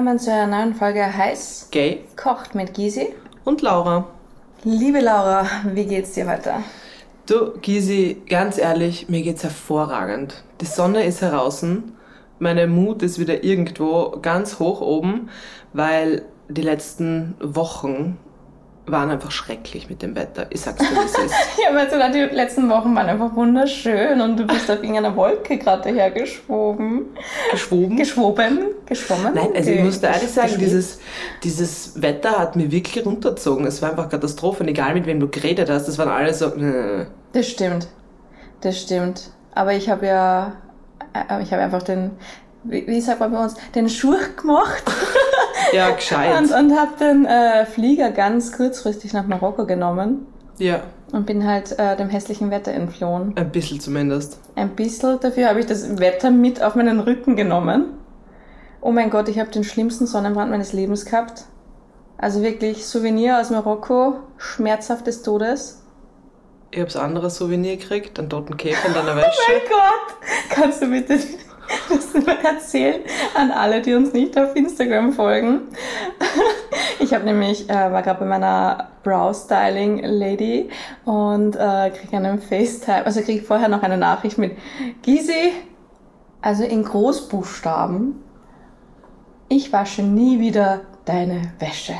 willkommen 0.00 0.18
zu 0.18 0.32
einer 0.32 0.46
neuen 0.46 0.74
Folge 0.74 1.14
Heiß 1.14 1.68
Gay 1.70 2.02
kocht 2.16 2.54
mit 2.54 2.72
Gysi. 2.72 3.08
und 3.44 3.60
Laura. 3.60 4.06
Liebe 4.64 4.98
Laura, 4.98 5.44
wie 5.74 5.84
geht's 5.84 6.12
dir 6.12 6.26
heute? 6.26 6.54
Du, 7.26 7.58
Gysi, 7.60 8.22
ganz 8.26 8.56
ehrlich, 8.56 9.10
mir 9.10 9.20
geht's 9.20 9.42
hervorragend. 9.42 10.42
Die 10.62 10.64
Sonne 10.64 11.04
ist 11.04 11.20
heraus, 11.20 11.62
meine 12.38 12.66
Mut 12.66 13.02
ist 13.02 13.18
wieder 13.18 13.44
irgendwo 13.44 14.16
ganz 14.22 14.58
hoch 14.58 14.80
oben, 14.80 15.28
weil 15.74 16.22
die 16.48 16.62
letzten 16.62 17.34
Wochen 17.38 18.16
waren 18.90 19.10
einfach 19.10 19.30
schrecklich 19.30 19.88
mit 19.88 20.02
dem 20.02 20.14
Wetter. 20.14 20.46
Ich 20.50 20.60
sag's 20.60 20.78
dir, 20.78 20.94
wie 20.94 21.04
es 21.04 21.18
ist. 21.18 21.34
Ja, 21.62 21.74
weil 21.74 21.90
sogar 21.90 22.10
die 22.10 22.20
letzten 22.20 22.68
Wochen 22.68 22.94
waren 22.94 23.08
einfach 23.08 23.34
wunderschön 23.34 24.20
und 24.20 24.36
du 24.38 24.46
bist 24.46 24.70
auf 24.70 24.78
irgendeiner 24.78 25.14
Wolke 25.16 25.58
gerade 25.58 25.82
dahergeschwoben. 25.82 27.06
Geschwoben. 27.50 27.96
Geschwoben? 27.96 28.58
Geschwommen? 28.86 29.34
Nein, 29.34 29.50
also 29.54 29.70
ich 29.70 29.82
muss 29.82 30.00
da 30.00 30.12
ehrlich 30.12 30.30
sagen, 30.30 30.54
dieses, 30.58 30.98
dieses 31.42 32.00
Wetter 32.00 32.38
hat 32.38 32.56
mir 32.56 32.70
wirklich 32.70 33.04
runtergezogen. 33.04 33.66
Es 33.66 33.82
war 33.82 33.90
einfach 33.90 34.08
Katastrophe. 34.08 34.62
Und 34.62 34.68
egal 34.68 34.94
mit 34.94 35.06
wem 35.06 35.20
du 35.20 35.28
geredet 35.28 35.68
hast, 35.70 35.86
das 35.86 35.98
waren 35.98 36.08
alle 36.08 36.32
so, 36.34 36.46
äh, 36.46 37.06
Das 37.32 37.48
stimmt. 37.48 37.88
Das 38.60 38.80
stimmt. 38.80 39.30
Aber 39.54 39.72
ich 39.74 39.88
habe 39.88 40.06
ja, 40.06 40.52
äh, 41.14 41.42
ich 41.42 41.52
habe 41.52 41.62
einfach 41.62 41.82
den, 41.82 42.12
wie, 42.64 42.86
wie 42.86 43.00
sagt 43.00 43.20
man 43.20 43.32
bei 43.32 43.42
uns, 43.42 43.54
den 43.74 43.88
Schurch 43.88 44.36
gemacht. 44.36 44.82
ja, 45.72 45.90
gescheit. 45.96 46.38
Und, 46.38 46.52
und 46.52 46.78
habe 46.78 46.92
den 47.00 47.24
äh, 47.26 47.66
Flieger 47.66 48.10
ganz 48.10 48.52
kurzfristig 48.52 49.12
nach 49.12 49.26
Marokko 49.26 49.66
genommen 49.66 50.26
ja, 50.58 50.82
und 51.12 51.26
bin 51.26 51.46
halt 51.46 51.78
äh, 51.78 51.96
dem 51.96 52.08
hässlichen 52.08 52.50
Wetter 52.50 52.72
entflohen. 52.72 53.32
ein 53.36 53.50
bisschen 53.50 53.80
zumindest. 53.80 54.38
Ein 54.56 54.70
bisschen 54.70 55.18
dafür 55.20 55.48
habe 55.48 55.60
ich 55.60 55.66
das 55.66 55.98
Wetter 55.98 56.30
mit 56.30 56.62
auf 56.62 56.74
meinen 56.74 57.00
Rücken 57.00 57.36
genommen. 57.36 57.94
Oh 58.82 58.92
mein 58.92 59.10
Gott, 59.10 59.28
ich 59.28 59.38
habe 59.38 59.50
den 59.50 59.64
schlimmsten 59.64 60.06
Sonnenbrand 60.06 60.50
meines 60.50 60.72
Lebens 60.72 61.04
gehabt. 61.04 61.44
Also 62.18 62.42
wirklich 62.42 62.86
Souvenir 62.86 63.40
aus 63.40 63.50
Marokko, 63.50 64.16
schmerzhaft 64.36 65.06
des 65.06 65.22
Todes. 65.22 65.82
Ich 66.70 66.80
hab's 66.80 66.94
andere 66.96 67.30
Souvenir 67.30 67.76
gekriegt, 67.78 68.18
einen 68.18 68.28
toten 68.30 68.56
Käfer 68.56 68.88
in 68.88 68.94
deiner 68.94 69.12
Oh 69.14 69.16
Wäsche. 69.16 69.28
mein 69.48 69.60
Gott, 69.68 70.16
kannst 70.50 70.82
du 70.82 70.86
bitte 70.90 71.18
das 71.88 72.14
erzählen 72.42 73.00
an 73.34 73.50
alle, 73.50 73.82
die 73.82 73.94
uns 73.94 74.12
nicht 74.12 74.38
auf 74.38 74.54
Instagram 74.56 75.12
folgen? 75.12 75.62
Ich 77.02 77.14
habe 77.14 77.24
nämlich, 77.24 77.68
äh, 77.70 77.72
war 77.72 78.02
gerade 78.02 78.20
bei 78.20 78.26
meiner 78.26 78.90
Brow-Styling-Lady 79.02 80.68
und 81.06 81.56
äh, 81.56 81.90
kriege 81.90 82.18
einen 82.18 82.38
FaceTime, 82.38 83.06
also 83.06 83.22
kriege 83.22 83.42
vorher 83.42 83.68
noch 83.68 83.82
eine 83.82 83.96
Nachricht 83.96 84.36
mit 84.36 84.58
Gysi, 85.02 85.52
also 86.42 86.62
in 86.62 86.84
Großbuchstaben, 86.84 88.22
ich 89.48 89.72
wasche 89.72 90.02
nie 90.02 90.40
wieder 90.40 90.82
deine 91.06 91.52
Wäsche. 91.58 91.94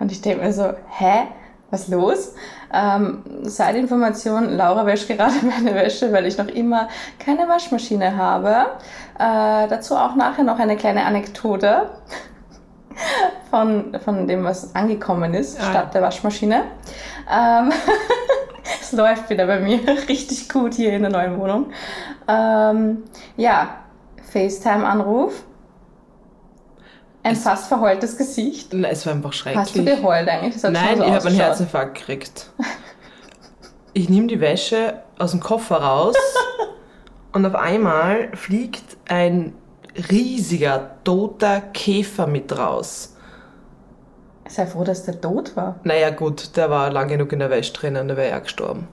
Und 0.00 0.12
ich 0.12 0.22
denke 0.22 0.44
mir 0.44 0.52
so, 0.52 0.72
hä? 0.88 1.26
Was 1.72 1.88
los? 1.88 2.34
Ähm, 2.72 3.22
seit 3.44 3.76
Information, 3.76 4.50
Laura 4.50 4.84
wäscht 4.84 5.08
gerade 5.08 5.32
meine 5.42 5.74
Wäsche, 5.74 6.12
weil 6.12 6.26
ich 6.26 6.36
noch 6.36 6.48
immer 6.48 6.88
keine 7.18 7.48
Waschmaschine 7.48 8.14
habe. 8.14 8.66
Äh, 9.18 9.68
dazu 9.68 9.96
auch 9.96 10.14
nachher 10.14 10.44
noch 10.44 10.58
eine 10.58 10.76
kleine 10.76 11.06
Anekdote 11.06 11.88
von, 13.50 13.96
von 14.04 14.28
dem, 14.28 14.44
was 14.44 14.74
angekommen 14.74 15.32
ist, 15.32 15.58
Ah. 15.60 15.70
statt 15.70 15.94
der 15.94 16.02
Waschmaschine. 16.02 16.64
Ähm, 17.34 17.72
es 18.82 18.92
läuft 18.92 19.30
wieder 19.30 19.46
bei 19.46 19.58
mir 19.58 19.80
richtig 20.08 20.50
gut 20.50 20.74
hier 20.74 20.92
in 20.92 21.00
der 21.02 21.10
neuen 21.10 21.40
Wohnung. 21.40 21.70
Ähm, 22.28 23.04
ja, 23.38 23.76
FaceTime-Anruf. 24.30 25.42
Ein 27.22 27.34
Es- 27.34 27.42
fast 27.42 27.68
verheultes 27.68 28.16
Gesicht. 28.16 28.72
Nein, 28.72 28.90
es 28.90 29.06
war 29.06 29.12
einfach 29.12 29.32
schrecklich. 29.32 29.60
Hast 29.62 29.76
du 29.76 29.84
geheult 29.84 30.28
eigentlich? 30.28 30.54
Das 30.60 30.72
Nein, 30.72 30.98
so 30.98 31.04
ich 31.04 31.10
habe 31.12 31.26
einen. 31.28 31.36
Herzinfarkt 31.36 31.98
gekriegt. 31.98 32.50
Ich 33.92 34.08
nehme 34.08 34.26
die 34.26 34.40
Wäsche 34.40 35.02
aus 35.18 35.32
dem 35.32 35.40
Koffer 35.40 35.76
raus 35.76 36.16
und 37.32 37.44
auf 37.46 37.54
einmal 37.54 38.34
fliegt 38.34 38.96
ein 39.08 39.52
riesiger, 40.10 40.96
toter 41.04 41.60
Käfer 41.60 42.26
mit 42.26 42.56
raus. 42.56 43.16
Sei 44.48 44.66
froh, 44.66 44.82
dass 44.84 45.04
der 45.04 45.20
tot 45.20 45.54
war. 45.56 45.76
Naja 45.84 46.10
gut, 46.10 46.56
der 46.56 46.70
war 46.70 46.90
lang 46.90 47.08
genug 47.08 47.32
in 47.32 47.38
der 47.38 47.50
Wäsche 47.50 47.72
drinnen, 47.74 48.08
der 48.08 48.16
wäre 48.16 48.30
ja 48.30 48.38
gestorben. 48.38 48.88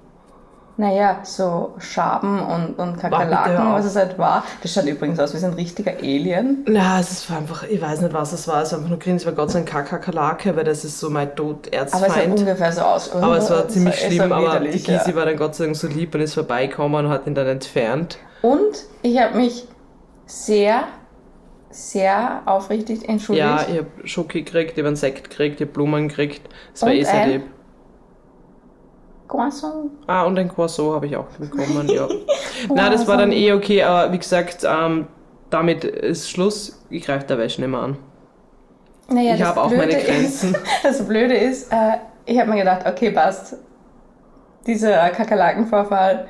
Naja, 0.79 1.19
so 1.23 1.73
Schaben 1.79 2.39
und, 2.39 2.79
und 2.79 2.97
Kakerlaken, 2.97 3.73
was 3.73 3.83
es 3.83 3.97
halt 3.97 4.17
war. 4.17 4.45
Das 4.61 4.73
schaut 4.73 4.85
übrigens 4.85 5.19
aus 5.19 5.33
wie 5.33 5.45
ein 5.45 5.51
richtiger 5.51 5.91
Alien. 5.97 6.63
Na, 6.69 7.01
es 7.01 7.29
war 7.29 7.39
einfach, 7.39 7.63
ich 7.63 7.81
weiß 7.81 7.99
nicht, 7.99 8.13
was 8.13 8.31
es 8.31 8.47
war. 8.47 8.61
Es 8.61 8.71
war 8.71 8.79
einfach 8.79 8.89
nur 8.89 8.97
grün, 8.97 9.17
es 9.17 9.25
war 9.25 9.33
Gott 9.33 9.51
sei 9.51 9.59
Dank 9.63 9.89
Kakerlake, 9.89 10.55
weil 10.55 10.63
das 10.63 10.85
ist 10.85 10.97
so 10.97 11.09
mein 11.09 11.31
Aber 11.31 11.51
es 11.59 11.91
sah 11.91 11.99
Toderzfeind. 11.99 12.39
ungefähr 12.39 12.71
so 12.71 12.81
aus. 12.81 13.11
Aber 13.11 13.37
es 13.37 13.49
war 13.49 13.65
Es 13.65 13.73
ziemlich 13.73 13.95
es 13.95 14.13
schlimm, 14.13 14.29
war 14.29 14.37
aber 14.55 14.59
die 14.61 14.81
Gysi 14.81 15.09
ja. 15.09 15.15
war 15.15 15.25
dann 15.25 15.35
Gott 15.35 15.55
sei 15.55 15.65
Dank 15.65 15.75
so 15.75 15.87
lieb 15.87 16.15
und 16.15 16.21
ist 16.21 16.33
vorbeigekommen 16.35 17.07
und 17.07 17.11
hat 17.11 17.27
ihn 17.27 17.35
dann 17.35 17.47
entfernt. 17.47 18.17
Und 18.41 18.85
ich 19.01 19.19
habe 19.19 19.35
mich 19.35 19.67
sehr, 20.27 20.83
sehr 21.71 22.41
aufrichtig 22.45 23.09
entschuldigt. 23.09 23.45
Ja, 23.45 23.65
ich 23.69 23.79
hab 23.79 24.07
Schoki 24.07 24.43
gekriegt, 24.43 24.71
ich 24.77 24.79
hab 24.79 24.87
einen 24.87 24.95
Sekt 24.95 25.29
gekriegt, 25.29 25.59
ich 25.59 25.67
hab 25.67 25.73
Blumen 25.73 26.07
gekriegt. 26.07 26.47
Das 26.71 26.83
war 26.83 26.89
Und 26.89 26.95
eh 26.95 27.03
sehr 27.03 27.27
lieb. 27.27 27.43
Croissant. 29.29 29.91
Ah, 30.07 30.23
und 30.23 30.37
ein 30.37 30.49
Croissant 30.49 30.91
habe 30.91 31.05
ich 31.05 31.15
auch 31.15 31.27
bekommen, 31.39 31.87
ja. 31.87 32.07
Na, 32.73 32.89
das 32.89 33.07
war 33.07 33.15
dann 33.15 33.31
eh 33.31 33.53
okay, 33.53 33.83
aber 33.83 34.11
wie 34.11 34.17
gesagt, 34.17 34.65
ähm, 34.67 35.07
damit 35.51 35.83
ist 35.85 36.29
Schluss. 36.29 36.83
Ich 36.89 37.05
greife 37.05 37.27
der 37.27 37.37
Wäsche 37.37 37.61
nicht 37.61 37.69
mehr 37.69 37.79
an. 37.79 37.97
Naja, 39.07 39.35
ich 39.35 39.43
habe 39.43 39.61
auch 39.61 39.71
meine 39.71 39.95
Grenzen. 39.95 40.55
Ist, 40.55 40.63
das 40.83 41.07
Blöde 41.07 41.35
ist, 41.35 41.71
äh, 41.71 41.97
ich 42.25 42.39
habe 42.39 42.49
mir 42.49 42.57
gedacht, 42.57 42.85
okay, 42.85 43.11
passt. 43.11 43.55
Dieser 44.65 45.09
Kakerlakenvorfall 45.09 46.27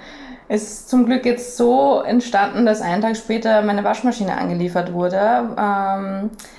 ist 0.49 0.89
zum 0.89 1.05
Glück 1.05 1.25
jetzt 1.25 1.55
so 1.57 2.01
entstanden, 2.01 2.65
dass 2.65 2.81
einen 2.81 3.01
Tag 3.01 3.15
später 3.15 3.61
meine 3.61 3.83
Waschmaschine 3.83 4.37
angeliefert 4.37 4.91
wurde, 4.93 5.55
ähm, 5.57 6.31
äh, 6.33 6.58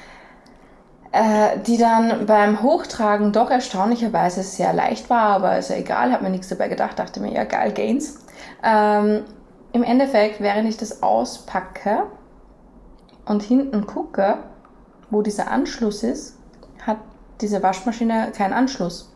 die 1.66 1.76
dann 1.76 2.26
beim 2.26 2.62
Hochtragen 2.62 3.32
doch 3.32 3.50
erstaunlicherweise 3.50 4.44
sehr 4.44 4.72
leicht 4.72 5.10
war, 5.10 5.30
aber 5.30 5.58
ist 5.58 5.70
ja 5.70 5.76
egal, 5.76 6.12
habe 6.12 6.22
mir 6.22 6.30
nichts 6.30 6.48
dabei 6.48 6.68
gedacht, 6.68 6.98
dachte 7.00 7.20
mir, 7.20 7.32
ja 7.32 7.44
geil, 7.44 7.72
Gains. 7.72 8.24
Ähm, 8.62 9.24
Im 9.72 9.82
Endeffekt, 9.82 10.40
während 10.40 10.68
ich 10.68 10.76
das 10.76 11.02
auspacke 11.02 12.04
und 13.24 13.42
hinten 13.42 13.86
gucke, 13.86 14.38
wo 15.10 15.22
dieser 15.22 15.50
Anschluss 15.50 16.04
ist, 16.04 16.36
hat 16.86 16.98
diese 17.40 17.62
Waschmaschine 17.62 18.30
keinen 18.36 18.52
Anschluss. 18.52 19.12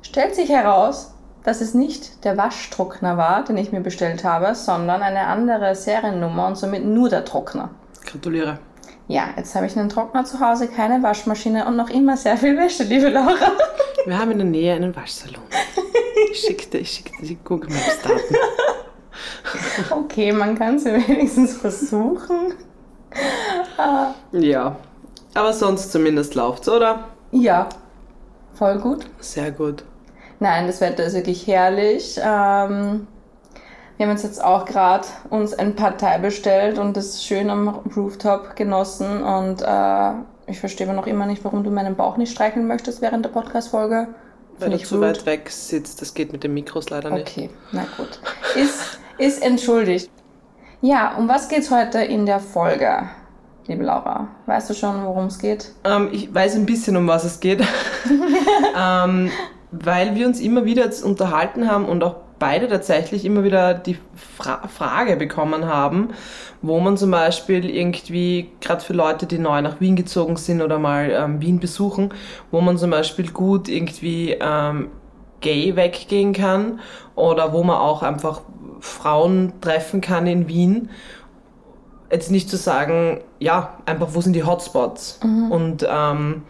Stellt 0.00 0.34
sich 0.34 0.48
heraus, 0.48 1.14
dass 1.44 1.60
es 1.60 1.74
nicht 1.74 2.24
der 2.24 2.36
Waschtrockner 2.36 3.16
war, 3.16 3.44
den 3.44 3.58
ich 3.58 3.72
mir 3.72 3.80
bestellt 3.80 4.24
habe, 4.24 4.54
sondern 4.54 5.02
eine 5.02 5.26
andere 5.26 5.74
Seriennummer 5.74 6.46
und 6.46 6.56
somit 6.56 6.84
nur 6.84 7.08
der 7.08 7.24
Trockner. 7.24 7.70
Gratuliere. 8.04 8.58
Ja, 9.08 9.30
jetzt 9.36 9.54
habe 9.54 9.64
ich 9.64 9.76
einen 9.76 9.88
Trockner 9.88 10.24
zu 10.26 10.38
Hause, 10.38 10.68
keine 10.68 11.02
Waschmaschine 11.02 11.66
und 11.66 11.76
noch 11.76 11.88
immer 11.88 12.18
sehr 12.18 12.36
viel 12.36 12.58
Wäsche, 12.58 12.84
liebe 12.84 13.08
Laura. 13.08 13.52
Wir 14.04 14.18
haben 14.18 14.30
in 14.32 14.38
der 14.38 14.46
Nähe 14.46 14.74
einen 14.74 14.94
Waschsalon. 14.94 15.42
Ich 16.30 16.40
schickte, 16.40 16.76
ich 16.76 16.90
schickte 16.90 17.24
die 17.24 17.36
Google 17.36 17.70
Maps 17.70 18.02
Daten. 18.02 18.36
Okay, 19.90 20.30
man 20.30 20.58
kann 20.58 20.76
es 20.76 20.84
wenigstens 20.84 21.56
versuchen. 21.56 22.52
Ja. 24.32 24.76
Aber 25.32 25.52
sonst 25.54 25.90
zumindest 25.90 26.34
läuft's, 26.34 26.68
oder? 26.68 27.08
ja, 27.32 27.68
voll 28.54 28.78
gut. 28.78 29.06
Sehr 29.20 29.52
gut. 29.52 29.84
Nein, 30.40 30.66
das 30.66 30.80
Wetter 30.82 31.04
ist 31.04 31.14
wirklich 31.14 31.46
herrlich. 31.46 32.20
Ähm, 32.22 33.06
wir 33.98 34.06
haben 34.06 34.12
uns 34.12 34.22
jetzt 34.22 34.42
auch 34.42 34.64
gerade 34.64 35.06
uns 35.28 35.52
ein 35.54 35.74
Partei 35.74 36.18
bestellt 36.18 36.78
und 36.78 36.96
das 36.96 37.24
schön 37.24 37.50
am 37.50 37.68
Rooftop 37.96 38.54
genossen. 38.54 39.24
Und 39.24 39.60
äh, 39.60 40.12
ich 40.46 40.60
verstehe 40.60 40.86
aber 40.86 40.94
noch 40.94 41.08
immer 41.08 41.26
nicht, 41.26 41.44
warum 41.44 41.64
du 41.64 41.70
meinen 41.70 41.96
Bauch 41.96 42.16
nicht 42.16 42.30
streicheln 42.30 42.68
möchtest 42.68 43.02
während 43.02 43.24
der 43.24 43.30
Podcast-Folge. 43.30 44.06
Weil 44.58 44.70
Finde 44.70 44.76
du 44.76 44.82
ich 44.82 44.88
zu 44.88 44.94
rude. 44.94 45.08
weit 45.08 45.26
weg 45.26 45.50
sitzt, 45.50 46.00
das 46.00 46.14
geht 46.14 46.32
mit 46.32 46.44
den 46.44 46.54
Mikros 46.54 46.90
leider 46.90 47.10
nicht. 47.10 47.28
Okay, 47.28 47.50
na 47.72 47.86
gut. 47.96 48.20
Ist, 48.54 49.00
ist 49.18 49.42
entschuldigt. 49.42 50.08
Ja, 50.80 51.16
um 51.16 51.28
was 51.28 51.48
geht's 51.48 51.72
heute 51.72 51.98
in 51.98 52.24
der 52.24 52.38
Folge, 52.38 53.02
liebe 53.66 53.82
Laura? 53.82 54.28
Weißt 54.46 54.70
du 54.70 54.74
schon, 54.74 55.04
worum 55.04 55.26
es 55.26 55.40
geht? 55.40 55.72
Ähm, 55.82 56.08
ich 56.12 56.32
weiß 56.32 56.54
ein 56.54 56.66
bisschen, 56.66 56.96
um 56.96 57.08
was 57.08 57.24
es 57.24 57.40
geht. 57.40 57.64
ähm, 58.78 59.28
weil 59.72 60.14
wir 60.14 60.28
uns 60.28 60.38
immer 60.38 60.64
wieder 60.64 60.84
jetzt 60.84 61.02
unterhalten 61.02 61.68
haben 61.68 61.84
und 61.84 62.04
auch 62.04 62.27
beide 62.38 62.68
tatsächlich 62.68 63.24
immer 63.24 63.44
wieder 63.44 63.74
die 63.74 63.98
Fra 64.36 64.66
Frage 64.68 65.16
bekommen 65.16 65.66
haben, 65.66 66.10
wo 66.62 66.80
man 66.80 66.96
zum 66.96 67.10
Beispiel 67.10 67.68
irgendwie, 67.68 68.50
gerade 68.60 68.82
für 68.82 68.92
Leute, 68.92 69.26
die 69.26 69.38
neu 69.38 69.60
nach 69.62 69.80
Wien 69.80 69.96
gezogen 69.96 70.36
sind 70.36 70.62
oder 70.62 70.78
mal 70.78 71.10
ähm, 71.10 71.40
Wien 71.40 71.60
besuchen, 71.60 72.10
wo 72.50 72.60
man 72.60 72.78
zum 72.78 72.90
Beispiel 72.90 73.30
gut 73.30 73.68
irgendwie 73.68 74.36
ähm, 74.40 74.88
gay 75.40 75.76
weggehen 75.76 76.32
kann 76.32 76.80
oder 77.14 77.52
wo 77.52 77.62
man 77.62 77.76
auch 77.76 78.02
einfach 78.02 78.42
Frauen 78.80 79.52
treffen 79.60 80.00
kann 80.00 80.26
in 80.26 80.48
Wien. 80.48 80.90
Jetzt 82.10 82.30
nicht 82.30 82.48
zu 82.48 82.56
sagen, 82.56 83.20
ja, 83.38 83.78
einfach 83.84 84.08
wo 84.12 84.20
sind 84.20 84.32
die 84.32 84.44
Hotspots? 84.44 85.20
Und 85.50 85.86
ähm, 85.88 86.42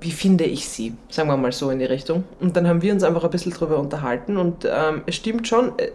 wie 0.00 0.12
finde 0.12 0.44
ich 0.44 0.68
sie, 0.68 0.94
sagen 1.08 1.28
wir 1.28 1.36
mal 1.36 1.52
so 1.52 1.70
in 1.70 1.78
die 1.78 1.84
Richtung. 1.84 2.24
Und 2.40 2.56
dann 2.56 2.68
haben 2.68 2.82
wir 2.82 2.92
uns 2.92 3.02
einfach 3.02 3.24
ein 3.24 3.30
bisschen 3.30 3.52
drüber 3.52 3.78
unterhalten 3.78 4.36
und 4.36 4.64
ähm, 4.64 5.02
es 5.06 5.16
stimmt 5.16 5.48
schon, 5.48 5.78
äh, 5.78 5.90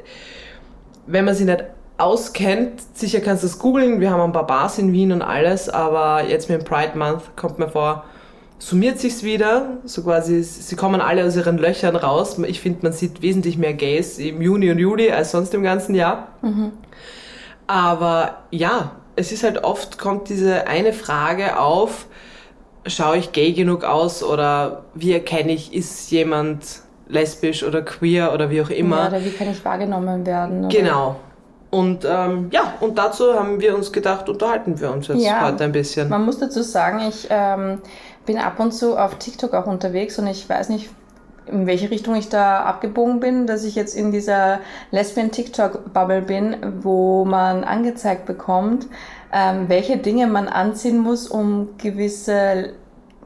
wenn 1.07 1.25
man 1.25 1.35
sie 1.35 1.45
nicht 1.45 1.63
auskennt, 1.97 2.81
sicher 2.93 3.19
kannst 3.19 3.43
du 3.43 3.47
es 3.47 3.59
googeln, 3.59 3.99
wir 3.99 4.09
haben 4.09 4.21
ein 4.21 4.31
paar 4.31 4.47
Bars 4.47 4.77
in 4.77 4.91
Wien 4.91 5.11
und 5.11 5.21
alles, 5.21 5.69
aber 5.69 6.27
jetzt 6.27 6.49
mit 6.49 6.59
dem 6.61 6.65
Pride 6.65 6.97
Month 6.97 7.35
kommt 7.35 7.59
mir 7.59 7.69
vor, 7.69 8.03
summiert 8.57 8.99
sich's 8.99 9.23
wieder, 9.23 9.77
so 9.83 10.03
quasi, 10.03 10.41
sie 10.41 10.75
kommen 10.75 11.01
alle 11.01 11.25
aus 11.25 11.35
ihren 11.35 11.57
Löchern 11.57 11.95
raus. 11.95 12.37
Ich 12.47 12.61
finde, 12.61 12.79
man 12.83 12.93
sieht 12.93 13.21
wesentlich 13.21 13.57
mehr 13.57 13.73
Gays 13.73 14.17
im 14.19 14.41
Juni 14.41 14.71
und 14.71 14.79
Juli 14.79 15.11
als 15.11 15.31
sonst 15.31 15.53
im 15.53 15.63
ganzen 15.63 15.95
Jahr. 15.95 16.29
Aber 17.67 18.43
ja, 18.51 18.91
es 19.15 19.31
ist 19.31 19.43
halt 19.43 19.63
oft, 19.63 19.97
kommt 19.97 20.29
diese 20.29 20.67
eine 20.67 20.93
Frage 20.93 21.59
auf, 21.59 22.07
schaue 22.85 23.17
ich 23.17 23.31
gay 23.31 23.53
genug 23.53 23.83
aus 23.83 24.23
oder 24.23 24.83
wie 24.93 25.13
erkenne 25.13 25.51
ich, 25.51 25.73
ist 25.73 26.11
jemand 26.11 26.81
lesbisch 27.07 27.63
oder 27.63 27.81
queer 27.81 28.33
oder 28.33 28.49
wie 28.49 28.61
auch 28.61 28.69
immer. 28.69 29.01
Ja, 29.03 29.07
oder 29.07 29.23
wie 29.25 29.31
kann 29.31 29.49
ich 29.49 29.63
wahrgenommen 29.63 30.25
werden? 30.25 30.65
Oder? 30.65 30.77
Genau. 30.77 31.15
Und 31.69 32.05
ähm, 32.07 32.49
ja, 32.51 32.73
und 32.81 32.97
dazu 32.99 33.33
haben 33.33 33.59
wir 33.59 33.75
uns 33.75 33.91
gedacht, 33.91 34.29
unterhalten 34.29 34.79
wir 34.79 34.91
uns 34.91 35.07
jetzt 35.07 35.23
Ja. 35.23 35.47
heute 35.47 35.63
ein 35.63 35.71
bisschen. 35.71 36.07
Man 36.07 36.23
muss 36.23 36.37
dazu 36.37 36.61
sagen, 36.61 36.99
ich 37.09 37.27
ähm, 37.31 37.79
bin 38.27 38.37
ab 38.37 38.59
und 38.59 38.73
zu 38.73 38.95
auf 38.95 39.15
TikTok 39.15 39.53
auch 39.55 39.65
unterwegs 39.65 40.19
und 40.19 40.27
ich 40.27 40.47
weiß 40.47 40.69
nicht, 40.69 40.89
in 41.47 41.65
welche 41.65 41.89
Richtung 41.89 42.15
ich 42.15 42.29
da 42.29 42.61
abgebogen 42.63 43.19
bin, 43.19 43.47
dass 43.47 43.63
ich 43.63 43.75
jetzt 43.75 43.95
in 43.95 44.11
dieser 44.11 44.59
Lesbian-TikTok-Bubble 44.91 46.21
bin, 46.21 46.55
wo 46.81 47.25
man 47.25 47.63
angezeigt 47.63 48.25
bekommt, 48.25 48.87
ähm, 49.33 49.67
welche 49.67 49.97
Dinge 49.97 50.27
man 50.27 50.47
anziehen 50.47 50.99
muss, 50.99 51.27
um 51.27 51.69
gewisse 51.77 52.73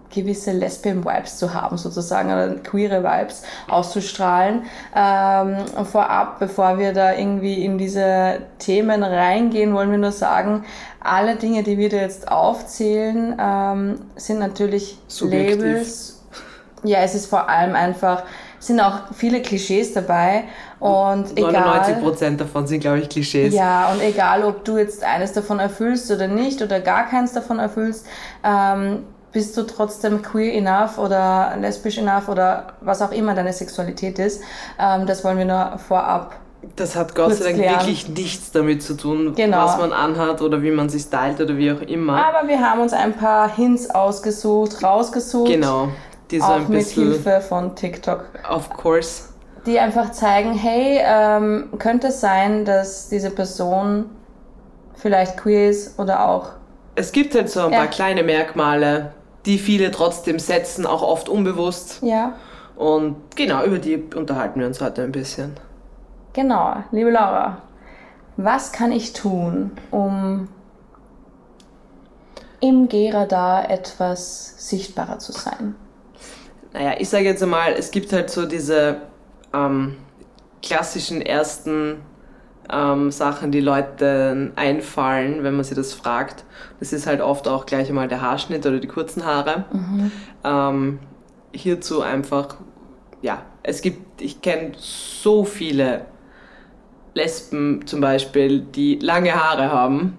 gewisse 0.09 0.51
Lesbian-Vibes 0.51 1.38
zu 1.38 1.54
haben, 1.54 1.77
sozusagen, 1.77 2.30
oder 2.30 2.56
queere 2.56 3.04
Vibes 3.04 3.44
auszustrahlen. 3.68 4.63
Ähm, 4.95 5.57
vorab, 5.86 6.39
bevor 6.39 6.80
wir 6.80 6.94
da 6.94 7.13
irgendwie 7.13 7.63
in 7.65 7.77
diese 7.77 8.39
Themen 8.59 9.04
reingehen, 9.04 9.74
wollen 9.74 9.92
wir 9.92 9.98
nur 9.98 10.12
sagen, 10.12 10.63
alle 11.01 11.36
Dinge, 11.36 11.63
die 11.63 11.77
wir 11.77 11.89
da 11.89 11.98
jetzt 11.98 12.31
aufzählen, 12.31 13.36
ähm, 13.39 14.00
sind 14.15 14.39
natürlich 14.39 14.98
Subjektiv. 15.07 15.62
Labels. 15.62 16.13
Ja, 16.83 17.00
es 17.00 17.15
ist 17.15 17.25
vor 17.25 17.50
allem 17.50 17.75
einfach, 17.75 18.24
sind 18.59 18.80
auch 18.80 19.13
viele 19.13 19.42
Klischees 19.42 19.94
dabei 19.94 20.45
und 20.80 21.38
egal. 21.38 21.81
99% 21.86 22.38
davon 22.38 22.68
sind, 22.68 22.80
glaube 22.80 23.00
ich, 23.00 23.09
Klischees. 23.09 23.54
Ja, 23.54 23.89
und 23.92 24.01
egal, 24.01 24.44
ob 24.44 24.63
du 24.65 24.77
jetzt 24.77 25.04
eines 25.04 25.33
davon 25.33 25.59
erfüllst 25.59 26.09
oder 26.12 26.27
nicht 26.27 26.62
oder 26.62 26.80
gar 26.80 27.07
keins 27.07 27.33
davon 27.33 27.59
erfüllst, 27.59 28.06
ähm, 28.44 29.04
bist 29.31 29.56
du 29.57 29.63
trotzdem 29.63 30.21
queer 30.21 30.54
enough 30.56 30.98
oder 30.98 31.54
lesbisch 31.59 31.98
enough 31.98 32.27
oder 32.30 32.68
was 32.81 33.01
auch 33.01 33.12
immer 33.12 33.36
deine 33.36 33.54
Sexualität 33.54 34.18
ist. 34.19 34.42
Ähm, 34.80 35.06
das 35.06 35.24
wollen 35.24 35.38
wir 35.38 35.45
nur 35.45 35.77
vorab. 35.77 36.36
Das 36.75 36.95
hat 36.95 37.13
Gott 37.13 37.33
sei 37.36 37.45
Dank 37.45 37.57
klären. 37.57 37.75
wirklich 37.75 38.10
nichts 38.10 38.51
damit 38.51 38.81
zu 38.81 38.98
tun, 38.98 39.33
Genau. 39.36 39.65
was 39.65 39.77
man 39.77 39.94
anhat 39.94 40.42
oder 40.42 40.62
wie 40.63 40.71
man 40.71 40.89
sich 40.89 41.03
stylt 41.03 41.39
oder 41.39 41.56
wie 41.56 41.71
auch 41.71 41.81
immer. 41.81 42.13
Aber 42.25 42.48
wir 42.48 42.60
haben 42.60 42.81
uns 42.81 42.94
ein 42.94 43.13
paar 43.13 43.53
Hints 43.56 43.89
ausgesucht, 43.89 44.83
rausgesucht. 44.83 45.50
genau. 45.51 45.89
Die 46.31 46.39
so 46.39 46.45
Auch 46.45 46.56
ein 46.56 46.62
mit 46.63 46.71
bisschen, 46.71 47.12
Hilfe 47.12 47.41
von 47.41 47.75
TikTok. 47.75 48.25
of 48.50 48.69
course. 48.69 49.29
Die 49.65 49.79
einfach 49.79 50.12
zeigen, 50.12 50.53
hey, 50.53 51.00
ähm, 51.03 51.69
könnte 51.79 52.07
es 52.07 52.21
sein, 52.21 52.65
dass 52.65 53.09
diese 53.09 53.31
Person 53.31 54.09
vielleicht 54.95 55.38
queer 55.38 55.69
ist 55.69 56.00
oder 56.00 56.27
auch 56.27 56.51
Es 56.95 57.12
gibt 57.12 57.35
halt 57.35 57.50
so 57.50 57.62
ein 57.62 57.71
Ja. 57.71 57.79
paar 57.79 57.88
kleine 57.88 58.24
Merkmale, 58.24 59.12
die 59.45 59.57
viele 59.59 59.91
trotzdem 59.91 60.39
setzen, 60.39 60.85
auch 60.85 61.01
oft 61.01 61.29
unbewusst. 61.29 62.00
ja. 62.01 62.33
Und 62.75 63.15
genau, 63.35 63.63
über 63.63 63.79
die 63.79 63.97
unterhalten 64.15 64.59
wir 64.59 64.68
uns 64.68 64.79
heute 64.81 65.01
ein 65.01 65.12
bisschen. 65.12 65.56
Genau, 66.33 66.75
liebe 66.91 67.09
Laura, 67.09 67.57
was 68.35 68.71
kann 68.71 68.91
ich 68.91 69.13
tun, 69.13 69.71
um 69.89 70.47
im 72.59 72.88
Gera 72.88 73.63
etwas 73.68 74.53
sichtbarer 74.69 75.18
zu 75.18 75.31
sein? 75.31 75.75
Naja, 76.77 76.94
ich 77.00 77.09
sage 77.09 77.24
jetzt 77.24 77.41
einmal, 77.41 77.74
es 77.74 77.89
gibt 77.89 78.13
halt 78.13 78.29
so 78.29 78.45
diese 78.45 79.01
ähm, 79.51 79.95
klassischen 80.62 81.21
ersten 81.24 81.95
ähm, 82.71 83.09
Sachen, 83.09 83.51
die 83.51 83.62
Leuten 83.62 84.51
einfallen, 84.56 85.44
wenn 85.44 85.56
man 85.56 85.63
sie 85.63 85.74
das 85.74 85.95
fragt. 85.95 86.44
Das 86.79 86.94
ist 86.94 87.07
halt 87.07 87.21
oft 87.21 87.47
auch 87.47 87.65
gleich 87.65 87.89
einmal 87.89 88.07
der 88.07 88.21
Haarschnitt 88.21 88.63
oder 88.68 88.77
die 88.79 88.88
kurzen 88.88 89.25
Haare. 89.25 89.65
Ähm, 90.44 91.00
hierzu 91.51 92.01
einfach, 92.01 92.57
ja, 93.24 93.41
es 93.63 93.81
gibt, 93.81 94.21
ich 94.21 94.41
kenne 94.41 94.74
so 94.77 95.45
viele 95.45 96.06
Lesben 97.15 97.88
zum 97.88 98.01
Beispiel, 98.01 98.59
die 98.59 99.00
lange 99.00 99.33
Haare 99.33 99.71
haben. 99.71 100.15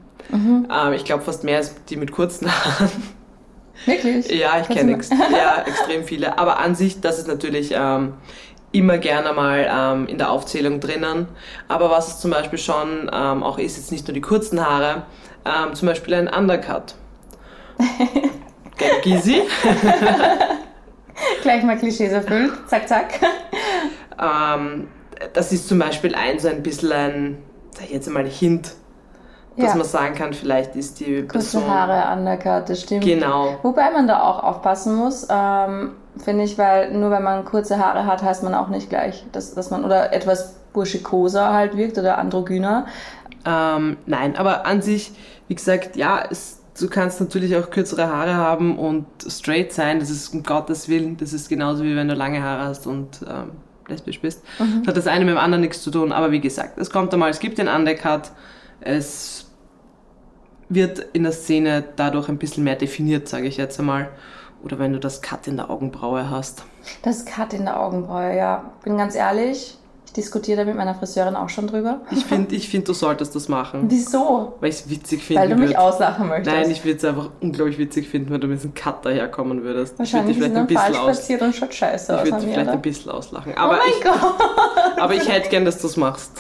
Ähm, 0.73 0.93
ich 0.95 1.05
glaube 1.05 1.23
fast 1.23 1.45
mehr 1.45 1.59
als 1.59 1.85
die 1.85 1.97
mit 1.97 2.11
kurzen 2.11 2.49
Haaren. 2.65 2.91
Wirklich? 3.87 4.31
Ja, 4.31 4.61
ich 4.61 4.69
kenne 4.69 4.95
ex 4.95 5.11
ja, 5.11 5.63
extrem 5.67 6.05
viele. 6.05 6.39
Aber 6.39 6.59
an 6.59 6.75
sich, 6.75 7.01
das 7.01 7.19
ist 7.19 7.29
natürlich 7.29 7.73
ähm, 7.75 8.15
immer 8.73 8.99
gerne 8.99 9.33
mal 9.33 9.67
ähm, 9.71 10.07
in 10.07 10.19
der 10.19 10.31
Aufzählung 10.31 10.81
drinnen. 10.81 11.29
Aber 11.69 11.91
was 11.91 12.09
es 12.09 12.21
zum 12.21 12.31
Beispiel 12.31 12.59
schon 12.59 13.11
ähm, 13.13 13.43
auch 13.43 13.59
ist, 13.59 13.77
jetzt 13.77 13.93
nicht 13.93 14.07
nur 14.07 14.15
die 14.15 14.21
kurzen 14.21 14.65
Haare, 14.65 15.05
ähm, 15.45 15.75
zum 15.75 15.89
Beispiel 15.89 16.15
ein 16.15 16.29
Undercut. 16.29 16.95
Gell, 18.77 19.01
Gysi? 19.03 19.43
Gleich 21.43 21.63
mal 21.65 21.79
Klischees 21.79 22.13
erfüllt. 22.13 22.53
Zack, 22.67 22.89
zack. 22.89 23.21
ähm, 24.21 24.89
das 25.33 25.53
ist 25.53 25.69
zum 25.69 25.79
Beispiel 25.79 26.15
ein 26.15 26.39
so 26.39 26.49
ein 26.49 26.63
bisschen 26.63 26.93
ein, 26.93 27.39
sag 27.73 27.87
ich 27.87 27.93
jetzt 27.93 28.09
mal, 28.09 28.27
Hint, 28.27 28.75
dass 29.59 29.73
Ja. 29.73 29.77
man 29.77 29.87
sagen 29.87 30.15
kann, 30.15 30.33
vielleicht 30.33 30.77
ist 30.77 31.01
die 31.01 31.23
Kurze 31.23 31.59
Person... 31.59 31.71
Haare, 31.71 32.17
Undercut, 32.19 32.69
das 32.69 32.81
stimmt. 32.83 33.05
Genau. 33.05 33.57
Wobei 33.63 33.91
man 33.91 34.07
da 34.07 34.23
auch 34.23 34.43
aufpassen 34.43 34.95
muss, 34.95 35.27
ähm, 35.31 35.93
finde 36.17 36.45
ich, 36.45 36.57
weil 36.59 36.93
nur 36.93 37.11
wenn 37.11 37.23
man 37.23 37.45
kurze 37.45 37.79
Haare 37.79 38.07
hat, 38.07 38.23
heißt 38.23 38.43
man 38.43 38.55
auch 38.55 38.69
nicht 38.69 38.89
gleich, 38.89 39.25
dass, 39.33 39.55
dass 39.55 39.71
man 39.71 39.85
oder 39.85 40.13
etwas 40.13 40.57
burschikoser 40.73 41.53
halt 41.53 41.77
wirkt 41.77 41.99
oder 41.99 42.19
androgyner. 42.19 42.87
Ähm, 43.45 43.97
nein, 44.07 44.37
aber 44.37 44.67
an 44.67 44.83
sich, 44.83 45.13
wie 45.49 45.55
gesagt, 45.55 45.97
ja, 45.97 46.23
es, 46.31 46.61
du 46.79 46.89
kannst 46.89 47.21
natürlich 47.21 47.57
auch 47.57 47.71
kürzere 47.71 48.09
Haare 48.13 48.35
haben 48.35 48.79
und 48.79 49.07
straight 49.27 49.73
sein. 49.73 49.99
Das 50.01 50.11
ist 50.11 50.33
um 50.35 50.43
Gottes 50.43 50.89
Willen, 50.89 51.17
das 51.17 51.33
ist 51.33 51.49
genauso 51.49 51.83
wie 51.85 51.97
wenn 51.97 52.09
du 52.09 52.15
lange 52.15 52.43
Haare 52.43 52.65
hast 52.65 52.87
und 52.87 53.21
ähm, 53.29 53.53
lesbisch 53.89 54.21
bist. 54.21 54.43
Das 54.59 54.89
hat 54.89 54.97
das 54.97 55.07
eine 55.07 55.25
mit 55.25 55.35
dem 55.35 55.39
anderen 55.39 55.63
nichts 55.63 55.83
zu 55.83 55.91
tun. 55.91 56.13
Aber 56.13 56.31
wie 56.31 56.41
gesagt, 56.41 56.79
es 56.79 56.91
kommt 56.91 57.13
einmal, 57.15 57.31
es 57.31 57.39
gibt 57.41 57.59
den 57.59 57.69
Undercut, 57.69 58.31
es 58.81 59.48
wird 60.69 60.99
in 61.13 61.23
der 61.23 61.33
Szene 61.33 61.85
dadurch 61.97 62.29
ein 62.29 62.39
bisschen 62.39 62.65
mehr 62.65 62.77
definiert, 62.77 63.29
sage 63.29 63.47
ich 63.47 63.57
jetzt 63.57 63.79
einmal. 63.79 64.11
Oder 64.63 64.79
wenn 64.79 64.93
du 64.93 64.99
das 64.99 65.23
Cut 65.23 65.47
in 65.47 65.57
der 65.57 65.71
Augenbraue 65.71 66.31
hast. 66.31 66.65
Das 67.03 67.25
Cut 67.25 67.53
in 67.55 67.65
der 67.65 67.81
Augenbraue, 67.81 68.37
ja. 68.37 68.73
Bin 68.83 68.97
ganz 68.97 69.15
ehrlich, 69.15 69.79
ich 69.83 69.88
diskutiere 70.19 70.59
da 70.59 70.65
mit 70.65 70.77
meiner 70.77 70.95
Friseurin 70.95 71.37
auch 71.37 71.49
schon 71.49 71.67
drüber. 71.69 72.01
Ich 72.11 72.25
finde, 72.27 72.55
ich 72.55 72.69
find, 72.69 72.87
du 72.89 72.93
solltest 72.93 73.35
das 73.37 73.49
machen, 73.49 73.85
Wieso? 73.89 74.55
weil 74.61 74.71
ich 74.71 74.77
es 74.81 74.91
witzig 74.91 75.23
finde. 75.23 75.43
Weil 75.43 75.49
du 75.51 75.55
mich 75.57 75.79
auslachen 75.79 76.29
möchtest. 76.29 76.55
Nein, 76.55 76.71
ich 76.71 76.85
würde 76.85 76.99
es 76.99 77.05
einfach 77.05 77.31
unglaublich 77.41 77.79
witzig 77.79 78.09
finden, 78.09 78.31
wenn 78.33 78.41
du 78.41 78.49
mit 78.49 78.59
diesem 78.59 78.75
Cut 78.75 79.05
daherkommen 79.07 79.63
würdest. 79.63 79.99
Wahrscheinlich 79.99 80.37
ich 80.37 80.43
würde 80.43 80.55
dich 80.55 80.59
dann 80.59 80.69
vielleicht 80.69 80.87
ein 80.87 80.93
falsch 80.95 80.99
bisschen 80.99 81.11
aus. 81.11 81.17
platziert 81.17 81.43
und 81.43 81.55
schaut 81.55 81.75
scheiße 81.75 82.13
Ich 82.13 82.19
aus 82.19 82.25
würde 82.25 82.35
an 82.37 82.41
dich 82.43 82.51
vielleicht 82.51 82.67
oder? 82.69 82.73
ein 82.77 82.83
bisschen 82.83 83.11
auslachen. 83.13 83.53
Oh 83.57 83.61
Aber, 83.61 83.73
mein 83.79 83.81
ich, 83.97 84.05
Gott! 84.05 85.01
aber 85.01 85.15
ich 85.15 85.29
hätte 85.29 85.49
gern, 85.49 85.65
dass 85.65 85.79
du 85.81 85.87
es 85.87 85.97
machst. 85.97 86.33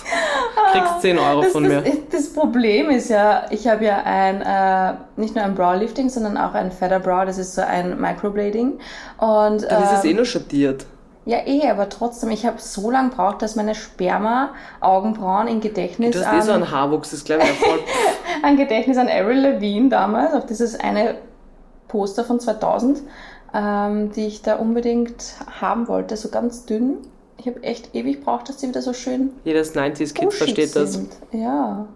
Kriegst 0.72 1.00
10 1.00 1.18
Euro 1.18 1.42
Das, 1.42 1.52
von 1.52 1.64
das, 1.64 1.72
mir. 1.72 1.82
das 2.10 2.32
Problem 2.32 2.90
ist 2.90 3.08
ja, 3.08 3.46
ich 3.50 3.66
habe 3.66 3.84
ja 3.84 4.02
ein, 4.04 4.42
äh, 4.42 4.94
nicht 5.16 5.34
nur 5.34 5.44
ein 5.44 5.54
Browlifting, 5.54 6.08
sondern 6.10 6.36
auch 6.36 6.52
ein 6.54 6.70
Feather 6.72 7.00
Brow, 7.00 7.24
das 7.24 7.38
ist 7.38 7.54
so 7.54 7.62
ein 7.62 7.98
Microblading. 8.00 8.78
Und, 9.18 9.62
Dann 9.62 9.82
ist 9.84 9.92
es 9.98 10.04
ähm, 10.04 10.10
eh 10.10 10.14
nur 10.14 10.24
schattiert. 10.24 10.84
Ja, 11.28 11.46
eh, 11.46 11.68
aber 11.68 11.90
trotzdem, 11.90 12.30
ich 12.30 12.46
habe 12.46 12.58
so 12.58 12.90
lange 12.90 13.10
gebraucht, 13.10 13.42
dass 13.42 13.54
meine 13.54 13.74
Sperma-Augenbrauen 13.74 15.46
in 15.46 15.60
Gedächtnis 15.60 16.16
Du 16.16 16.24
hast 16.24 16.34
eh 16.34 16.40
so 16.40 16.52
an, 16.52 16.62
einen 16.62 16.72
Haarwuchs, 16.72 17.10
das 17.10 17.22
glaube 17.22 17.42
ich 17.42 17.50
voll. 17.50 17.80
ein 18.42 18.56
Gedächtnis 18.56 18.96
an 18.96 19.08
Avril 19.08 19.40
Lavigne 19.40 19.90
damals, 19.90 20.32
auf 20.32 20.46
dieses 20.46 20.80
eine 20.80 21.16
Poster 21.86 22.24
von 22.24 22.40
2000, 22.40 23.02
ähm, 23.52 24.10
die 24.12 24.26
ich 24.26 24.40
da 24.40 24.56
unbedingt 24.56 25.34
haben 25.60 25.86
wollte, 25.86 26.16
so 26.16 26.30
ganz 26.30 26.64
dünn. 26.64 26.96
Ich 27.36 27.46
habe 27.46 27.62
echt 27.62 27.94
ewig 27.94 28.20
gebraucht, 28.20 28.48
dass 28.48 28.56
die 28.56 28.68
wieder 28.68 28.80
so 28.80 28.94
schön 28.94 29.32
Jedes 29.44 29.76
90s-Kind 29.76 30.30
buschig 30.30 30.54
versteht 30.54 30.74
das. 30.76 30.94
sind. 30.94 31.12
Ja. 31.32 31.88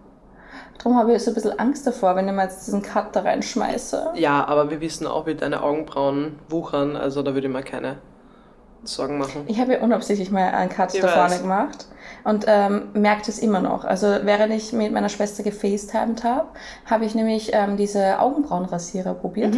Darum 0.77 0.99
habe 0.99 1.15
ich 1.15 1.23
so 1.23 1.31
ein 1.31 1.35
bisschen 1.35 1.59
Angst 1.59 1.87
davor, 1.87 2.17
wenn 2.17 2.29
ich 2.29 2.35
mal 2.35 2.49
jetzt 2.49 2.67
diesen 2.67 2.83
Cut 2.83 3.17
da 3.17 3.21
reinschmeiße. 3.21 4.11
Ja, 4.15 4.45
aber 4.45 4.69
wir 4.71 4.83
wissen 4.83 5.07
auch, 5.07 5.25
wie 5.25 5.35
deine 5.35 5.63
Augenbrauen 5.63 6.39
wuchern. 6.51 6.97
Also 6.97 7.23
da 7.23 7.33
würde 7.33 7.47
ich 7.47 7.53
mal 7.53 7.63
keine 7.63 7.97
Sorgen 8.85 9.19
machen. 9.19 9.45
Ich 9.47 9.61
habe 9.61 9.75
ja 9.75 9.81
unabsichtlich 9.81 10.31
mal 10.31 10.49
einen 10.51 10.71
Cut 10.71 10.95
Ich 10.95 11.01
da 11.01 11.09
vorne 11.09 11.39
gemacht 11.39 11.87
und 12.25 12.45
ähm, 12.49 12.89
merkt 12.95 13.29
es 13.29 13.39
immer 13.39 13.61
noch. 13.61 13.85
Also 13.85 14.07
während 14.25 14.53
ich 14.53 14.73
mit 14.73 14.93
meiner 14.93 15.09
Schwester 15.09 15.43
gefacetimed 15.43 16.25
habe, 16.25 16.49
habe 16.87 17.05
ich 17.05 17.15
nämlich 17.15 17.51
ähm, 17.53 17.77
diese 17.77 18.19
Augenbrauenrasierer 18.19 19.15
probiert. 19.15 19.55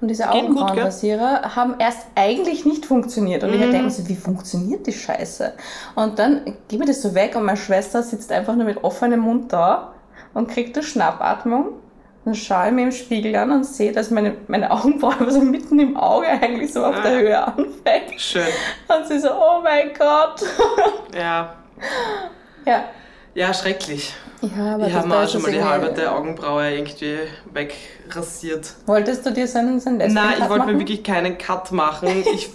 Und 0.00 0.08
diese 0.08 0.26
Mhm. 0.26 0.30
Gehen 0.32 0.46
gut, 0.48 0.56
Augenbrauenrasierer 0.62 1.54
haben 1.56 1.76
erst 1.78 2.06
eigentlich 2.16 2.64
nicht 2.64 2.86
funktioniert. 2.86 3.44
Und 3.44 3.50
ich 3.50 3.56
Mhm. 3.58 3.62
halt 3.62 3.72
denke 3.72 3.90
so, 3.90 4.08
wie 4.08 4.16
funktioniert 4.16 4.86
die 4.86 4.92
Scheiße? 4.92 5.52
Und 5.94 6.18
dann 6.18 6.56
gebe 6.68 6.84
ich 6.84 6.90
das 6.90 7.02
so 7.02 7.14
weg 7.14 7.36
und 7.36 7.44
meine 7.44 7.56
Schwester 7.56 8.02
sitzt 8.02 8.32
einfach 8.32 8.56
nur 8.56 8.64
mit 8.66 8.82
offenem 8.82 9.20
Mund 9.20 9.52
da 9.52 9.92
und 10.34 10.48
kriegt 10.48 10.76
eine 10.76 10.84
Schnappatmung. 10.84 11.66
Dann 12.26 12.34
schaue 12.34 12.66
ich 12.66 12.72
mir 12.72 12.82
im 12.82 12.90
Spiegel 12.92 13.36
an 13.36 13.52
und 13.52 13.62
sehe, 13.64 13.92
dass 13.92 14.10
meine, 14.10 14.34
meine 14.48 14.68
Augenbraue 14.72 15.14
so 15.30 15.40
mitten 15.40 15.78
im 15.78 15.96
Auge 15.96 16.26
eigentlich 16.26 16.72
so 16.72 16.84
auf 16.84 16.96
Ah. 16.96 17.00
der 17.02 17.18
Höhe 17.20 17.38
anfängt. 17.46 18.20
Schön. 18.20 18.42
Und 18.88 19.06
sie 19.06 19.20
so, 19.20 19.28
oh 19.30 19.60
mein 19.62 19.92
Gott. 19.96 20.42
Ja. 21.16 21.54
Ja. 22.66 22.84
Ja, 23.34 23.54
schrecklich. 23.54 24.12
Ja, 24.42 24.74
aber 24.74 24.88
Ich 24.88 24.92
habe 24.92 25.06
mir 25.06 25.22
auch 25.22 25.28
schon 25.28 25.40
mal 25.42 25.52
die 25.52 25.62
halbe 25.62 26.10
Augenbraue 26.10 26.68
irgendwie 26.70 27.18
wegrasiert. 27.52 28.74
Wolltest 28.86 29.24
du 29.24 29.30
dir 29.30 29.46
so 29.46 29.58
einen, 29.60 29.78
so 29.78 29.88
einen 29.88 30.12
Nein, 30.12 30.34
ich 30.40 30.48
wollte 30.48 30.66
mir 30.66 30.78
wirklich 30.80 31.04
keinen 31.04 31.38
Cut 31.38 31.70
machen. 31.70 32.08
Ich 32.34 32.50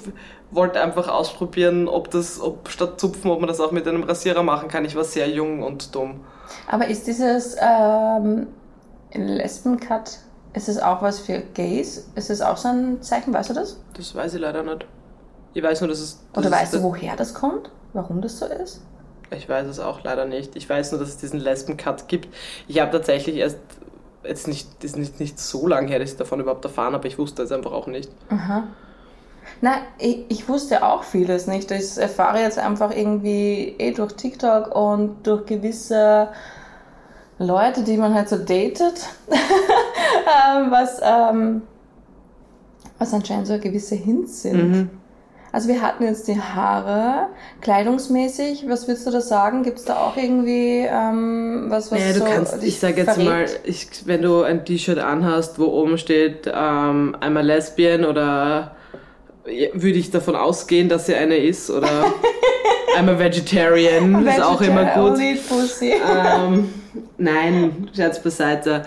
wollte 0.53 0.81
einfach 0.81 1.07
ausprobieren, 1.07 1.87
ob 1.87 2.11
das, 2.11 2.41
ob 2.41 2.67
statt 2.67 2.99
Zupfen, 2.99 3.31
ob 3.31 3.39
man 3.39 3.47
das 3.47 3.61
auch 3.61 3.71
mit 3.71 3.87
einem 3.87 4.03
Rasierer 4.03 4.43
machen 4.43 4.67
kann. 4.67 4.83
Ich 4.83 4.97
war 4.97 5.05
sehr 5.05 5.29
jung 5.29 5.63
und 5.63 5.95
dumm. 5.95 6.19
Aber 6.67 6.87
ist 6.87 7.07
dieses 7.07 7.55
ähm, 7.61 8.47
Lesben-Cut, 9.13 10.19
ist 10.53 10.69
es 10.69 10.79
auch 10.79 11.01
was 11.01 11.19
für 11.19 11.39
Gays? 11.53 12.09
Ist 12.15 12.29
es 12.29 12.41
auch 12.41 12.57
so 12.57 12.69
ein 12.69 13.01
Zeichen, 13.01 13.33
weißt 13.33 13.49
du 13.49 13.53
das? 13.53 13.79
Das 13.93 14.13
weiß 14.15 14.33
ich 14.33 14.41
leider 14.41 14.63
nicht. 14.63 14.85
Ich 15.53 15.63
weiß 15.63 15.81
nur, 15.81 15.89
dass 15.89 15.99
es. 15.99 16.19
dass 16.33 16.45
Oder 16.45 16.55
weißt 16.55 16.73
du, 16.73 16.83
woher 16.83 17.15
das 17.15 17.33
kommt? 17.33 17.69
Warum 17.93 18.21
das 18.21 18.39
so 18.39 18.45
ist? 18.45 18.81
Ich 19.35 19.47
weiß 19.47 19.67
es 19.67 19.79
auch 19.79 20.03
leider 20.03 20.25
nicht. 20.25 20.55
Ich 20.55 20.69
weiß 20.69 20.91
nur, 20.91 20.99
dass 20.99 21.09
es 21.09 21.17
diesen 21.17 21.39
Lesben-Cut 21.39 22.07
gibt. 22.07 22.33
Ich 22.67 22.79
habe 22.79 22.91
tatsächlich 22.91 23.37
erst, 23.37 23.59
jetzt 24.23 24.47
nicht, 24.47 24.83
ist 24.83 24.97
nicht, 24.97 25.19
nicht 25.19 25.39
so 25.39 25.67
lange 25.67 25.87
her, 25.87 25.99
dass 25.99 26.11
ich 26.11 26.17
davon 26.17 26.39
überhaupt 26.39 26.65
erfahren 26.65 26.93
habe, 26.93 27.07
ich 27.07 27.17
wusste 27.17 27.43
es 27.43 27.51
einfach 27.51 27.71
auch 27.71 27.87
nicht. 27.87 28.09
Aha. 28.29 28.63
Na, 29.61 29.77
ich, 29.97 30.25
ich 30.29 30.49
wusste 30.49 30.83
auch 30.83 31.03
vieles 31.03 31.47
nicht. 31.47 31.71
Ich 31.71 31.97
erfahre 31.97 32.41
jetzt 32.41 32.59
einfach 32.59 32.95
irgendwie 32.95 33.75
eh 33.77 33.91
durch 33.91 34.13
TikTok 34.13 34.75
und 34.75 35.25
durch 35.25 35.45
gewisse 35.45 36.29
Leute, 37.41 37.83
die 37.83 37.97
man 37.97 38.13
halt 38.13 38.29
so 38.29 38.37
datet, 38.37 39.07
ähm, 39.29 40.71
was, 40.71 40.99
ähm, 41.03 41.61
was 42.99 43.13
anscheinend 43.13 43.47
so 43.47 43.57
gewisse 43.59 43.95
Hints 43.95 44.43
sind. 44.43 44.69
Mhm. 44.71 44.89
Also 45.53 45.67
wir 45.67 45.81
hatten 45.81 46.05
jetzt 46.05 46.29
die 46.29 46.39
Haare, 46.39 47.27
kleidungsmäßig, 47.59 48.69
was 48.69 48.87
würdest 48.87 49.05
du 49.05 49.11
da 49.11 49.19
sagen? 49.19 49.63
Gibt 49.63 49.79
es 49.79 49.85
da 49.85 49.97
auch 49.97 50.15
irgendwie 50.15 50.87
ähm, 50.89 51.65
was, 51.67 51.91
was 51.91 51.99
Ja, 51.99 52.13
du 52.13 52.19
so 52.19 52.25
kannst, 52.25 52.63
ich 52.63 52.79
sage 52.79 53.01
jetzt 53.01 53.15
verrät? 53.15 53.25
mal, 53.27 53.45
ich, 53.65 53.87
wenn 54.05 54.21
du 54.21 54.43
ein 54.43 54.63
T-Shirt 54.63 54.99
anhast, 54.99 55.59
wo 55.59 55.65
oben 55.65 55.97
steht, 55.97 56.49
ähm, 56.53 57.17
einmal 57.19 57.45
Lesbian 57.45 58.05
oder 58.05 58.75
würde 59.73 59.97
ich 59.99 60.09
davon 60.11 60.37
ausgehen, 60.37 60.87
dass 60.87 61.07
sie 61.07 61.15
eine 61.15 61.35
ist 61.35 61.69
oder 61.69 61.89
einmal 62.97 63.19
Vegetarian, 63.19 64.25
ist 64.25 64.41
auch 64.41 64.61
immer 64.61 64.85
gut. 64.85 65.11
Only 65.13 65.35
Pussy. 65.35 65.93
ähm, 65.93 66.73
nein, 67.17 67.89
Scherz 67.95 68.21
beiseite. 68.21 68.85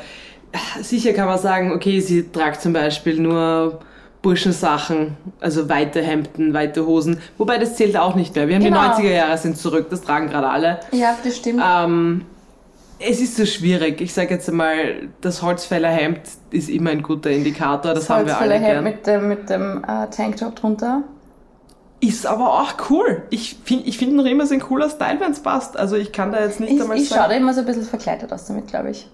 Sicher 0.80 1.12
kann 1.12 1.26
man 1.26 1.38
sagen, 1.38 1.73
okay, 1.73 2.00
sie 2.00 2.30
tragt 2.30 2.61
zum 2.62 2.73
Beispiel 2.73 3.20
nur 3.20 3.80
Burschensachen, 4.23 5.16
also 5.40 5.68
weite 5.68 6.00
Hemden, 6.00 6.54
weite 6.54 6.87
Hosen. 6.87 7.18
Wobei 7.38 7.58
das 7.58 7.76
zählt 7.76 7.96
auch 7.96 8.14
nicht 8.14 8.34
mehr. 8.34 8.49
Wir 8.49 8.56
haben 8.56 8.64
Genau. 8.64 8.96
die 8.96 9.02
90er 9.02 9.12
Jahre 9.12 9.37
sind 9.38 9.56
zurück, 9.58 9.88
das 9.90 10.00
tragen 10.02 10.28
gerade 10.30 10.49
alle. 10.49 10.80
Ja, 10.92 11.16
das 11.23 11.37
stimmt. 11.37 11.62
Ähm, 11.64 12.25
es 12.99 13.20
ist 13.20 13.37
so 13.37 13.44
schwierig. 13.44 14.00
Ich 14.00 14.14
sage 14.14 14.32
jetzt 14.34 14.49
einmal, 14.49 15.08
das 15.20 15.42
Holzfällerhemd 15.42 16.20
ist 16.52 16.70
immer 16.70 16.90
ein 16.90 17.02
guter 17.02 17.30
Indikator, 17.30 17.92
das, 17.92 18.08
haben 18.08 18.26
wir 18.26 18.38
alle 18.38 18.54
Holzfällerhemd 18.54 19.04
gern. 19.04 19.18
mit 19.18 19.23
dem, 19.23 19.28
mit 19.28 19.50
dem 19.50 19.84
äh, 19.84 20.08
Tanktop 20.14 20.56
drunter. 20.56 21.02
Ist 22.08 22.26
aber 22.26 22.52
auch 22.61 22.73
cool. 22.90 23.23
Ich 23.30 23.56
finde 23.64 23.84
ich 23.88 23.96
find 23.99 24.14
noch 24.14 24.25
immer 24.26 24.46
so 24.46 24.54
ein 24.54 24.61
cooler 24.61 24.90
Style, 24.90 25.20
wenn 25.20 25.32
es 25.32 25.40
passt. 25.40 25.76
Also 25.76 25.96
ich 25.96 26.12
kann 26.12 26.32
da 26.32 26.40
jetzt 26.40 26.61
nicht 26.61 26.73
Ich, 26.73 26.80
einmal 26.82 26.99
ich 26.99 27.08
schaue 27.08 27.18
sagen. 27.18 27.30
da 27.30 27.37
immer 27.37 27.54
so 27.54 27.61
ein 27.61 27.66
bisschen 27.66 27.84
verkleidet 27.84 28.32
aus 28.32 28.44
damit, 28.46 28.66
glaube 28.68 28.90
ich. 28.90 29.08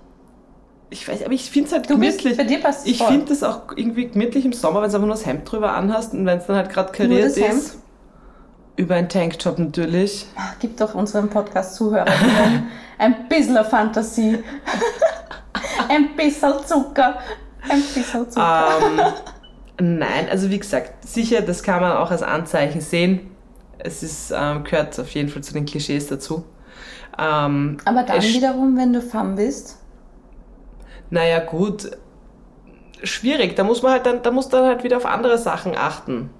Ich 0.92 1.06
weiß, 1.06 1.22
aber 1.22 1.32
ich 1.32 1.48
finde 1.50 1.68
es 1.68 1.72
halt 1.72 1.88
Du 1.88 1.98
bist, 1.98 2.18
gemütlich. 2.18 2.36
bei 2.36 2.42
dir 2.44 2.58
passt 2.60 2.80
es 2.80 2.86
Ich 2.92 3.02
finde 3.02 3.26
das 3.26 3.44
auch 3.44 3.62
irgendwie 3.76 4.08
gemütlich 4.08 4.44
im 4.44 4.52
Sommer, 4.52 4.82
wenn 4.82 4.90
du 4.90 4.96
einfach 4.96 5.06
nur 5.06 5.14
das 5.14 5.24
Hemd 5.24 5.50
drüber 5.50 5.72
anhast 5.72 6.14
und 6.14 6.26
wenn 6.26 6.38
es 6.38 6.46
dann 6.46 6.56
halt 6.56 6.70
gerade 6.70 6.90
kariert 6.90 7.30
das 7.30 7.36
Hemd? 7.36 7.54
ist. 7.62 7.78
Über 8.76 8.96
einen 8.96 9.08
Tanktop 9.08 9.58
natürlich. 9.60 10.26
Ach, 10.36 10.54
Gib 10.58 10.76
doch 10.78 10.94
unserem 10.94 11.28
Podcast-Zuhörer 11.28 12.06
ein 12.98 13.28
bisschen 13.28 13.64
Fantasie. 13.66 14.42
ein 15.88 16.16
bisschen 16.16 16.54
Zucker. 16.66 17.18
Ein 17.68 17.82
bisschen 17.94 18.28
Zucker. 18.30 18.68
Ähm, 18.82 19.00
nein, 19.80 20.28
also 20.30 20.50
wie 20.50 20.58
gesagt, 20.58 21.06
sicher, 21.08 21.40
das 21.42 21.62
kann 21.62 21.80
man 21.80 21.92
auch 21.92 22.10
als 22.10 22.22
Anzeichen 22.22 22.80
sehen. 22.80 23.30
Es 23.78 24.02
ist, 24.02 24.32
ähm, 24.36 24.64
gehört 24.64 24.98
auf 25.00 25.10
jeden 25.10 25.28
Fall 25.28 25.42
zu 25.42 25.54
den 25.54 25.64
Klischees 25.64 26.06
dazu. 26.08 26.44
Ähm, 27.18 27.78
Aber 27.84 28.02
dann 28.02 28.22
wiederum, 28.22 28.76
wenn 28.76 28.92
du 28.92 29.02
Femme 29.02 29.36
bist, 29.36 29.76
Naja, 31.10 31.40
gut. 31.40 31.90
Schwierig. 33.02 33.56
Da 33.56 33.64
muss 33.64 33.82
man 33.82 33.92
halt 33.92 34.06
dann, 34.06 34.22
da 34.22 34.30
muss 34.30 34.48
dann 34.48 34.64
halt 34.64 34.84
wieder 34.84 34.98
auf 34.98 35.06
andere 35.06 35.38
Sachen 35.38 35.76
achten. 35.76 36.30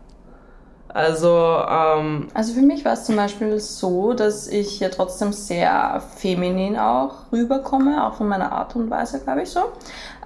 Also, 0.89 1.29
ähm, 1.69 2.29
Also 2.35 2.53
für 2.55 2.63
mich 2.63 2.85
war 2.85 2.93
es 2.95 3.05
zum 3.05 3.17
Beispiel 3.17 3.59
so, 3.61 4.13
dass 4.13 4.49
ich 4.49 4.81
ja 4.81 4.89
trotzdem 4.89 5.33
sehr 5.33 6.03
feminin 6.17 6.77
auch 6.79 7.31
rüberkomme, 7.33 8.05
auch 8.07 8.15
von 8.15 8.29
meiner 8.29 8.51
Art 8.53 8.75
und 8.77 8.91
Weise, 8.91 9.21
glaube 9.21 9.43
ich 9.43 9.51
so. 9.51 9.61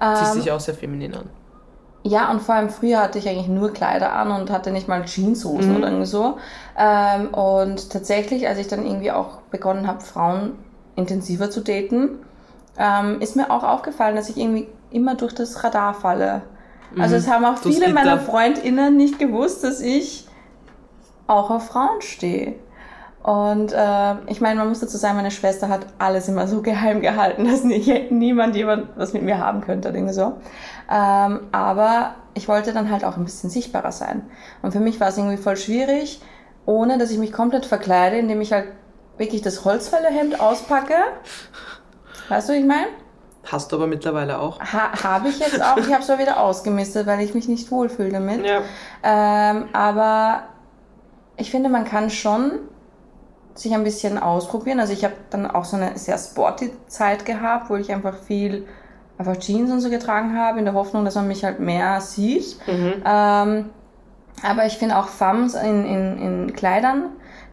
Ähm, 0.01 0.41
dich 0.41 0.51
auch 0.51 0.59
sehr 0.59 0.73
feminin 0.73 1.15
an. 1.15 1.29
Ja, 2.07 2.29
und 2.29 2.39
vor 2.41 2.53
allem 2.53 2.69
früher 2.69 3.01
hatte 3.01 3.17
ich 3.17 3.27
eigentlich 3.27 3.47
nur 3.47 3.73
Kleider 3.73 4.13
an 4.13 4.29
und 4.31 4.51
hatte 4.51 4.69
nicht 4.71 4.87
mal 4.87 5.03
Jeanshosen 5.05 5.71
Mhm. 5.71 5.77
oder 5.77 5.87
irgendwie 5.87 6.05
so. 6.05 6.37
Ähm, 6.77 7.33
und 7.33 7.89
tatsächlich, 7.89 8.47
als 8.47 8.59
ich 8.59 8.67
dann 8.67 8.85
irgendwie 8.85 9.11
auch 9.11 9.37
begonnen 9.49 9.87
habe, 9.87 10.01
Frauen 10.01 10.51
intensiver 10.95 11.49
zu 11.49 11.61
daten, 11.61 12.19
ähm, 12.77 13.21
ist 13.21 13.35
mir 13.35 13.49
auch 13.49 13.63
aufgefallen, 13.63 14.15
dass 14.15 14.29
ich 14.29 14.37
irgendwie 14.37 14.67
immer 14.91 15.15
durch 15.15 15.33
das 15.33 15.63
Radar 15.63 15.95
falle. 15.95 16.43
Also 16.99 17.15
es 17.15 17.27
haben 17.27 17.43
auch 17.43 17.57
Durchs 17.59 17.79
viele 17.79 17.91
meiner. 17.91 18.19
FreundInnen 18.19 18.95
nicht 18.95 19.17
gewusst, 19.17 19.63
dass 19.63 19.81
ich 19.81 20.27
auch 21.27 21.49
auf 21.49 21.67
Frauen 21.67 22.01
stehe. 22.01 22.53
Und 23.25 23.73
äh, 23.73 24.15
ich 24.27 24.39
meine, 24.39 24.59
man 24.59 24.69
muss 24.69 24.81
dazu 24.81 24.97
sagen, 24.97 25.15
meine 25.15 25.31
Schwester 25.31 25.67
hat 25.67 25.87
alles 25.97 26.27
immer 26.27 26.47
so 26.47 26.61
geheim 26.61 27.01
gehalten, 27.01 27.45
dass 27.45 27.63
nie, 27.63 28.07
niemand 28.11 28.55
jemand 28.55 28.89
was 28.97 29.13
mit 29.13 29.23
mir 29.23 29.39
haben 29.39 29.61
könnte, 29.61 29.89
irgendwie 29.89 30.13
so. 30.13 30.33
Ähm, 30.91 31.39
aber 31.51 32.13
ich 32.35 32.47
wollte 32.47 32.71
dann 32.71 32.91
halt 32.91 33.03
auch 33.03 33.17
ein 33.17 33.25
bisschen 33.25 33.49
sichtbarer 33.49 33.91
sein. 33.91 34.29
Und 34.61 34.73
für 34.73 34.79
mich 34.79 34.99
war 34.99 35.07
es 35.07 35.17
irgendwie 35.17 35.37
voll 35.37 35.57
schwierig, 35.57 36.21
ohne 36.67 36.99
dass 36.99 37.09
ich 37.09 37.17
mich 37.17 37.33
komplett 37.33 37.65
verkleide, 37.65 38.19
indem 38.19 38.41
ich 38.41 38.53
halt 38.53 38.67
wirklich 39.17 39.41
das 39.41 39.65
Holzfällerhemd 39.65 40.39
auspacke. 40.39 40.93
Weißt 42.29 42.49
du, 42.49 42.53
ich 42.53 42.65
meine? 42.65 42.89
Hast 43.51 43.71
du 43.71 43.77
aber 43.77 43.87
mittlerweile 43.87 44.37
auch. 44.37 44.59
Ha 44.59 45.03
habe 45.03 45.29
ich 45.29 45.39
jetzt 45.39 45.63
auch. 45.63 45.77
Ich 45.77 45.91
habe 45.91 46.03
es 46.03 46.09
aber 46.11 46.21
wieder 46.21 46.39
ausgemistet, 46.39 47.07
weil 47.07 47.21
ich 47.21 47.33
mich 47.33 47.47
nicht 47.47 47.71
wohlfühle 47.71 48.09
damit. 48.09 48.45
Ja. 48.45 48.61
Ähm, 49.01 49.65
aber 49.73 50.43
ich 51.37 51.49
finde, 51.49 51.69
man 51.69 51.85
kann 51.85 52.11
schon 52.11 52.59
sich 53.55 53.73
ein 53.73 53.83
bisschen 53.83 54.17
ausprobieren. 54.19 54.79
Also 54.79 54.93
ich 54.93 55.03
habe 55.03 55.15
dann 55.29 55.49
auch 55.49 55.65
so 55.65 55.77
eine 55.77 55.97
sehr 55.97 56.17
sporty 56.17 56.71
Zeit 56.87 57.25
gehabt, 57.25 57.69
wo 57.69 57.75
ich 57.77 57.91
einfach 57.91 58.15
viel 58.17 58.67
einfach 59.17 59.37
Jeans 59.37 59.71
und 59.71 59.79
so 59.79 59.89
getragen 59.89 60.37
habe, 60.37 60.59
in 60.59 60.65
der 60.65 60.73
Hoffnung, 60.73 61.05
dass 61.05 61.15
man 61.15 61.27
mich 61.27 61.43
halt 61.45 61.59
mehr 61.59 62.01
sieht. 62.01 62.57
Mhm. 62.67 62.95
Ähm, 63.05 63.69
aber 64.43 64.65
ich 64.65 64.77
finde 64.77 64.97
auch 64.97 65.07
Femmes 65.07 65.53
in, 65.55 65.85
in, 65.85 66.19
in 66.19 66.53
Kleidern 66.53 67.05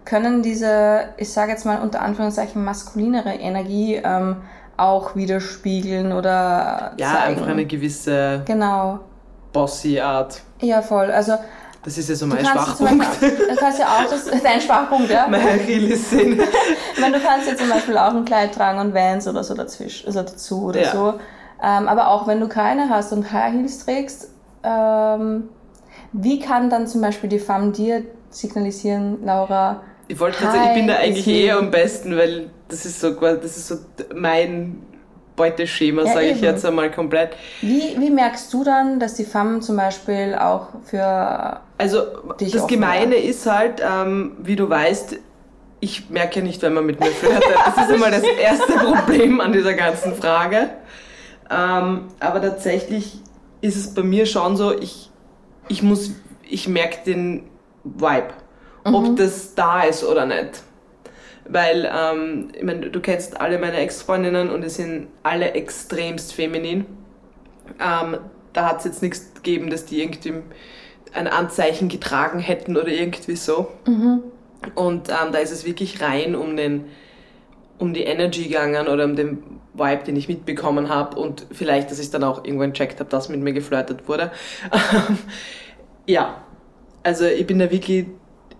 können 0.04 0.42
diese, 0.42 1.04
ich 1.16 1.32
sage 1.32 1.52
jetzt 1.52 1.64
mal 1.64 1.80
unter 1.80 2.02
Anführungszeichen, 2.02 2.64
maskulinere 2.64 3.34
Energie 3.34 4.00
ähm, 4.02 4.38
auch 4.76 5.14
widerspiegeln 5.14 6.12
oder 6.12 6.94
Ja, 6.98 7.12
zeigen. 7.12 7.22
einfach 7.36 7.46
eine 7.46 7.64
gewisse 7.66 8.42
Genau. 8.44 8.98
bossy 9.52 10.00
Art. 10.00 10.42
Ja, 10.60 10.82
voll. 10.82 11.12
Also 11.12 11.34
Das 11.84 11.98
ist 11.98 12.08
ja 12.08 12.14
so 12.14 12.26
mein 12.26 12.44
Schwachpunkt. 12.46 12.98
Beispiel, 13.20 13.48
du 13.48 13.56
kannst 13.56 13.78
ja 13.80 13.86
auch 13.86 14.08
das, 14.08 14.24
dein 14.42 14.60
Schwachpunkt, 14.60 15.10
ja. 15.10 15.26
Meine 15.28 15.44
Achillessehne. 15.50 16.44
Ich 16.94 17.00
meine, 17.00 17.18
du 17.18 17.24
kannst 17.24 17.48
ja 17.48 17.56
zum 17.56 17.68
Beispiel 17.70 17.96
auch 17.98 18.14
ein 18.14 18.24
Kleid 18.24 18.54
tragen 18.54 18.78
und 18.78 18.94
Vans 18.94 19.26
oder 19.26 19.42
so 19.42 19.54
dazwischen, 19.54 20.06
also 20.06 20.22
dazu 20.22 20.66
oder 20.66 20.82
Ja. 20.82 20.92
so. 20.92 21.14
Ähm, 21.62 21.88
aber 21.88 22.08
auch 22.08 22.26
wenn 22.28 22.38
du 22.40 22.48
keine 22.48 22.88
hast 22.90 23.12
und 23.12 23.32
High 23.32 23.54
Heels 23.54 23.84
trägst, 23.84 24.28
ähm, 24.62 25.48
wie 26.12 26.38
kann 26.38 26.70
dann 26.70 26.86
zum 26.86 27.00
Beispiel 27.00 27.28
die 27.30 27.38
Femme 27.38 27.72
dir 27.72 28.04
signalisieren, 28.30 29.24
Laura, 29.24 29.82
Ich 30.08 30.20
wollte 30.20 30.38
gerade 30.38 30.52
sagen, 30.58 30.68
ich 30.68 30.74
bin 30.74 30.86
da 30.86 30.96
eigentlich 30.96 31.26
eh 31.26 31.42
sie- 31.44 31.52
am 31.52 31.70
besten, 31.70 32.16
weil 32.16 32.50
das 32.68 32.84
ist 32.86 33.00
so 33.00 33.12
das 33.12 33.56
ist 33.56 33.68
so 33.68 33.76
mein 34.14 34.82
Beuteschema, 35.36 36.04
Ja, 36.04 36.12
sage 36.12 36.26
ich 36.26 36.40
jetzt 36.40 36.64
einmal 36.64 36.90
komplett. 36.90 37.30
Wie, 37.60 37.96
wie 37.98 38.10
merkst 38.10 38.52
du 38.52 38.64
dann, 38.64 39.00
dass 39.00 39.14
die 39.14 39.24
Femme 39.24 39.60
zum 39.60 39.76
Beispiel 39.76 40.36
auch 40.38 40.68
für 40.84 41.60
Also 41.78 42.02
das 42.38 42.66
Gemeine 42.66 43.16
ist 43.16 43.46
halt, 43.46 43.82
ähm, 43.82 44.36
wie 44.42 44.56
du 44.56 44.68
weißt, 44.68 45.16
ich 45.80 46.10
merke 46.10 46.40
ja 46.40 46.44
nicht, 46.44 46.62
wenn 46.62 46.74
man 46.74 46.86
mit 46.86 47.00
mir 47.00 47.10
flirtet. 47.10 47.42
Das 47.74 47.88
ist 47.88 47.94
immer 47.94 48.10
das 48.10 48.22
erste 48.22 48.72
Problem 48.72 49.40
an 49.40 49.52
dieser 49.52 49.74
ganzen 49.74 50.14
Frage. 50.14 50.70
Ähm, 51.50 52.08
aber 52.20 52.40
tatsächlich 52.40 53.20
ist 53.62 53.76
es 53.76 53.92
bei 53.94 54.02
mir 54.02 54.26
schon 54.26 54.56
so, 54.56 54.76
ich, 54.78 55.10
ich 55.68 55.82
muss, 55.82 56.12
ich 56.48 56.68
merke 56.68 56.98
den 57.04 57.48
Vibe, 57.84 58.28
ob 58.84 59.16
das 59.16 59.54
da 59.54 59.82
ist 59.82 60.04
oder 60.04 60.24
nicht. 60.26 60.62
Weil, 61.48 61.90
ähm, 61.92 62.48
ich 62.54 62.62
meine, 62.62 62.90
du 62.90 63.00
kennst 63.00 63.40
alle 63.40 63.58
meine 63.58 63.76
Ex-Freundinnen 63.76 64.50
und 64.50 64.64
es 64.64 64.76
sind 64.76 65.08
alle 65.22 65.52
extremst 65.52 66.34
feminin. 66.34 66.86
Ähm, 67.80 68.18
da 68.52 68.68
hat 68.68 68.78
es 68.78 68.84
jetzt 68.84 69.02
nichts 69.02 69.34
gegeben, 69.34 69.70
dass 69.70 69.84
die 69.86 70.00
irgendwie 70.00 70.34
ein 71.12 71.26
Anzeichen 71.26 71.88
getragen 71.88 72.38
hätten 72.38 72.76
oder 72.76 72.88
irgendwie 72.88 73.36
so. 73.36 73.72
Und 74.74 75.08
ähm, 75.08 75.32
da 75.32 75.38
ist 75.38 75.50
es 75.50 75.64
wirklich 75.64 76.00
rein 76.00 76.34
um 76.34 76.56
den 76.56 76.84
um 77.82 77.92
die 77.92 78.04
Energy 78.04 78.44
gegangen 78.44 78.86
oder 78.86 79.04
um 79.04 79.16
den 79.16 79.42
Vibe, 79.74 80.04
den 80.04 80.16
ich 80.16 80.28
mitbekommen 80.28 80.88
habe 80.88 81.18
und 81.18 81.46
vielleicht, 81.50 81.90
dass 81.90 81.98
ich 81.98 82.10
dann 82.10 82.22
auch 82.22 82.44
irgendwann 82.44 82.74
checkt 82.74 83.00
habe, 83.00 83.10
dass 83.10 83.28
mit 83.28 83.40
mir 83.40 83.52
geflirtet 83.52 84.06
wurde. 84.08 84.30
ja, 86.06 86.42
also 87.02 87.24
ich 87.24 87.46
bin 87.46 87.58
da 87.58 87.70
wirklich, 87.70 88.06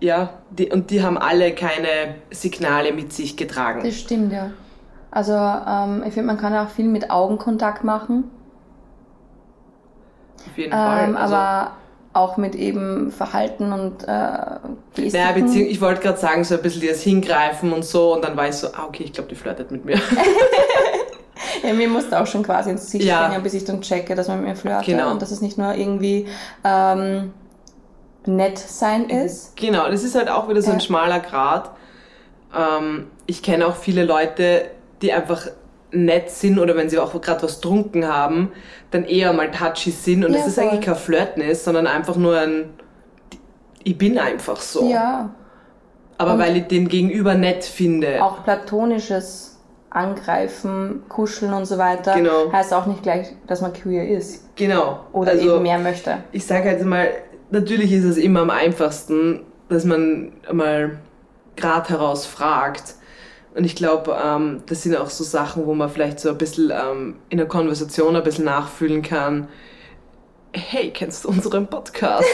ja, 0.03 0.29
die, 0.49 0.69
und 0.69 0.89
die 0.91 1.01
haben 1.01 1.17
alle 1.17 1.53
keine 1.55 2.15
Signale 2.31 2.91
mit 2.91 3.13
sich 3.13 3.37
getragen. 3.37 3.81
Das 3.83 3.95
stimmt, 3.99 4.33
ja. 4.33 4.51
Also 5.11 5.33
ähm, 5.33 6.03
ich 6.05 6.13
finde, 6.13 6.27
man 6.27 6.37
kann 6.37 6.53
auch 6.55 6.69
viel 6.69 6.87
mit 6.87 7.09
Augenkontakt 7.09 7.83
machen, 7.83 8.25
Auf 10.49 10.57
jeden 10.57 10.71
Fall. 10.71 11.03
ähm, 11.09 11.15
Also- 11.17 11.35
aber 11.35 11.71
auch 12.15 12.37
mit 12.37 12.53
eben 12.53 13.11
Verhalten 13.11 13.71
und 13.73 14.03
äh, 14.03 14.27
Gestiken. 14.93 15.13
Naja, 15.19 15.31
beziehungsweise 15.31 15.63
ich 15.63 15.81
wollte 15.81 16.01
gerade 16.01 16.19
sagen, 16.19 16.43
so 16.43 16.53
ein 16.55 16.61
bisschen 16.61 16.87
das 16.87 17.01
Hingreifen 17.01 17.73
und 17.73 17.83
so 17.85 18.13
und 18.13 18.23
dann 18.23 18.37
war 18.37 18.47
ich 18.49 18.55
so, 18.55 18.67
ah, 18.67 18.85
okay, 18.87 19.03
ich 19.03 19.13
glaube, 19.13 19.29
die 19.29 19.35
flirtet 19.35 19.71
mit 19.71 19.83
mir. 19.83 19.95
ja, 21.63 21.73
mir 21.73 21.87
musste 21.87 22.19
auch 22.21 22.27
schon 22.27 22.43
quasi 22.43 22.69
ins 22.69 22.83
Gesicht 22.85 23.05
Ja. 23.05 23.35
bis 23.39 23.55
ich 23.55 23.65
dann 23.65 23.81
checke, 23.81 24.13
dass 24.13 24.27
man 24.27 24.41
mit 24.41 24.49
mir 24.49 24.55
flirtet 24.55 24.85
Genau. 24.85 25.09
und 25.11 25.21
dass 25.23 25.31
es 25.31 25.41
nicht 25.41 25.57
nur 25.57 25.73
irgendwie 25.73 26.27
ähm, 26.63 27.33
nett 28.25 28.57
sein 28.57 29.09
ist. 29.09 29.55
Genau, 29.57 29.89
das 29.89 30.03
ist 30.03 30.15
halt 30.15 30.29
auch 30.29 30.47
wieder 30.49 30.61
so 30.61 30.71
ein 30.71 30.79
Ja. 30.79 30.85
schmaler 30.85 31.19
Grad. 31.19 31.71
Ähm, 32.57 33.07
ich 33.25 33.41
kenne 33.43 33.65
auch 33.67 33.75
viele 33.75 34.03
Leute, 34.05 34.65
die 35.01 35.11
einfach 35.13 35.47
nett 35.91 36.29
sind 36.31 36.57
oder 36.59 36.75
wenn 36.75 36.89
sie 36.89 36.97
auch 36.99 37.19
gerade 37.21 37.43
was 37.43 37.61
trunken 37.61 38.07
haben, 38.07 38.51
dann 38.91 39.03
eher 39.05 39.31
mal 39.33 39.51
touchy 39.51 39.91
sind 39.91 40.25
und 40.25 40.31
Ja, 40.31 40.39
das 40.39 40.47
ist 40.47 40.55
voll. 40.55 40.63
eigentlich 40.65 40.81
kein 40.85 40.95
Flirten 40.95 41.41
ist, 41.43 41.63
sondern 41.65 41.87
einfach 41.87 42.15
nur 42.15 42.37
ein 42.37 42.73
ich 43.85 43.97
bin 43.97 44.17
einfach 44.17 44.61
so. 44.61 44.89
Ja, 44.89 45.29
Aber 46.17 46.33
Und- 46.33 46.39
weil 46.39 46.55
ich 46.57 46.67
den 46.67 46.87
Gegenüber 46.87 47.33
nett 47.33 47.65
finde. 47.65 48.23
auch 48.23 48.43
platonisches 48.45 49.59
Angreifen, 49.89 51.03
Kuscheln 51.09 51.53
und 51.53 51.65
so 51.65 51.77
weiter 51.77 52.15
Genau. 52.15 52.51
heißt 52.51 52.73
auch 52.73 52.85
nicht 52.85 53.03
gleich, 53.03 53.27
dass 53.47 53.61
man 53.61 53.73
queer 53.73 54.07
ist 54.07 54.55
Genau. 54.55 55.01
oder 55.11 55.31
also, 55.31 55.55
eben 55.55 55.63
mehr 55.63 55.79
möchte. 55.79 56.19
ich 56.31 56.45
sage 56.45 56.69
halt 56.69 56.85
mal, 56.85 57.09
natürlich 57.53 57.91
ist 57.91 58.03
es 58.03 58.17
immer 58.17 58.41
am 58.41 58.49
einfachsten, 58.49 59.41
dass 59.69 59.85
man 59.85 60.33
mal 60.51 60.97
grad 61.55 61.89
heraus 61.89 62.25
fragt. 62.25 62.95
Und 63.55 63.63
ich 63.63 63.75
glaube, 63.75 64.17
ähm, 64.21 64.63
das 64.65 64.81
sind 64.81 64.95
auch 64.97 65.09
so 65.09 65.23
Sachen, 65.23 65.67
wo 65.67 65.75
man 65.75 65.89
vielleicht 65.89 66.19
so 66.19 66.29
ein 66.29 66.37
bisschen 66.37 66.71
ähm, 66.71 67.15
in 67.29 67.37
der 67.37 67.47
Konversation 67.47 68.15
ein 68.15 68.23
bisschen 68.23 68.45
nachfühlen 68.45 69.03
kann. 69.03 69.47
Hey, 70.51 70.91
kennst 70.91 71.23
du 71.23 71.29
unseren 71.29 71.67
Podcast? 71.67 72.27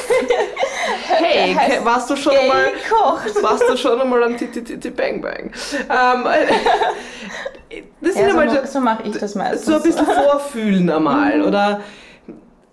hey, 1.07 1.55
warst 1.83 2.09
du 2.09 2.15
schon 2.15 2.33
mal 2.33 2.67
warst 3.41 3.69
du 3.69 3.77
schon 3.77 3.99
einmal 3.99 4.23
am 4.23 4.37
Titi 4.37 4.89
Bang 4.89 5.21
Bang? 5.21 5.51
Ähm, 5.89 6.23
das 8.01 8.13
sind 8.13 8.27
Ja, 8.27 8.65
so, 8.65 8.71
so 8.73 8.79
mache 8.79 9.03
ich 9.03 9.17
das 9.17 9.35
meistens. 9.35 9.65
so 9.65 9.75
ein 9.75 9.83
bisschen 9.83 10.05
vorfühlen 10.05 10.89
einmal. 10.89 11.41
Oder 11.41 11.81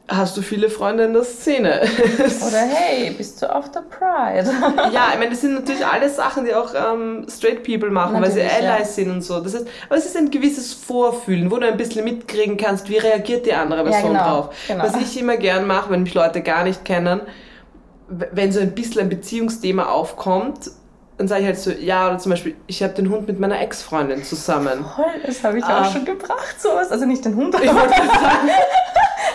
hast 0.09 0.37
du 0.37 0.42
viele 0.42 0.71
Freunde 0.71 1.05
in 1.05 1.12
der 1.12 1.25
Szene? 1.25 1.81
Oder 2.47 2.59
hey, 2.59 3.11
bist 3.11 3.42
du 3.42 3.53
auf 3.55 3.71
der 3.73 3.81
Pride? 3.81 4.49
ja, 4.92 5.09
ich 5.12 5.19
meine, 5.19 5.31
das 5.31 5.40
sind 5.40 5.55
natürlich 5.55 5.85
alles 5.85 6.16
Sachen, 6.16 6.45
die 6.45 6.55
auch 6.55 6.73
ähm, 6.75 7.27
straight 7.29 7.64
people 7.64 7.90
machen, 7.90 8.21
weil 8.23 8.31
sie 8.31 8.42
Natürlich, 8.42 8.69
Allies 8.71 8.88
ja. 8.88 8.92
sind 9.05 9.11
und 9.11 9.23
so. 9.23 9.40
Das 9.40 9.55
heißt, 9.55 9.66
aber 9.88 9.99
es 9.99 10.07
ist 10.07 10.16
ein 10.16 10.31
gewisses 10.31 10.73
Vorfühlen, 10.75 11.51
wo 11.51 11.57
du 11.57 11.66
ein 11.66 11.77
bisschen 11.77 12.05
mitkriegen 12.05 12.57
kannst, 12.57 12.88
wie 12.88 12.99
reagiert 12.99 13.47
die 13.47 13.53
andere 13.55 13.83
Person 13.85 14.12
genau, 14.12 14.25
drauf. 14.25 14.55
genau. 14.69 14.85
Was 14.85 14.97
ich 14.97 15.19
immer 15.19 15.37
gern 15.37 15.66
mache, 15.66 15.90
wenn 15.90 16.05
mich 16.05 16.14
Leute 16.14 16.40
gar 16.42 16.62
nicht 16.64 16.85
kennen, 16.85 17.21
wenn 18.09 18.53
so 18.53 18.61
ein 18.61 18.73
bisschen 18.75 19.01
ein 19.03 19.09
Beziehungsthema 19.09 19.87
aufkommt, 19.87 20.71
dann 21.19 21.29
sage 21.29 21.40
ich 21.40 21.47
halt 21.47 21.59
so, 21.59 21.71
ja, 21.71 22.09
oder 22.09 22.19
zum 22.19 22.31
Beispiel, 22.31 22.55
ich 22.66 22.83
habe 22.83 22.92
den 22.92 23.09
Hund 23.11 23.27
mit 23.27 23.40
meiner 23.40 23.59
Ex-Freundin 23.61 24.23
zusammen. 24.23 24.85
Voll, 24.95 25.05
das 25.27 25.42
habe 25.42 25.59
ich 25.59 25.64
Ah. 25.64 25.81
auch 25.83 25.90
schon 25.92 26.05
gebracht, 26.05 26.61
sowas. 26.61 26.92
Also 26.92 27.07
nicht 27.07 27.25
den 27.25 27.35
Hund, 27.35 27.55
aber 27.55 27.64
Ich 27.64 27.75
wollte 27.75 27.88
sagen, 27.95 28.51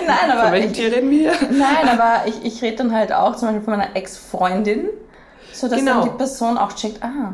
nein, 0.07 0.17
von 0.29 0.39
aber 0.39 0.51
welchem 0.51 0.71
ich, 0.71 0.77
Tier 0.77 0.91
reden 0.91 1.09
wir? 1.11 1.31
nein, 1.51 1.89
aber 1.99 2.21
ich, 2.27 2.43
ich 2.43 2.61
rede 2.61 2.77
dann 2.77 2.93
halt 2.93 3.11
auch 3.13 3.35
zum 3.35 3.47
Beispiel 3.49 3.63
von 3.63 3.77
meiner 3.77 3.95
Ex-Freundin, 3.95 4.89
so 5.53 5.67
dass 5.67 5.79
Genau. 5.79 6.01
dann 6.01 6.09
die 6.11 6.17
Person 6.17 6.57
auch 6.57 6.73
checkt, 6.73 7.01
ah, 7.03 7.33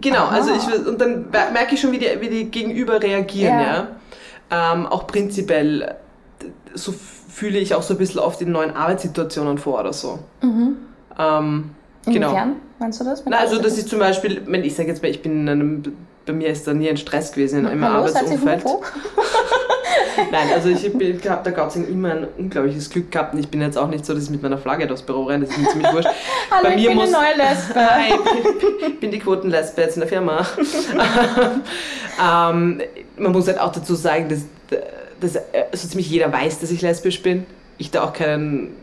Genau, 0.00 0.18
Aha. 0.24 0.34
also 0.36 0.50
ich 0.54 0.86
und 0.86 1.00
dann 1.00 1.30
mer- 1.30 1.50
merke 1.52 1.74
ich 1.74 1.80
schon, 1.80 1.92
wie 1.92 1.98
die, 1.98 2.08
wie 2.20 2.28
die 2.28 2.44
Gegenüber 2.50 3.00
reagieren, 3.02 3.60
ja. 3.60 3.88
Ja. 4.50 4.72
Ähm, 4.72 4.86
auch 4.86 5.06
prinzipiell, 5.06 5.94
so 6.74 6.92
fühle 7.28 7.58
ich 7.58 7.74
auch 7.74 7.82
so 7.82 7.94
ein 7.94 7.98
bisschen 7.98 8.20
oft 8.20 8.40
in 8.40 8.50
neuen 8.52 8.74
Arbeitssituationen 8.74 9.58
vor 9.58 9.80
oder 9.80 9.92
so. 9.92 10.18
Ähm, 10.42 10.80
genau. 11.18 12.28
inwiefern 12.28 12.56
meinst 12.78 13.00
du 13.00 13.04
das? 13.04 13.24
Mit 13.24 13.32
Na, 13.32 13.38
also 13.38 13.56
das 13.56 13.60
Arbeits- 13.66 13.78
ist 13.78 13.88
zum 13.88 13.98
Beispiel, 14.00 14.42
wenn 14.46 14.64
ich 14.64 14.74
sage 14.74 14.88
jetzt 14.88 15.02
mal, 15.02 15.08
ich 15.10 15.22
bin 15.22 15.42
in 15.42 15.48
einem, 15.48 15.96
bei 16.26 16.32
mir 16.32 16.48
ist 16.48 16.66
da 16.66 16.74
nie 16.74 16.88
ein 16.88 16.96
Stress 16.96 17.32
gewesen 17.32 17.66
im 17.68 17.84
Hallo, 17.84 18.06
seid 18.08 18.22
ihr 18.30 18.38
Arbeitsumfeld. 18.38 18.64
Nein, 20.30 20.48
also 20.54 20.68
ich 20.68 20.84
habe 20.84 21.42
da 21.44 21.50
Gott 21.50 21.72
sei 21.72 21.80
Dank 21.80 21.90
immer 21.90 22.10
ein 22.12 22.26
unglaubliches 22.38 22.90
Glück 22.90 23.10
gehabt 23.10 23.34
und 23.34 23.40
ich 23.40 23.48
bin 23.48 23.60
jetzt 23.60 23.76
auch 23.78 23.88
nicht 23.88 24.04
so, 24.06 24.14
dass 24.14 24.24
ich 24.24 24.30
mit 24.30 24.42
meiner 24.42 24.58
Flagge 24.58 24.86
durchs 24.86 25.02
Büro 25.02 25.24
renne, 25.24 25.44
das 25.46 25.54
ist 25.56 25.62
mir 25.62 25.68
ziemlich 25.70 25.92
wurscht. 25.92 26.08
Hallo, 26.50 26.62
Bei 26.64 26.70
ich 26.70 26.82
mir 26.82 26.88
bin 26.88 26.96
muss- 26.98 27.14
eine 27.14 27.24
neue 27.36 27.36
Lesbe. 27.48 27.74
Hi, 27.90 28.12
ich 28.88 29.00
bin 29.00 29.10
die 29.10 29.18
Quotenlesbe 29.18 29.80
jetzt 29.82 29.96
in 29.96 30.00
der 30.00 30.08
Firma. 30.08 30.46
ähm, 32.22 32.80
man 33.16 33.32
muss 33.32 33.46
halt 33.46 33.60
auch 33.60 33.72
dazu 33.72 33.94
sagen, 33.94 34.28
dass, 34.28 34.40
dass 35.20 35.42
so 35.80 35.88
ziemlich 35.88 36.08
jeder 36.10 36.32
weiß, 36.32 36.60
dass 36.60 36.70
ich 36.70 36.82
lesbisch 36.82 37.22
bin. 37.22 37.46
Ich 37.78 37.90
da 37.90 38.04
auch 38.04 38.12
keinen, 38.12 38.74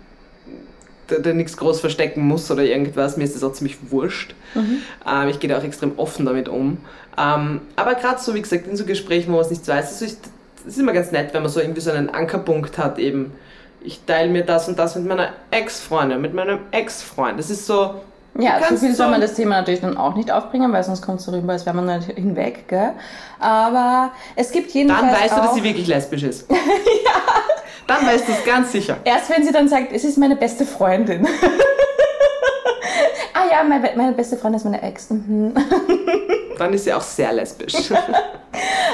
da, 1.08 1.18
da 1.18 1.34
nichts 1.34 1.58
groß 1.58 1.80
verstecken 1.80 2.22
muss 2.28 2.50
oder 2.52 2.64
irgendwas. 2.64 3.18
Mir 3.18 3.24
ist 3.24 3.36
das 3.36 3.44
auch 3.44 3.54
ziemlich 3.54 3.78
wurscht. 3.90 4.36
Ähm, 4.56 5.28
ich 5.30 5.40
gehe 5.40 5.50
da 5.50 5.58
auch 5.58 5.64
extrem 5.64 5.94
offen 5.98 6.26
damit 6.26 6.50
um. 6.50 6.78
Ähm, 7.18 7.62
aber 7.76 7.96
gerade 7.96 8.22
so, 8.22 8.34
wie 8.34 8.42
gesagt, 8.42 8.68
in 8.68 8.76
so 8.78 8.86
Gesprächen, 8.86 9.32
wo 9.32 9.36
man 9.38 9.46
es 9.46 9.50
nicht 9.52 9.68
weiß, 9.68 9.88
also 9.92 10.06
ich, 10.06 10.14
das 10.66 10.74
ist 10.74 10.80
immer 10.80 10.94
ganz 10.94 11.12
nett, 11.12 11.34
wenn 11.34 11.42
man 11.44 11.52
so 11.52 11.60
irgendwie 11.60 11.82
so 11.82 11.92
einen 11.92 12.10
Ankerpunkt 12.10 12.78
hat, 12.78 13.00
eben. 13.00 13.34
Ich 13.84 14.00
teile 14.06 14.30
mir 14.30 14.44
das 14.46 14.68
und 14.68 14.78
das 14.78 14.96
mit 14.96 15.06
meiner 15.08 15.30
Ex-Freundin, 15.50 16.22
mit 16.22 16.34
meinem 16.36 16.60
Ex-Freund. 16.72 17.40
Das 17.40 17.50
ist 17.50 17.66
so, 17.66 17.96
Ja, 18.38 18.58
Du 18.58 18.62
so 18.62 18.68
kannst 18.68 18.84
viel 18.84 18.94
soll 18.96 19.08
so- 19.08 19.12
man 19.12 19.22
das 19.22 19.34
Thema 19.34 19.56
natürlich 19.58 19.82
dann 19.82 19.98
auch 19.98 20.14
nicht 20.16 20.32
aufbringen, 20.32 20.72
weil 20.72 20.84
sonst 20.84 21.02
kommt 21.02 21.20
es 21.20 21.26
so 21.26 21.32
rüber, 21.32 21.54
als 21.54 21.66
wäre 21.66 21.76
man 21.76 21.98
nicht 21.98 22.12
hinweg, 22.12 22.68
gell? 22.68 22.92
Aber 23.40 24.12
es 24.36 24.52
gibt 24.52 24.70
jedenfalls 24.72 25.02
Dann 25.02 25.12
weißt 25.22 25.32
du, 25.32 25.36
auch, 25.38 25.46
dass 25.46 25.56
sie 25.56 25.64
wirklich 25.64 25.88
lesbisch 25.88 26.22
ist. 26.24 26.46
ja. 26.52 26.58
Dann 27.88 28.06
weißt 28.06 28.28
du 28.28 28.32
es 28.34 28.46
ganz 28.46 28.72
sicher. 28.72 28.98
erst 29.04 29.30
wenn 29.32 29.44
sie 29.44 29.52
dann 29.52 29.68
sagt, 29.68 29.92
es 29.92 30.04
ist 30.04 30.18
meine 30.20 30.36
beste 30.36 30.64
Freundin. 30.66 31.28
ah 33.34 33.44
ja, 33.52 33.64
meine, 33.64 33.90
meine 33.96 34.12
beste 34.14 34.38
Freundin 34.38 34.58
ist 34.60 34.66
meine 34.66 34.82
Ex. 34.84 35.10
Mhm. 35.10 35.54
Dann 36.62 36.74
ist 36.74 36.84
sie 36.84 36.94
auch 36.94 37.02
sehr 37.02 37.34
lesbisch. 37.34 37.74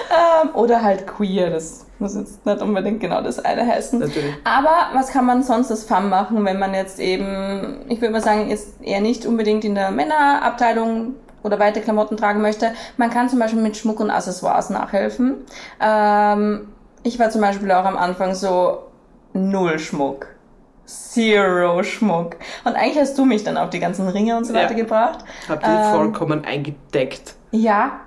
Ähm, 0.10 0.52
Oder 0.54 0.84
halt 0.84 1.06
queer, 1.08 1.50
das 1.50 1.86
muss 2.00 2.16
jetzt 2.16 2.46
nicht 2.46 2.62
unbedingt 2.62 3.02
genau 3.02 3.22
das 3.22 3.44
eine 3.44 3.66
heißen. 3.68 4.00
Natürlich. 4.00 4.34
Aber 4.44 4.70
was 4.94 5.10
kann 5.10 5.26
man 5.26 5.44
sonst 5.44 5.70
als 5.72 5.84
Fun 5.84 6.10
machen, 6.10 6.46
wenn 6.46 6.60
man 6.60 6.74
jetzt 6.74 7.00
eben, 7.00 7.82
ich 7.90 8.00
würde 8.00 8.14
mal 8.14 8.22
sagen, 8.22 8.50
jetzt 8.50 8.82
eher 8.82 9.02
nicht 9.02 9.26
unbedingt 9.26 9.66
in 9.66 9.76
der 9.76 9.92
Männerabteilung 9.92 11.16
oder 11.44 11.60
weite 11.60 11.82
Klamotten 11.82 12.16
tragen 12.16 12.42
möchte. 12.42 12.72
Man 12.98 13.10
kann 13.10 13.30
zum 13.30 13.40
Beispiel 13.40 13.62
mit 13.62 13.76
Schmuck 13.76 14.00
und 14.00 14.12
Accessoires 14.12 14.70
nachhelfen. 14.70 15.36
Ähm, 15.82 16.70
ich 17.04 17.20
war 17.20 17.30
zum 17.30 17.42
Beispiel 17.42 17.72
auch 17.72 17.86
am 17.86 17.98
Anfang 17.98 18.34
so 18.36 18.84
null 19.34 19.80
Schmuck. 19.80 20.28
Zero 20.88 21.84
Schmuck. 21.84 22.38
Und 22.64 22.76
eigentlich 22.76 22.98
hast 22.98 23.18
du 23.18 23.26
mich 23.26 23.44
dann 23.44 23.58
auf 23.58 23.70
die 23.70 23.80
ganzen 23.80 24.08
Ringe 24.08 24.38
und 24.38 24.46
so 24.46 24.54
Ja. 24.54 24.62
weiter 24.64 24.74
gebracht. 24.74 25.20
Habt 25.48 25.64
ihr 25.68 25.70
Ähm, 25.74 25.94
vollkommen 25.94 26.46
eingedeckt. 26.46 27.36
Ja, 27.52 28.00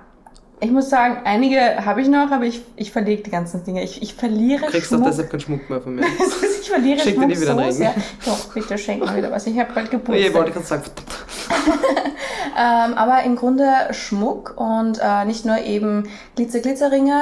ich 0.63 0.69
muss 0.69 0.91
sagen, 0.91 1.17
einige 1.25 1.59
habe 1.85 2.01
ich 2.01 2.07
noch, 2.07 2.29
aber 2.31 2.45
ich, 2.45 2.61
ich 2.75 2.91
verlege 2.91 3.23
die 3.23 3.31
ganzen 3.31 3.63
Dinge. 3.63 3.83
Ich, 3.83 4.01
ich 4.03 4.13
verliere 4.13 4.65
Du 4.65 4.67
kriegst 4.67 4.89
Schmuck. 4.89 5.05
deshalb 5.05 5.31
keinen 5.31 5.39
Schmuck 5.39 5.67
mehr 5.67 5.81
von 5.81 5.95
mir. 5.95 6.05
ich 6.61 6.69
verliere 6.69 7.03
dir 7.03 7.13
Schmuck 7.13 7.27
nie 7.27 7.35
wieder 7.35 7.53
so 7.53 7.59
einen 7.59 7.71
sehr. 7.71 7.95
Doch, 8.23 8.53
bitte 8.53 8.77
schenk 8.77 9.03
mir 9.03 9.17
wieder 9.17 9.31
was. 9.31 9.47
Ich 9.47 9.57
habe 9.59 9.73
bald 9.73 9.87
Oh 9.87 9.91
Geburtstag. 9.91 10.33
wollte 10.35 10.51
gerade 10.51 10.65
sagen, 10.65 10.83
ähm, 12.57 12.93
aber 12.93 13.23
im 13.23 13.35
Grunde 13.35 13.65
Schmuck 13.89 14.53
und 14.55 14.99
äh, 15.03 15.25
nicht 15.25 15.45
nur 15.45 15.57
eben 15.57 16.07
Glitzer-Glitzerringe 16.35 17.19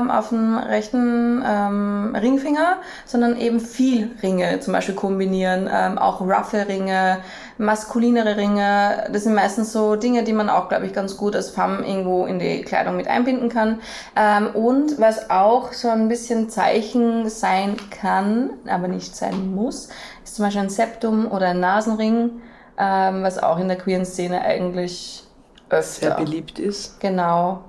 ähm, 0.00 0.10
auf 0.10 0.30
dem 0.30 0.56
rechten 0.56 1.44
ähm, 1.46 2.16
Ringfinger, 2.18 2.78
sondern 3.04 3.36
eben 3.36 3.60
viel 3.60 4.10
Ringe 4.22 4.60
zum 4.60 4.72
Beispiel 4.72 4.94
kombinieren, 4.94 5.68
ähm, 5.70 5.98
auch 5.98 6.22
Ruffle-Ringe, 6.22 7.18
maskulinere 7.58 8.36
Ringe. 8.36 9.08
Das 9.12 9.24
sind 9.24 9.34
meistens 9.34 9.72
so 9.72 9.96
Dinge, 9.96 10.24
die 10.24 10.32
man 10.32 10.48
auch, 10.48 10.68
glaube 10.68 10.86
ich, 10.86 10.92
ganz 10.92 11.16
gut 11.16 11.36
als 11.36 11.50
Femme 11.50 11.86
irgendwo 11.86 12.24
in 12.24 12.38
die 12.38 12.62
Kleidung 12.62 12.96
mit 12.96 13.08
einbinden 13.08 13.48
kann. 13.48 13.80
Ähm, 14.16 14.48
und 14.54 15.00
was 15.00 15.30
auch 15.30 15.72
so 15.72 15.88
ein 15.88 16.08
bisschen 16.08 16.48
Zeichen 16.48 17.28
sein 17.28 17.76
kann, 17.90 18.50
aber 18.68 18.88
nicht 18.88 19.14
sein 19.16 19.54
muss, 19.54 19.88
ist 20.24 20.36
zum 20.36 20.44
Beispiel 20.44 20.62
ein 20.62 20.70
Septum 20.70 21.30
oder 21.30 21.48
ein 21.48 21.60
Nasenring, 21.60 22.40
ähm, 22.78 23.22
was 23.22 23.42
auch 23.42 23.58
in 23.58 23.68
der 23.68 23.76
queeren 23.76 24.04
Szene 24.04 24.40
eigentlich 24.42 25.24
öfter 25.68 25.82
Sehr 25.82 26.14
beliebt 26.14 26.58
ist. 26.58 27.00
Genau, 27.00 27.64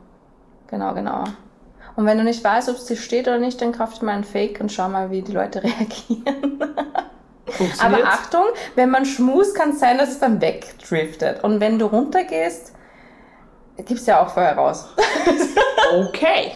genau, 0.68 0.94
genau. 0.94 1.24
Und 1.96 2.06
wenn 2.06 2.18
du 2.18 2.24
nicht 2.24 2.44
weißt, 2.44 2.70
ob 2.70 2.78
es 2.78 2.86
dir 2.86 2.96
steht 2.96 3.28
oder 3.28 3.40
nicht, 3.40 3.62
dann 3.62 3.74
kauf 3.74 4.00
dir 4.00 4.06
mal 4.06 4.14
ein 4.16 4.24
Fake 4.24 4.62
und 4.62 4.72
schau 4.72 4.88
mal, 4.88 5.12
wie 5.12 5.22
die 5.22 5.34
Leute 5.34 5.64
reagieren. 5.64 6.64
Aber 7.82 8.04
Achtung, 8.06 8.44
wenn 8.76 8.90
man 8.90 9.06
schmust, 9.06 9.56
kann 9.56 9.72
es 9.72 9.80
sein, 9.80 9.98
dass 9.98 10.10
es 10.10 10.20
dann 10.20 10.42
wegdriftet. 10.42 11.44
Und 11.44 11.60
wenn 11.60 11.80
du 11.80 11.86
runtergehst, 11.88 12.74
gibst 13.86 14.08
ja 14.08 14.22
auch 14.22 14.30
vorher 14.30 14.56
raus. 14.58 14.86
Okay, 15.92 16.52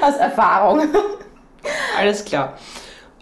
Aus 0.00 0.16
Erfahrung. 0.16 0.80
alles 1.96 2.24
klar. 2.24 2.54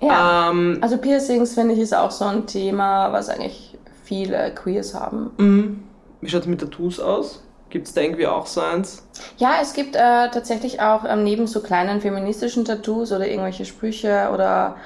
Ja. 0.01 0.51
Ähm, 0.51 0.79
Also 0.81 0.97
Piercings, 0.97 1.53
finde 1.55 1.75
ich, 1.75 1.81
ist 1.81 1.95
auch 1.95 2.11
so 2.11 2.25
ein 2.25 2.47
Thema, 2.47 3.13
was 3.13 3.29
eigentlich 3.29 3.77
viele 4.05 4.55
Queers 4.55 4.95
haben. 4.95 5.31
mhm. 5.37 5.83
wie 6.23 6.31
schaut 6.31 6.43
es 6.43 6.47
mit 6.47 6.61
Tattoos 6.61 6.99
aus? 7.01 7.43
Gibt 7.69 7.87
es 7.87 7.93
da 7.93 8.01
irgendwie 8.01 8.27
auch 8.27 8.47
so 8.47 8.63
eins? 8.63 9.07
Ja, 9.37 9.57
es 9.61 9.75
gibt 9.75 9.95
äh, 9.95 10.31
tatsächlich 10.31 10.81
auch 10.81 11.05
ähm, 11.07 11.23
neben 11.23 11.47
so 11.47 11.61
kleinen 11.61 12.01
feministischen 12.01 12.65
Tattoos 12.65 13.13
oder 13.13 13.29
irgendwelche 13.29 13.65
Sprüche 13.67 14.31
oder 14.33 14.77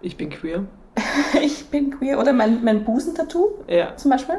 Ich 0.00 0.16
bin 0.16 0.30
queer. 0.30 0.64
ich 1.42 1.70
bin 1.70 1.98
queer 1.98 2.18
oder 2.18 2.32
mein, 2.32 2.62
mein 2.64 2.84
Busentattoo 2.84 3.48
Ja. 3.68 3.96
zum 3.96 4.10
Beispiel. 4.10 4.36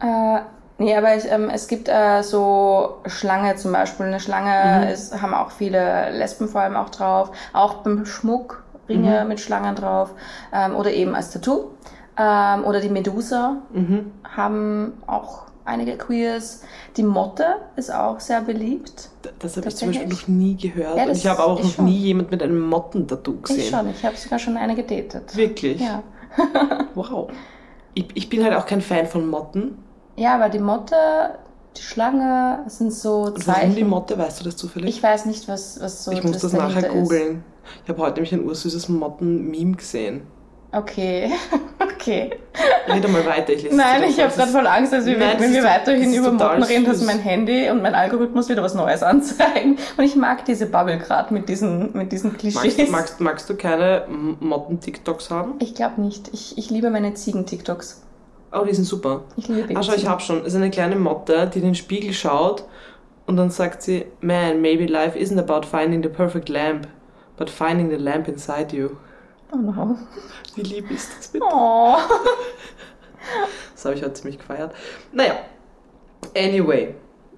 Äh, 0.00 0.40
nee, 0.78 0.96
aber 0.96 1.16
ich, 1.16 1.30
ähm, 1.30 1.50
es 1.50 1.68
gibt 1.68 1.88
äh, 1.88 2.22
so 2.22 2.96
Schlange 3.06 3.56
zum 3.56 3.72
Beispiel. 3.72 4.06
Eine 4.06 4.20
Schlange 4.20 4.84
Mhm. 4.86 4.92
ist, 4.92 5.20
haben 5.20 5.34
auch 5.34 5.50
viele 5.50 6.10
Lesben 6.10 6.48
vor 6.48 6.60
allem 6.62 6.76
auch 6.76 6.90
drauf. 6.90 7.32
Auch 7.52 7.74
beim 7.82 8.04
Schmuck 8.06 8.64
Ringe 8.88 9.22
Mhm. 9.22 9.28
mit 9.28 9.40
Schlangen 9.40 9.74
drauf. 9.76 10.10
Ähm, 10.52 10.74
oder 10.76 10.90
eben 10.92 11.14
als 11.14 11.30
Tattoo. 11.30 11.70
Ähm, 12.18 12.64
oder 12.64 12.80
die 12.80 12.88
Medusa 12.88 13.56
Mhm. 13.72 14.12
haben 14.36 15.02
auch 15.06 15.44
einige 15.72 15.96
Queers. 15.96 16.62
Die 16.96 17.02
Motte 17.02 17.44
ist 17.76 17.92
auch 17.92 18.20
sehr 18.20 18.40
beliebt. 18.42 19.08
Das 19.38 19.56
habe 19.56 19.68
ich 19.68 19.76
zum? 19.76 19.88
Beispiel 19.88 20.08
noch 20.08 20.28
nie 20.28 20.56
gehört. 20.56 20.96
Ja, 20.96 21.02
Und 21.04 21.08
das 21.10 21.18
ich 21.18 21.26
habe 21.26 21.42
auch 21.42 21.62
noch 21.62 21.72
schon. 21.74 21.84
nie 21.86 21.96
jemand 21.98 22.30
mit 22.30 22.42
einem 22.42 22.60
Mottentattoo 22.60 23.34
Ich 23.38 23.42
gesehen. 23.42 23.70
schon, 23.70 23.90
ich 23.90 24.04
habe 24.04 24.16
sogar 24.16 24.38
schon 24.38 24.56
eine 24.56 24.74
gedatet. 24.74 25.36
Wirklich? 25.36 25.80
Ja. 25.80 26.02
Wow. 26.94 27.30
Ich, 27.94 28.06
ich 28.14 28.28
bin 28.28 28.42
halt 28.44 28.54
auch 28.54 28.64
kein 28.66 28.80
Fan 28.80 29.06
von 29.06 29.26
Motten. 29.28 29.76
Ja, 30.16 30.34
aber 30.34 30.48
die 30.48 30.58
Motte, 30.58 30.94
die 31.76 31.82
Schlange 31.82 32.60
sind 32.68 32.92
so 32.92 33.30
Zeichen. 33.30 33.46
warum 33.46 33.74
die 33.74 33.84
Motte, 33.84 34.18
weißt 34.18 34.40
du 34.40 34.44
das 34.44 34.56
zufällig? 34.56 34.96
Ich 34.96 35.02
weiß 35.02 35.26
nicht, 35.26 35.48
was, 35.48 35.78
was 35.80 36.04
so 36.04 36.10
ich 36.12 36.22
muss 36.24 36.38
das 36.38 36.52
nachher 36.52 36.82
dahinter 36.82 36.88
ist. 36.88 37.02
googeln. 37.10 37.44
Ich 37.82 37.88
habe 37.90 38.00
heute 38.00 38.14
nämlich 38.14 38.32
ein 38.32 38.44
ursüßes 38.44 38.88
Motten-Meme 38.88 39.76
gesehen. 39.76 40.22
Okay, 40.74 41.30
okay. 41.78 42.30
Rede 42.88 43.06
mal 43.08 43.24
weiter, 43.26 43.52
ich 43.52 43.62
lese 43.62 43.76
Nein, 43.76 44.04
ich 44.08 44.18
habe 44.18 44.32
gerade 44.34 44.50
voll 44.50 44.66
Angst, 44.66 44.92
dass 44.92 45.04
wir, 45.04 45.18
Nein, 45.18 45.36
wenn 45.38 45.52
wir 45.52 45.62
weiterhin 45.62 46.14
über 46.14 46.32
Motten 46.32 46.62
reden, 46.62 46.84
dass 46.86 47.02
mein 47.04 47.18
Handy 47.18 47.68
und 47.68 47.82
mein 47.82 47.94
Algorithmus 47.94 48.48
wieder 48.48 48.62
was 48.62 48.74
Neues 48.74 49.02
anzeigen. 49.02 49.76
Und 49.96 50.04
ich 50.04 50.16
mag 50.16 50.44
diese 50.46 50.66
Bubble 50.66 50.96
gerade 50.98 51.32
mit 51.34 51.48
diesen, 51.50 51.92
mit 51.96 52.10
diesen 52.10 52.36
Klischees. 52.38 52.76
Magst, 52.78 52.90
magst, 52.90 53.20
magst 53.20 53.50
du 53.50 53.54
keine 53.56 54.06
Motten-TikToks 54.40 55.30
haben? 55.30 55.54
Ich 55.58 55.74
glaube 55.74 56.00
nicht. 56.00 56.30
Ich, 56.32 56.56
ich 56.56 56.70
liebe 56.70 56.88
meine 56.90 57.12
Ziegen-TikToks. 57.12 58.02
Oh, 58.52 58.64
die 58.64 58.74
sind 58.74 58.84
super. 58.84 59.22
Ich 59.36 59.48
liebe 59.48 59.62
Ah, 59.76 59.82
schau, 59.82 59.92
ich 59.92 60.04
Babyziegen. 60.04 60.10
hab 60.10 60.22
schon. 60.22 60.40
Es 60.40 60.48
ist 60.48 60.56
eine 60.56 60.70
kleine 60.70 60.96
Motte, 60.96 61.50
die 61.52 61.58
in 61.58 61.64
den 61.66 61.74
Spiegel 61.74 62.12
schaut 62.14 62.64
und 63.26 63.36
dann 63.36 63.50
sagt 63.50 63.82
sie, 63.82 64.06
Man, 64.22 64.60
maybe 64.62 64.86
life 64.86 65.18
isn't 65.18 65.38
about 65.38 65.66
finding 65.66 66.02
the 66.02 66.08
perfect 66.08 66.48
lamp, 66.48 66.86
but 67.36 67.50
finding 67.50 67.90
the 67.90 67.96
lamp 67.96 68.26
inside 68.28 68.74
you. 68.74 68.90
Oh 69.52 69.56
no. 69.56 69.98
Wie 70.54 70.62
lieb 70.62 70.90
ist 70.90 71.10
das 71.18 71.28
bitte? 71.28 71.44
Oh. 71.50 71.96
Das 73.74 73.84
habe 73.84 73.94
ich 73.94 74.02
heute 74.02 74.14
ziemlich 74.14 74.38
gefeiert. 74.38 74.74
Naja, 75.12 75.34
anyway. 76.36 76.94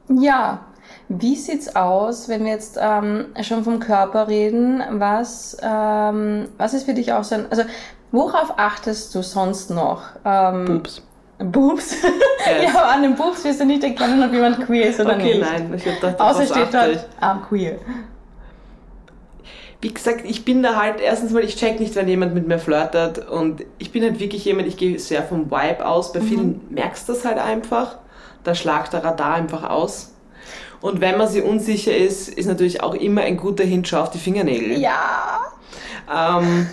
Ja. 0.08 0.60
Wie 1.08 1.36
sieht's 1.36 1.74
aus, 1.76 2.28
wenn 2.28 2.44
wir 2.44 2.52
jetzt 2.52 2.78
ähm, 2.80 3.26
schon 3.42 3.64
vom 3.64 3.80
Körper 3.80 4.28
reden? 4.28 4.82
Was, 4.92 5.56
ähm, 5.62 6.48
was 6.56 6.72
ist 6.74 6.84
für 6.84 6.94
dich 6.94 7.12
auch 7.12 7.24
so 7.24 7.34
ein. 7.36 7.46
Also, 7.50 7.64
worauf 8.12 8.54
achtest 8.58 9.14
du 9.14 9.22
sonst 9.22 9.70
noch? 9.70 10.02
Ähm, 10.24 10.64
Pups. 10.66 11.02
Boobs? 11.38 11.96
Yes. 12.46 12.74
ja, 12.74 12.78
aber 12.78 12.90
an 12.92 13.02
den 13.02 13.14
Boobs 13.14 13.42
wirst 13.44 13.60
du 13.60 13.64
nicht 13.64 13.82
erkennen, 13.82 14.22
ob 14.22 14.30
jemand 14.30 14.60
queer 14.66 14.90
ist 14.90 15.00
oder 15.00 15.14
Okay, 15.14 15.38
nicht. 15.38 15.40
nein, 15.40 15.72
ich 15.74 15.86
hab 15.86 15.94
gedacht, 15.98 16.20
Außer 16.20 16.44
steht 16.44 16.74
dort, 16.74 17.08
I'm 17.22 17.40
queer. 17.48 17.78
Wie 19.84 19.92
gesagt, 19.92 20.22
ich 20.24 20.46
bin 20.46 20.62
da 20.62 20.76
halt, 20.76 20.98
erstens 20.98 21.32
mal, 21.32 21.44
ich 21.44 21.56
check 21.56 21.78
nicht, 21.78 21.94
wenn 21.94 22.08
jemand 22.08 22.32
mit 22.34 22.48
mir 22.48 22.58
flirtet 22.58 23.18
und 23.28 23.62
ich 23.76 23.92
bin 23.92 24.02
halt 24.02 24.18
wirklich 24.18 24.42
jemand, 24.46 24.66
ich 24.66 24.78
gehe 24.78 24.98
sehr 24.98 25.22
vom 25.22 25.50
Vibe 25.50 25.84
aus. 25.84 26.14
Bei 26.14 26.22
vielen 26.22 26.62
merkst 26.70 27.06
du 27.06 27.12
das 27.12 27.26
halt 27.26 27.36
einfach. 27.36 27.98
Da 28.44 28.54
schlagt 28.54 28.94
der 28.94 29.04
Radar 29.04 29.34
einfach 29.34 29.68
aus. 29.68 30.14
Und 30.80 31.02
wenn 31.02 31.18
man 31.18 31.28
sich 31.28 31.42
unsicher 31.44 31.94
ist, 31.94 32.30
ist 32.30 32.46
natürlich 32.46 32.82
auch 32.82 32.94
immer 32.94 33.20
ein 33.20 33.36
guter 33.36 33.64
Hinschau 33.64 34.00
auf 34.00 34.10
die 34.10 34.18
Fingernägel. 34.18 34.78
Ja. 34.80 35.40
Ähm, 36.10 36.66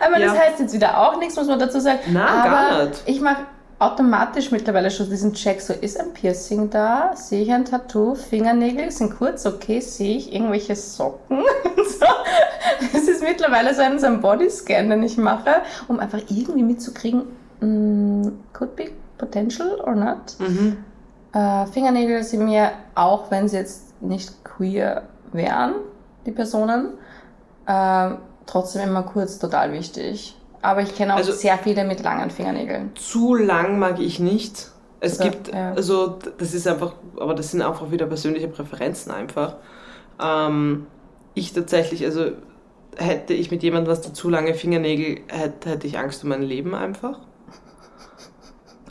Aber 0.00 0.18
das 0.18 0.34
Ja. 0.34 0.40
heißt 0.40 0.58
jetzt 0.60 0.72
wieder 0.74 0.98
auch 0.98 1.18
nichts, 1.18 1.36
muss 1.36 1.46
man 1.48 1.58
dazu 1.58 1.80
sagen. 1.80 1.98
Nein, 2.12 2.22
Aber 2.26 2.50
gar 2.50 2.84
nicht. 2.86 3.02
ich 3.04 3.20
mache 3.20 3.42
automatisch 3.82 4.50
mittlerweile 4.50 4.90
schon 4.90 5.10
diesen 5.10 5.34
Check. 5.34 5.60
So, 5.60 5.72
ist 5.72 5.98
ein 5.98 6.12
Piercing 6.12 6.70
da? 6.70 7.12
Sehe 7.16 7.42
ich 7.42 7.52
ein 7.52 7.64
Tattoo? 7.64 8.14
Fingernägel 8.14 8.90
sind 8.90 9.16
kurz, 9.16 9.44
okay. 9.44 9.80
Sehe 9.80 10.16
ich 10.16 10.32
irgendwelche 10.32 10.76
Socken? 10.76 11.38
so. 11.76 12.06
Das 12.92 13.02
ist 13.02 13.22
mittlerweile 13.22 13.74
so 13.74 13.82
ein, 13.82 13.98
so 13.98 14.06
ein 14.06 14.20
Bodyscan, 14.20 14.90
den 14.90 15.02
ich 15.02 15.16
mache, 15.18 15.62
um 15.88 15.98
einfach 15.98 16.20
irgendwie 16.28 16.62
mitzukriegen, 16.62 17.24
mm, 17.60 18.28
could 18.52 18.76
be 18.76 18.90
potential 19.18 19.80
or 19.80 19.94
not. 19.94 20.36
mhm. 20.38 20.78
Äh, 21.32 21.66
Fingernägel 21.66 22.22
sind 22.24 22.44
mir, 22.44 22.72
auch 22.94 23.30
wenn 23.30 23.48
sie 23.48 23.56
jetzt 23.56 24.00
nicht 24.02 24.44
queer 24.44 25.04
wären, 25.32 25.76
die 26.26 26.30
Personen, 26.30 26.90
äh, 27.66 28.10
trotzdem 28.44 28.82
immer 28.82 29.02
kurz 29.02 29.38
total 29.38 29.72
wichtig. 29.72 30.36
Aber 30.62 30.80
ich 30.82 30.94
kenne 30.94 31.12
auch 31.14 31.18
Also- 31.18 31.32
sehr 31.32 31.58
viele 31.58 31.84
mit 31.84 32.02
langen 32.02 32.30
Fingernägeln. 32.30 32.92
Zu 32.94 33.34
lang 33.34 33.78
mag 33.78 33.98
ich 34.00 34.18
nicht. 34.20 34.68
Es 35.00 35.18
So, 35.18 35.24
gibt, 35.24 35.52
ja. 35.52 35.72
also 35.72 36.18
das 36.38 36.54
ist 36.54 36.66
einfach, 36.68 36.94
aber 37.18 37.34
das 37.34 37.50
sind 37.50 37.60
einfach 37.62 37.90
wieder 37.90 38.06
persönliche 38.06 38.46
Präferenzen 38.48 39.10
einfach. 39.12 39.56
Ähm, 40.22 40.86
ich 41.34 41.52
tatsächlich, 41.52 42.04
also 42.04 42.26
hätte 42.96 43.34
ich 43.34 43.50
mit 43.50 43.62
jemandem 43.64 43.90
was, 43.90 44.02
der 44.02 44.14
zu 44.14 44.28
lange 44.30 44.54
Fingernägel 44.54 45.22
hätte, 45.28 45.70
hätte 45.70 45.86
ich 45.88 45.98
Angst 45.98 46.22
um 46.22 46.28
mein 46.28 46.42
Leben 46.42 46.74
einfach. 46.74 47.18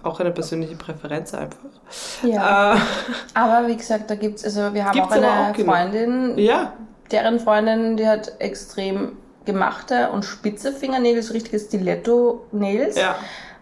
Auch 0.04 0.20
eine 0.20 0.32
persönliche 0.32 0.76
Präferenz 0.76 1.34
einfach. 1.34 1.60
Ja. 2.24 2.74
Äh, 2.74 2.78
Aber 3.36 3.68
wie 3.68 3.78
gesagt, 3.78 4.10
da 4.10 4.16
gibt's, 4.16 4.44
also 4.44 4.74
wir 4.74 4.84
haben 4.86 5.00
auch 5.00 5.12
eine 5.12 5.52
auch. 5.52 5.56
Freundin, 5.56 6.38
ja, 6.40 6.74
deren 7.12 7.40
Freundin, 7.40 7.98
die 7.98 8.08
hat 8.08 8.34
extrem 8.40 9.14
gemachte 9.46 10.10
und 10.12 10.24
spitze 10.26 10.72
Fingernägel, 10.72 11.22
so 11.24 11.34
richtige 11.34 11.60
Stiletto-Nails. 11.60 12.98
ja. 12.98 13.16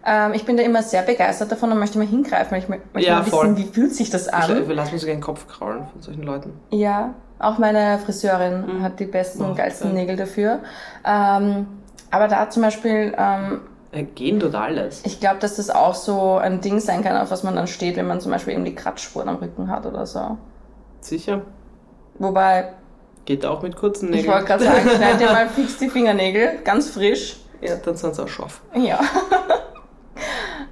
Ähm, 0.06 0.34
ich 0.34 0.46
bin 0.46 0.56
da 0.56 0.64
immer 0.64 0.82
sehr 0.82 1.02
begeistert 1.02 1.52
davon 1.52 1.74
und 1.74 1.78
möchte 1.78 1.98
mal 1.98 2.08
hingreifen, 2.08 2.52
weil 2.52 2.60
ich 2.60 2.66
mö- 2.70 2.80
möchte 2.94 3.10
Ja, 3.10 3.16
mal 3.18 3.26
wissen, 3.26 3.30
voll. 3.32 3.58
wie 3.58 3.66
fühlt 3.66 3.94
sich 3.94 4.10
das 4.10 4.30
an. 4.30 4.66
wir 4.68 4.74
lassen 4.74 4.94
uns 4.94 5.02
sogar 5.02 5.14
den 5.16 5.22
Kopf 5.22 5.46
kraulen 5.46 5.88
von 5.92 6.02
solchen 6.02 6.24
Leuten. 6.24 6.54
Ja, 6.72 7.14
auch 7.38 7.58
meine 7.58 8.00
Friseurin 8.00 8.78
Mhm. 8.80 8.82
hat 8.82 8.98
die 9.02 9.06
besten, 9.06 9.44
Oh, 9.44 9.54
geilsten 9.54 9.90
geil. 9.90 9.98
Nägel 9.98 10.16
dafür. 10.16 10.60
Ähm, 11.06 11.68
aber 12.12 12.30
da 12.30 12.50
zum 12.50 12.64
Beispiel, 12.64 13.14
ähm, 13.18 13.60
Äh, 13.92 14.04
gehen 14.04 14.40
tut 14.40 14.56
alles. 14.56 15.02
ich 15.06 15.20
glaube, 15.20 15.40
dass 15.40 15.58
das 15.58 15.70
auch 15.70 15.96
so 15.96 16.38
ein 16.38 16.62
Ding 16.62 16.80
sein 16.80 17.04
kann, 17.04 17.18
auf 17.18 17.30
was 17.30 17.44
man 17.44 17.56
dann 17.58 17.68
steht, 17.68 17.98
wenn 17.98 18.08
man 18.08 18.22
zum 18.22 18.32
Beispiel 18.32 18.54
eben 18.54 18.64
die 18.64 18.76
Kratzspuren 18.76 19.28
am 19.28 19.36
Rücken 19.36 19.70
hat 19.70 19.86
oder 19.86 20.06
so. 20.06 20.38
Sicher. 21.02 21.42
Wobei, 22.20 22.70
Geht 23.26 23.46
auch 23.46 23.62
mit 23.62 23.76
kurzen 23.76 24.10
ich 24.10 24.22
Nägeln. 24.22 24.34
wollte 24.34 24.48
gerade 24.48 24.64
sagen, 24.64 24.90
schneid 24.90 25.20
dir 25.20 25.28
mal 25.28 25.50
fix 25.56 25.78
die 25.78 25.90
Fingernägel, 25.90 26.60
ganz 26.64 26.90
frisch. 26.90 27.38
Ja, 27.62 27.76
dann 27.76 27.96
sind 27.96 28.16
sie 28.16 28.24
auch 28.24 28.28
scharf. 28.28 28.62
Ja. 28.74 29.00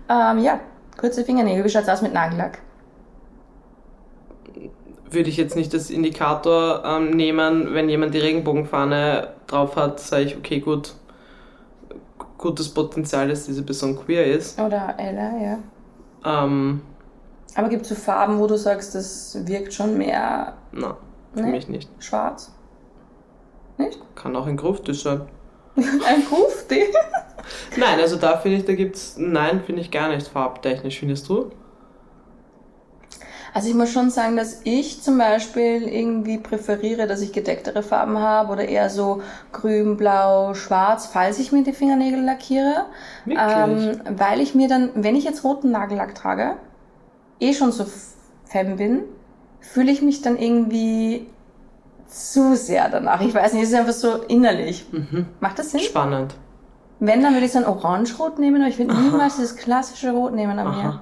ähm, 0.32 0.40
ja, 0.40 0.60
kurze 0.98 1.24
Fingernägel. 1.24 1.66
Wie 1.66 1.70
schaut's 1.70 1.90
aus 1.90 2.02
mit 2.02 2.14
Nagellack? 2.14 2.60
würde 5.12 5.30
ich 5.30 5.38
jetzt 5.38 5.56
nicht 5.56 5.74
als 5.74 5.90
Indikator 5.90 6.84
ähm, 6.86 7.12
nehmen, 7.12 7.74
wenn 7.74 7.90
jemand 7.90 8.14
die 8.14 8.20
Regenbogenfahne 8.20 9.30
drauf 9.48 9.76
hat, 9.76 10.00
sage 10.00 10.24
ich, 10.24 10.38
okay, 10.38 10.60
gut, 10.60 10.94
gutes 12.38 12.70
Potenzial, 12.70 13.28
dass 13.28 13.46
diese 13.46 13.64
Person 13.64 13.98
queer 13.98 14.26
ist. 14.26 14.60
Oder 14.60 14.96
Ella, 14.98 15.32
ja. 15.38 15.58
Ähm, 16.26 16.82
Aber 17.56 17.70
gibt 17.70 17.84
es 17.84 17.90
so 17.90 17.96
Farben, 17.96 18.40
wo 18.40 18.48
du 18.48 18.58
sagst, 18.58 18.96
das 18.96 19.38
wirkt 19.48 19.74
schon 19.74 19.98
mehr 19.98 20.54
na, 20.72 20.98
für 21.34 21.42
Nee. 21.44 21.52
mich 21.52 21.68
nicht. 21.68 21.90
schwarz? 22.00 22.52
Nicht? 23.78 24.00
Kann 24.16 24.36
auch 24.36 24.48
ein 24.48 24.58
Gruftisch 24.58 25.04
sein. 25.04 25.22
Ein 25.76 26.26
Kufti? 26.26 26.84
Nein, 27.78 28.00
also 28.00 28.16
da 28.18 28.38
finde 28.38 28.58
ich, 28.58 28.66
da 28.66 28.74
gibt's, 28.74 29.16
nein, 29.18 29.62
finde 29.64 29.82
ich 29.82 29.92
gar 29.92 30.10
nicht 30.10 30.28
farbtechnisch, 30.28 31.00
findest 31.00 31.30
du? 31.30 31.52
Also 33.54 33.70
ich 33.70 33.76
muss 33.76 33.92
schon 33.92 34.10
sagen, 34.10 34.36
dass 34.36 34.62
ich 34.66 35.02
zum 35.02 35.18
Beispiel 35.18 35.84
irgendwie 35.88 36.38
präferiere, 36.40 37.08
dass 37.08 37.22
ich 37.22 37.32
gedecktere 37.32 37.82
Farben 37.84 38.20
habe 38.20 38.52
oder 38.52 38.68
eher 38.68 38.90
so 38.90 39.22
grün, 39.52 39.96
blau, 39.98 40.54
schwarz, 40.54 41.08
falls 41.08 41.40
ich 41.40 41.52
mir 41.52 41.64
die 41.64 41.74
Fingernägel 41.74 42.22
lackiere. 42.24 42.86
Ähm, 43.28 44.02
weil 44.18 44.42
ich 44.42 44.54
mir 44.54 44.68
dann, 44.68 44.92
wenn 44.96 45.16
ich 45.16 45.24
jetzt 45.24 45.44
roten 45.44 45.72
Nagellack 45.72 46.14
trage, 46.16 46.58
eh 47.40 47.54
schon 47.54 47.72
so 47.72 47.86
femme 48.46 48.76
bin, 48.76 49.04
fühle 49.74 49.92
ich 49.92 50.02
mich 50.02 50.22
dann 50.22 50.38
irgendwie 50.38 51.28
zu 52.08 52.56
sehr 52.56 52.90
danach. 52.90 53.22
Ich 53.22 53.34
weiß 53.34 53.54
nicht, 53.54 53.64
es 53.64 53.70
ist 53.70 53.76
einfach 53.76 53.94
so 53.94 54.14
innerlich. 54.28 54.86
Mhm. 54.92 55.26
Macht 55.40 55.60
das 55.60 55.72
Sinn? 55.72 55.82
Spannend. 55.82 56.36
Wenn, 57.00 57.22
dann 57.22 57.34
würde 57.34 57.46
ich 57.46 57.52
so 57.52 57.60
ein 57.60 57.66
Orange-Rot 57.66 58.40
nehmen, 58.40 58.62
aber 58.62 58.70
ich 58.70 58.80
würde 58.80 58.96
niemals 58.96 59.36
dieses 59.36 59.56
klassische 59.56 60.12
Rot 60.12 60.34
nehmen 60.34 60.58
an 60.58 60.70
mir. 60.70 60.84
Aha. 60.90 61.02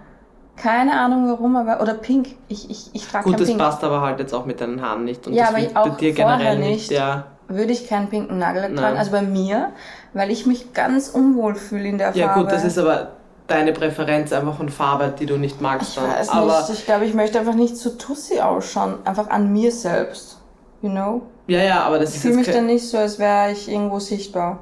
Keine 0.58 0.93
Ahnung 0.99 1.28
warum, 1.30 1.56
aber. 1.56 1.82
Oder 1.82 1.93
Pink. 1.93 2.30
Ich, 2.47 2.69
ich, 2.69 2.89
ich 2.93 3.08
trage 3.08 3.25
Gut, 3.25 3.34
kein 3.34 3.39
das 3.39 3.47
Pink. 3.49 3.60
passt 3.60 3.84
aber 3.84 4.01
halt 4.01 4.19
jetzt 4.19 4.34
auch 4.34 4.45
mit 4.45 4.60
deinen 4.62 4.82
Haaren 4.82 5.04
nicht. 5.06 5.25
Und 5.28 5.34
Ja, 5.34 5.43
das 5.45 5.49
aber 5.54 5.60
ich 5.63 5.75
auch 5.78 5.88
bei 5.89 5.95
dir 5.95 6.13
generell 6.13 6.58
nicht. 6.60 6.89
nicht. 6.89 6.91
Ja, 6.91 7.25
Würde 7.47 7.71
ich 7.71 7.88
keinen 7.88 8.10
pinken 8.10 8.39
Nagellack 8.39 8.71
Nein. 8.71 8.78
tragen. 8.84 8.97
Also 8.97 9.12
bei 9.12 9.21
mir, 9.21 9.71
weil 10.13 10.32
ich 10.32 10.45
mich 10.45 10.73
ganz 10.73 11.10
unwohl 11.10 11.56
fühle 11.56 11.88
in 11.88 11.97
der 11.97 12.15
ja 12.15 12.28
Farbe. 12.28 12.41
gut, 12.43 12.51
das 12.51 12.63
ist 12.65 12.78
aber 12.78 13.12
deine 13.48 13.74
Präferenz 13.74 14.34
einfach 14.34 14.58
von 14.58 14.70
Farbe, 14.70 15.14
die 15.18 15.26
du 15.26 15.38
nicht 15.38 15.62
magst. 15.62 15.98
Ich 15.98 16.02
weiß 16.04 16.30
aber 16.30 16.60
nicht. 16.60 16.70
Ich 16.72 16.86
glaube, 16.86 17.06
ich 17.06 17.14
möchte 17.14 17.40
einfach 17.40 17.54
nicht 17.56 17.78
so 17.78 17.92
tussi 17.92 18.40
ausschauen. 18.40 18.96
Einfach 19.06 19.30
an 19.30 19.52
mir 19.52 19.72
selbst. 19.72 20.40
You 20.82 20.90
know? 20.90 21.22
ja, 21.48 21.64
ja, 21.64 21.82
aber 21.84 22.00
das 22.00 22.10
Ich 22.12 22.16
ist 22.18 22.22
fühle 22.24 22.36
mich 22.36 22.52
dann 22.52 22.66
nicht 22.68 22.88
so, 22.88 22.98
als 22.98 23.18
wäre 23.18 23.52
ich 23.52 23.70
irgendwo 23.70 24.00
sichtbar. 24.00 24.60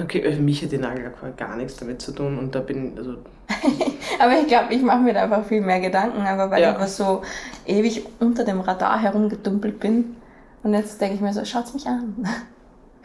Okay, 0.00 0.22
für 0.32 0.40
mich 0.40 0.62
hat 0.62 0.72
die 0.72 0.78
Nagellack 0.78 1.36
gar 1.36 1.56
nichts 1.56 1.76
damit 1.76 2.00
zu 2.00 2.12
tun 2.12 2.38
und 2.38 2.54
da 2.54 2.60
bin 2.60 2.94
also 2.96 3.16
Aber 4.20 4.32
ich 4.40 4.46
glaube, 4.46 4.72
ich 4.72 4.80
mache 4.82 5.00
mir 5.00 5.12
da 5.12 5.22
einfach 5.24 5.44
viel 5.44 5.60
mehr 5.60 5.80
Gedanken, 5.80 6.20
einfach 6.22 6.50
weil 6.50 6.62
Ja. 6.62 6.70
ich 6.70 6.74
einfach 6.76 6.88
so 6.88 7.22
ewig 7.66 8.06
unter 8.20 8.44
dem 8.44 8.60
Radar 8.60 8.98
herumgedumpelt 9.00 9.80
bin. 9.80 10.16
Und 10.62 10.74
jetzt 10.74 11.00
denke 11.00 11.16
ich 11.16 11.20
mir 11.20 11.32
so, 11.32 11.44
schaut's 11.44 11.74
mich 11.74 11.86
an. 11.86 12.26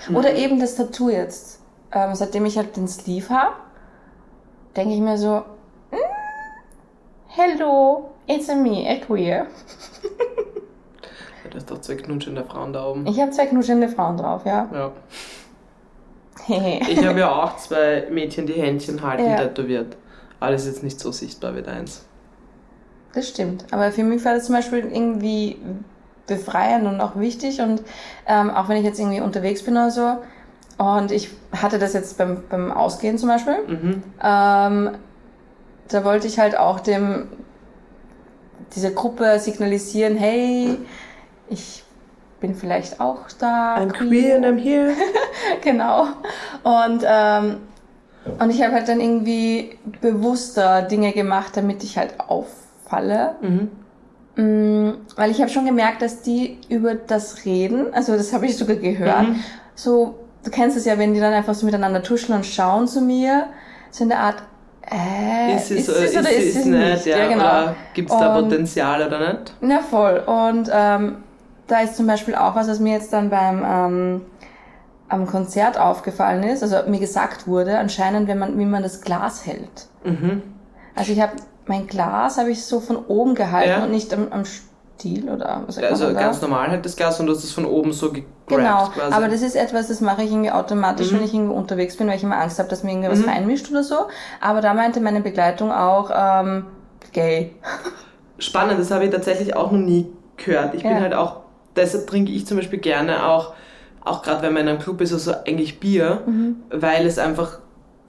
Mhm. 0.10 0.18
Oder 0.18 0.36
eben 0.36 0.60
das 0.60 0.76
Tattoo 0.76 1.10
jetzt. 1.10 1.62
Ähm, 1.94 2.14
seitdem 2.16 2.46
ich 2.46 2.58
halt 2.58 2.76
den 2.76 2.86
Sleeve 2.86 3.30
habe, 3.30 3.54
denke 4.76 4.94
ich 4.94 5.02
mir 5.02 5.18
so, 5.18 5.44
mm, 5.92 5.96
hello, 7.28 8.10
it's 8.28 8.50
a 8.50 8.56
me, 8.56 8.88
a 8.90 8.96
queer. 9.06 9.48
ja, 11.44 11.50
du 11.50 11.58
hast 11.58 11.72
doch 11.72 11.82
zwei 11.82 11.96
knutschende 11.96 12.44
Frauen 12.44 12.74
da 12.74 12.86
oben. 12.88 13.06
Ich 13.08 13.20
habe 13.20 13.32
zwei 13.32 13.46
knuschelnde 13.48 13.90
Frauen 13.90 14.18
drauf, 14.18 14.46
ja. 14.46 14.68
Ja. 14.74 14.92
Ich 16.48 17.04
habe 17.04 17.20
ja 17.22 17.32
auch 17.44 17.58
zwei 17.58 18.08
Mädchen, 18.12 18.46
die 18.46 18.54
Händchen 18.54 19.02
halten, 19.02 19.26
Ja. 19.26 19.38
tätowiert. 19.38 19.98
Das 20.40 20.62
ist 20.62 20.68
jetzt 20.68 20.84
nicht 20.84 21.00
so 21.00 21.12
sichtbar 21.12 21.56
wie 21.56 21.64
deins. 21.64 22.06
Das 23.16 23.30
stimmt. 23.30 23.66
Aber 23.72 23.92
für 23.92 24.04
mich 24.04 24.24
war 24.24 24.36
das 24.36 24.46
zum 24.46 24.54
Beispiel 24.54 24.80
irgendwie 24.80 25.58
befreiend 26.28 26.86
und 26.86 27.02
auch 27.02 27.16
wichtig. 27.16 27.62
Und 27.62 27.82
ähm, 28.28 28.52
auch 28.52 28.70
wenn 28.70 28.78
ich 28.78 28.84
jetzt 28.84 29.00
irgendwie 29.00 29.22
unterwegs 29.22 29.64
bin 29.64 29.74
oder 29.74 29.90
so, 29.90 30.18
und 30.78 31.12
ich 31.12 31.30
hatte 31.54 31.80
das 31.80 31.94
jetzt 31.94 32.18
beim, 32.18 32.44
beim 32.50 32.72
Ausgehen 32.72 33.18
zum 33.18 33.30
Beispiel, 33.30 33.58
Mhm. 33.68 34.04
ähm, 34.24 34.90
da 35.88 36.04
wollte 36.04 36.28
ich 36.28 36.40
halt 36.40 36.58
auch 36.58 36.80
dem 36.80 37.28
dieser 38.76 38.92
Gruppe 38.92 39.40
signalisieren, 39.40 40.18
hey, 40.18 40.78
ich 41.50 41.84
bin 42.42 42.56
vielleicht 42.56 43.00
auch 43.00 43.20
da. 43.40 43.78
I'm 43.78 43.92
queer 43.92 44.36
and 44.36 44.46
I'm 44.46 44.58
here. 44.58 44.92
genau. 45.62 46.08
Und, 46.64 47.04
ähm, 47.08 47.58
und 48.40 48.50
ich 48.50 48.62
habe 48.64 48.74
halt 48.74 48.90
dann 48.90 49.00
irgendwie 49.00 49.78
bewusster 50.02 50.82
Dinge 50.82 51.14
gemacht, 51.14 51.56
damit 51.56 51.84
ich 51.84 51.98
halt 51.98 52.16
auffalle. 52.20 53.36
Mhm. 53.42 53.70
Mm, 54.36 54.94
Weil 55.16 55.32
ich 55.32 55.40
habe 55.40 55.50
schon 55.50 55.66
gemerkt, 55.66 56.02
dass 56.02 56.22
die 56.24 56.58
über 56.68 56.96
das 56.96 57.46
reden, 57.46 57.94
also 57.94 58.18
das 58.18 58.34
habe 58.34 58.48
ich 58.48 58.58
sogar 58.58 58.76
gehört, 58.76 59.30
Mhm. 59.30 59.40
so, 59.76 60.16
du 60.45 60.51
kennst 60.51 60.77
es 60.77 60.86
ja, 60.86 60.97
wenn 60.97 61.13
die 61.13 61.19
dann 61.19 61.34
einfach 61.34 61.53
so 61.53 61.65
miteinander 61.65 62.01
tuscheln 62.01 62.38
und 62.38 62.45
schauen 62.45 62.88
zu 62.88 63.01
mir, 63.01 63.47
so 63.91 64.03
in 64.03 64.10
der 64.10 64.19
Art, 64.19 64.36
äh, 64.89 65.55
Ist 65.55 65.71
es, 65.71 65.88
ist 65.88 65.89
es 65.89 66.17
oder 66.17 66.31
ist 66.31 66.55
es 66.55 66.65
nicht? 66.65 67.05
Ja, 67.08 67.17
Ja, 67.17 67.27
genau. 67.27 67.75
Gibt 67.93 68.12
es 68.12 68.17
da 68.17 68.39
Potenzial 68.39 69.05
oder 69.05 69.34
nicht? 69.34 69.53
Ja, 69.62 69.79
voll. 69.79 70.19
Und 70.25 70.69
ähm, 70.71 71.23
da 71.67 71.79
ist 71.81 71.95
zum 71.95 72.05
Beispiel 72.05 72.36
auch 72.36 72.55
was, 72.55 72.67
was 72.67 72.79
mir 72.79 72.93
jetzt 72.93 73.12
dann 73.12 73.29
beim 73.31 73.65
ähm, 73.67 74.21
am 75.10 75.25
Konzert 75.27 75.77
aufgefallen 75.79 76.43
ist, 76.43 76.63
also 76.63 76.77
mir 76.89 76.99
gesagt 76.99 77.47
wurde, 77.47 77.77
anscheinend, 77.77 78.27
wenn 78.27 78.39
man, 78.39 78.58
wie 78.60 78.65
man 78.65 78.81
das 78.84 79.01
Glas 79.01 79.45
hält. 79.45 79.88
Mhm. 80.03 80.41
Also 80.95 81.12
ich 81.12 81.21
habe 81.21 81.34
mein 81.67 81.88
Glas 81.88 82.38
habe 82.38 82.51
ich 82.51 82.63
so 82.63 82.79
von 82.79 82.95
oben 82.97 83.34
gehalten 83.34 83.69
Ja. 83.69 83.84
und 83.84 83.91
nicht 83.91 84.13
am, 84.13 84.27
am 84.31 84.43
Stiel 84.97 85.29
oder 85.29 85.63
was 85.67 85.77
Also 85.77 86.13
ganz 86.13 86.41
normal 86.41 86.69
halt 86.69 86.86
das 86.86 86.95
Glas 86.95 87.19
und 87.19 87.27
du 87.27 87.34
hast 87.34 87.43
es 87.43 87.51
von 87.51 87.65
oben 87.65 87.91
so 87.93 88.12
gegrabt 88.12 88.29
Genau, 88.47 88.86
quasi. 88.89 89.13
aber 89.13 89.27
das 89.27 89.41
ist 89.41 89.55
etwas, 89.55 89.88
das 89.88 90.01
mache 90.01 90.23
ich 90.23 90.31
irgendwie 90.31 90.51
automatisch, 90.51 91.12
Mhm. 91.12 91.15
wenn 91.17 91.23
ich 91.25 91.34
irgendwo 91.34 91.53
unterwegs 91.55 91.97
bin, 91.97 92.08
weil 92.08 92.15
ich 92.15 92.23
immer 92.23 92.38
Angst 92.39 92.60
habe, 92.60 92.69
dass 92.69 92.84
mir 92.84 92.91
irgendwas 92.91 93.19
Mhm. 93.19 93.29
reinmischt 93.29 93.69
oder 93.71 93.84
so. 93.84 93.95
Aber 94.41 94.62
da 94.62 94.73
meinte 94.73 95.01
meine 95.01 95.21
Begleitung 95.21 95.71
auch, 95.71 96.12
ähm, 96.15 96.65
gay. 97.12 97.55
Spannend, 98.39 98.79
das 98.79 98.91
habe 98.91 99.05
ich 99.05 99.12
tatsächlich 99.12 99.55
auch 99.55 99.71
noch 99.71 99.79
nie 99.79 100.08
gehört. 100.38 100.73
Ich 100.75 100.84
bin 100.84 100.91
Ja. 100.91 100.99
halt 101.01 101.13
auch, 101.13 101.38
deshalb 101.75 102.08
trinke 102.08 102.31
ich 102.31 102.45
zum 102.45 102.58
Beispiel 102.58 102.79
gerne 102.79 103.25
auch, 103.25 103.53
auch 104.03 104.21
gerade 104.21 104.43
wenn 104.43 104.53
man 104.53 104.63
in 104.63 104.69
einem 104.69 104.79
Club 104.79 105.01
ist, 105.01 105.13
also 105.13 105.34
eigentlich 105.45 105.79
Bier, 105.79 106.21
Mhm. 106.25 106.58
weil 106.69 107.05
es 107.05 107.17
einfach, 107.19 107.60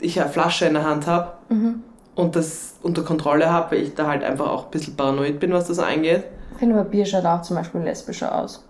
ich 0.01 0.21
eine 0.21 0.29
Flasche 0.31 0.67
in 0.67 0.75
der 0.75 0.85
Hand 0.85 1.07
habe 1.07 1.33
Mhm. 1.49 1.83
und 2.15 2.37
das 2.37 2.75
unter 2.83 3.03
Kontrolle 3.03 3.51
habe, 3.51 3.73
weil 3.77 3.83
ich 3.83 3.95
da 3.95 4.07
halt 4.07 4.23
einfach 4.23 4.49
auch 4.51 4.67
ein 4.67 4.71
bisschen 4.71 4.95
paranoid 4.97 5.41
bin, 5.41 5.53
was 5.53 5.67
das 5.69 5.79
angeht. 5.79 6.25
Ich 6.57 6.61
finde 6.61 6.75
aber 6.79 6.89
Bier 6.89 7.05
schaut 7.05 7.27
auch 7.27 7.43
zum 7.43 7.57
Beispiel 7.57 7.83
lesbischer 7.83 8.35
aus. 8.35 8.65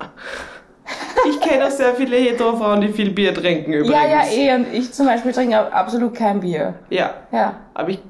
Ich 1.28 1.40
kenne 1.40 1.66
auch 1.66 1.70
sehr 1.70 1.94
viele 1.94 2.16
Hetero-Frauen, 2.16 2.80
die 2.80 2.88
viel 2.88 3.10
Bier 3.10 3.32
trinken 3.34 3.72
übrigens. 3.72 3.94
Ja, 3.94 4.08
ja, 4.08 4.26
eh. 4.28 4.54
Und 4.54 4.72
ich 4.72 4.92
zum 4.92 5.06
Beispiel 5.06 5.32
trinke 5.32 5.72
absolut 5.72 6.14
kein 6.14 6.40
Bier. 6.40 6.74
Ja, 6.90 7.14
Ja, 7.32 7.54
aber 7.74 7.90
ich 7.90 8.00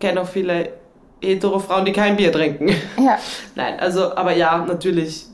kenne 0.00 0.20
auch 0.22 0.26
viele 0.28 0.70
Hetero-Frauen, 1.20 1.84
die 1.84 1.92
kein 1.92 2.16
Bier 2.16 2.32
trinken. 2.32 2.68
ja. 2.96 3.18
Nein, 3.54 3.78
also, 3.80 4.14
aber 4.16 4.32
ja, 4.36 4.58
natürlich. 4.66 5.26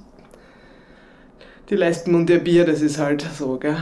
Die 1.70 1.76
Lesben 1.76 2.14
und 2.14 2.28
ihr 2.28 2.40
Bier, 2.44 2.66
das 2.66 2.82
ist 2.82 2.98
halt 2.98 3.26
so, 3.38 3.56
gell? 3.58 3.76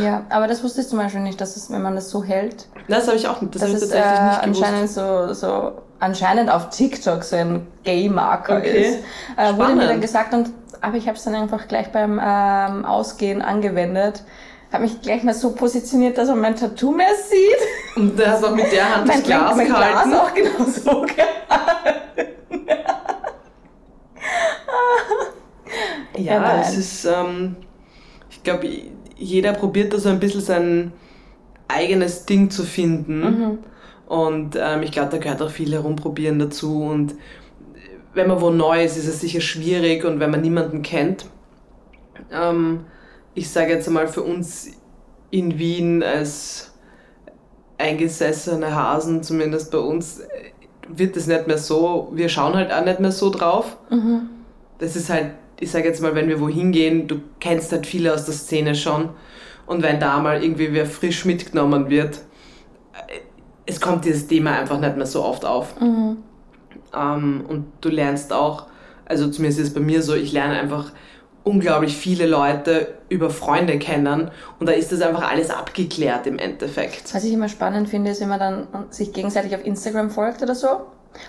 Ja, 0.00 0.24
aber 0.30 0.46
das 0.46 0.62
wusste 0.62 0.80
ich 0.82 0.88
zum 0.88 0.98
Beispiel 0.98 1.20
nicht, 1.20 1.40
dass 1.40 1.56
es, 1.56 1.68
wenn 1.70 1.82
man 1.82 1.96
das 1.96 2.10
so 2.10 2.22
hält, 2.22 2.68
Das 2.86 3.08
habe 3.08 3.16
ich 3.16 3.26
auch 3.26 3.40
nicht, 3.40 3.54
das 3.56 3.62
dass 3.62 3.70
habe 3.70 3.78
ich 3.78 3.84
es 3.84 3.90
äh, 3.90 4.00
tatsächlich 4.00 4.30
nicht 4.30 4.42
gewusst. 4.42 4.62
anscheinend 4.62 4.90
so, 4.90 5.34
so 5.34 5.72
anscheinend 6.00 6.50
auf 6.50 6.70
TikTok 6.70 7.22
so 7.24 7.36
ein 7.36 7.66
Gay-Marker 7.84 8.58
Okay. 8.58 8.82
ist. 8.82 8.98
Äh, 9.36 9.56
wurde 9.56 9.74
mir 9.74 9.86
dann 9.86 10.00
gesagt 10.00 10.32
und 10.34 10.50
aber 10.80 10.96
ich 10.96 11.06
habe 11.08 11.16
es 11.16 11.24
dann 11.24 11.34
einfach 11.34 11.66
gleich 11.66 11.90
beim 11.90 12.20
ähm, 12.22 12.84
Ausgehen 12.84 13.42
angewendet. 13.42 14.22
Habe 14.72 14.84
mich 14.84 15.00
gleich 15.00 15.24
mal 15.24 15.34
so 15.34 15.52
positioniert, 15.54 16.18
dass 16.18 16.28
man 16.28 16.40
mein 16.40 16.54
Tattoo 16.56 16.92
mehr 16.92 17.14
sieht. 17.28 17.96
Und 17.96 18.16
du 18.18 18.26
hast 18.26 18.44
auch 18.44 18.54
mit 18.54 18.70
der 18.70 18.94
Hand 18.96 19.08
das 19.08 19.16
mein 19.16 19.24
Glas 19.24 19.56
mein 19.56 19.66
gehalten. 19.66 20.10
Glas 20.10 20.20
auch 20.20 20.34
genau 20.34 20.64
so 20.70 21.00
gehalten. 21.02 22.68
Ja, 26.16 26.34
Ja, 26.34 26.60
es 26.60 26.76
ist, 26.76 27.04
ähm, 27.04 27.56
ich 28.30 28.42
glaube, 28.42 28.68
jeder 29.16 29.52
probiert 29.52 29.92
da 29.92 29.98
so 29.98 30.08
ein 30.08 30.20
bisschen 30.20 30.40
sein 30.40 30.92
eigenes 31.68 32.24
Ding 32.26 32.50
zu 32.50 32.64
finden. 32.64 33.20
Mhm. 33.20 33.58
Und 34.08 34.56
ähm, 34.58 34.82
ich 34.82 34.90
glaube, 34.90 35.10
da 35.10 35.18
gehört 35.18 35.42
auch 35.42 35.50
viel 35.50 35.70
herumprobieren 35.70 36.38
dazu. 36.38 36.82
Und 36.82 37.14
wenn 38.14 38.26
man 38.26 38.40
wo 38.40 38.48
neu 38.48 38.82
ist, 38.82 38.96
ist 38.96 39.06
es 39.06 39.20
sicher 39.20 39.42
schwierig. 39.42 40.04
Und 40.04 40.18
wenn 40.18 40.30
man 40.30 40.40
niemanden 40.40 40.80
kennt, 40.80 41.26
ähm, 42.32 42.86
ich 43.34 43.50
sage 43.50 43.72
jetzt 43.72 43.86
einmal 43.86 44.08
für 44.08 44.22
uns 44.22 44.70
in 45.30 45.58
Wien 45.58 46.02
als 46.02 46.72
eingesessene 47.76 48.74
Hasen, 48.74 49.22
zumindest 49.22 49.70
bei 49.70 49.78
uns, 49.78 50.22
wird 50.88 51.14
es 51.18 51.26
nicht 51.26 51.46
mehr 51.46 51.58
so, 51.58 52.10
wir 52.14 52.30
schauen 52.30 52.54
halt 52.54 52.72
auch 52.72 52.84
nicht 52.84 53.00
mehr 53.00 53.12
so 53.12 53.28
drauf. 53.28 53.76
Mhm. 53.90 54.30
Das 54.78 54.96
ist 54.96 55.10
halt, 55.10 55.32
ich 55.60 55.70
sage 55.70 55.86
jetzt 55.86 56.00
mal, 56.00 56.14
wenn 56.14 56.28
wir 56.28 56.40
wohin 56.40 56.72
gehen, 56.72 57.08
du 57.08 57.20
kennst 57.40 57.72
halt 57.72 57.86
viele 57.86 58.14
aus 58.14 58.24
der 58.24 58.32
Szene 58.32 58.74
schon. 58.74 59.10
Und 59.66 59.82
wenn 59.82 60.00
da 60.00 60.18
mal 60.20 60.42
irgendwie 60.42 60.72
wer 60.72 60.86
frisch 60.86 61.26
mitgenommen 61.26 61.90
wird, 61.90 62.22
es 63.68 63.80
kommt 63.80 64.04
dieses 64.06 64.26
Thema 64.26 64.58
einfach 64.58 64.80
nicht 64.80 64.96
mehr 64.96 65.06
so 65.06 65.22
oft 65.22 65.44
auf. 65.44 65.78
Mhm. 65.80 66.16
Ähm, 66.96 67.44
und 67.46 67.66
du 67.82 67.90
lernst 67.90 68.32
auch, 68.32 68.66
also 69.04 69.28
zumindest 69.28 69.60
ist 69.60 69.68
es 69.68 69.74
bei 69.74 69.80
mir 69.80 70.02
so, 70.02 70.14
ich 70.14 70.32
lerne 70.32 70.58
einfach 70.58 70.90
unglaublich 71.44 71.96
viele 71.96 72.26
Leute 72.26 72.94
über 73.08 73.30
Freunde 73.30 73.78
kennen 73.78 74.30
und 74.58 74.68
da 74.68 74.72
ist 74.72 74.92
das 74.92 75.00
einfach 75.00 75.30
alles 75.30 75.50
abgeklärt 75.50 76.26
im 76.26 76.38
Endeffekt. 76.38 77.14
Was 77.14 77.24
ich 77.24 77.32
immer 77.32 77.48
spannend 77.48 77.88
finde, 77.88 78.10
ist, 78.10 78.20
wenn 78.20 78.28
man 78.28 78.40
dann 78.40 78.66
sich 78.90 79.12
gegenseitig 79.12 79.54
auf 79.54 79.64
Instagram 79.64 80.10
folgt 80.10 80.42
oder 80.42 80.54
so. 80.54 80.68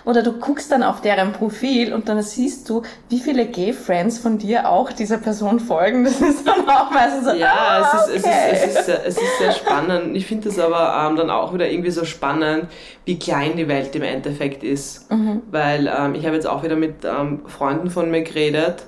Oder 0.04 0.22
du 0.22 0.32
guckst 0.32 0.70
dann 0.72 0.82
auf 0.82 1.00
deren 1.00 1.32
Profil 1.32 1.92
und 1.92 2.08
dann 2.08 2.22
siehst 2.22 2.68
du, 2.68 2.82
wie 3.08 3.18
viele 3.20 3.46
Gay-Friends 3.46 4.18
von 4.18 4.38
dir 4.38 4.68
auch 4.68 4.92
dieser 4.92 5.18
Person 5.18 5.60
folgen. 5.60 6.04
Das 6.04 6.20
ist 6.20 6.46
dann 6.46 6.68
auch 6.68 6.90
meistens 6.90 7.24
so, 7.24 7.32
Ja, 7.32 7.52
ah, 7.52 7.98
es, 8.06 8.16
ist, 8.16 8.24
okay. 8.26 8.34
es, 8.52 8.58
ist, 8.62 8.66
es, 8.70 8.76
ist 8.78 8.86
sehr, 8.86 9.06
es 9.06 9.16
ist 9.16 9.38
sehr 9.38 9.52
spannend. 9.52 10.16
Ich 10.16 10.26
finde 10.26 10.48
es 10.48 10.58
aber 10.58 11.06
ähm, 11.08 11.16
dann 11.16 11.30
auch 11.30 11.52
wieder 11.54 11.68
irgendwie 11.70 11.90
so 11.90 12.04
spannend, 12.04 12.66
wie 13.04 13.18
klein 13.18 13.56
die 13.56 13.68
Welt 13.68 13.94
im 13.96 14.02
Endeffekt 14.02 14.62
ist. 14.64 15.10
Mhm. 15.10 15.42
Weil 15.50 15.86
ähm, 15.86 16.14
ich 16.14 16.24
habe 16.26 16.34
jetzt 16.36 16.46
auch 16.46 16.62
wieder 16.62 16.76
mit 16.76 17.04
ähm, 17.04 17.42
Freunden 17.46 17.90
von 17.90 18.10
mir 18.10 18.22
geredet, 18.22 18.84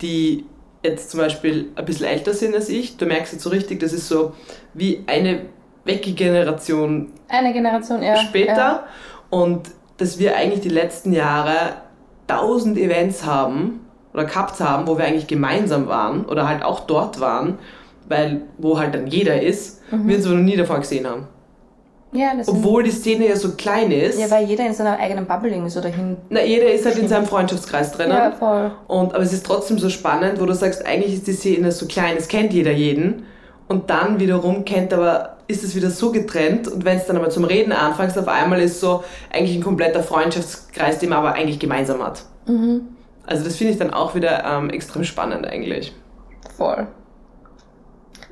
die 0.00 0.44
jetzt 0.82 1.10
zum 1.10 1.20
Beispiel 1.20 1.70
ein 1.74 1.84
bisschen 1.84 2.06
älter 2.06 2.32
sind 2.34 2.54
als 2.54 2.68
ich. 2.68 2.96
Du 2.96 3.06
merkst 3.06 3.32
jetzt 3.32 3.42
so 3.42 3.50
richtig, 3.50 3.80
das 3.80 3.92
ist 3.92 4.08
so 4.08 4.32
wie 4.74 5.02
eine 5.06 5.42
Wecke-Generation 5.84 7.12
Eine 7.28 7.52
Generation 7.52 8.02
eher. 8.02 8.16
später 8.18 8.54
Ja. 8.56 8.84
und 9.30 9.62
dass 9.98 10.18
wir 10.18 10.36
eigentlich 10.36 10.60
die 10.62 10.68
letzten 10.70 11.12
Jahre 11.12 11.54
tausend 12.26 12.78
Events 12.78 13.24
haben 13.26 13.80
oder 14.14 14.24
gehabt 14.24 14.58
haben, 14.60 14.86
wo 14.86 14.96
wir 14.98 15.04
eigentlich 15.04 15.26
gemeinsam 15.26 15.86
waren 15.88 16.24
oder 16.24 16.48
halt 16.48 16.62
auch 16.62 16.80
dort 16.80 17.20
waren, 17.20 17.58
weil 18.08 18.42
wo 18.58 18.78
halt 18.78 18.94
dann 18.94 19.06
jeder 19.06 19.40
ist, 19.42 19.82
Mhm. 19.90 20.08
wir 20.08 20.16
uns 20.16 20.26
aber 20.26 20.34
noch 20.36 20.42
nie 20.44 20.56
davor 20.56 20.78
gesehen 20.80 21.06
haben. 21.06 21.26
Ja, 22.12 22.32
Obwohl 22.46 22.84
die 22.84 22.90
Szene 22.90 23.28
ja 23.28 23.36
so 23.36 23.50
klein 23.52 23.90
ist. 23.90 24.18
ja, 24.18 24.30
weil 24.30 24.46
jeder 24.46 24.66
in 24.66 24.72
seiner 24.72 24.98
eigenen 24.98 25.26
Bubble 25.26 25.50
irgendwie 25.50 25.68
so 25.70 25.80
dahin. 25.82 26.16
na, 26.30 26.42
jeder 26.42 26.70
ist 26.72 26.86
halt 26.86 26.96
in 26.96 27.06
seinem 27.06 27.26
Freundschaftskreis 27.26 27.92
drinnen. 27.92 28.16
Ja, 28.16 28.30
voll. 28.32 28.70
Und, 28.86 29.14
aber 29.14 29.22
es 29.22 29.32
ist 29.34 29.44
trotzdem 29.44 29.78
so 29.78 29.90
spannend, 29.90 30.40
wo 30.40 30.46
du 30.46 30.54
sagst, 30.54 30.86
eigentlich 30.86 31.12
ist 31.14 31.26
die 31.26 31.32
Szene 31.34 31.70
so 31.70 31.84
klein, 31.86 32.14
es 32.16 32.28
kennt 32.28 32.54
jeder 32.54 32.70
jeden. 32.72 33.24
Und 33.68 33.90
dann 33.90 34.20
wiederum 34.20 34.64
kennt 34.64 34.94
aber, 34.94 35.36
ist 35.48 35.64
es 35.64 35.74
wieder 35.74 35.90
so 35.90 36.12
getrennt. 36.12 36.68
Und 36.68 36.84
wenn 36.84 36.98
es 36.98 37.06
dann 37.06 37.16
aber 37.16 37.30
zum 37.30 37.44
Reden 37.44 37.72
anfängst, 37.72 38.16
auf 38.18 38.28
einmal 38.28 38.60
ist 38.60 38.80
so 38.80 39.02
eigentlich 39.32 39.56
ein 39.56 39.62
kompletter 39.62 40.02
Freundschaftskreis, 40.02 40.98
den 40.98 41.08
man 41.08 41.18
aber 41.18 41.32
eigentlich 41.32 41.58
gemeinsam 41.58 42.02
hat. 42.02 42.22
Mhm. 42.46 42.82
Also 43.26 43.44
das 43.44 43.56
finde 43.56 43.72
ich 43.72 43.78
dann 43.78 43.92
auch 43.92 44.14
wieder 44.14 44.44
ähm, 44.44 44.70
extrem 44.70 45.04
spannend 45.04 45.46
eigentlich. 45.46 45.94
Voll. 46.56 46.86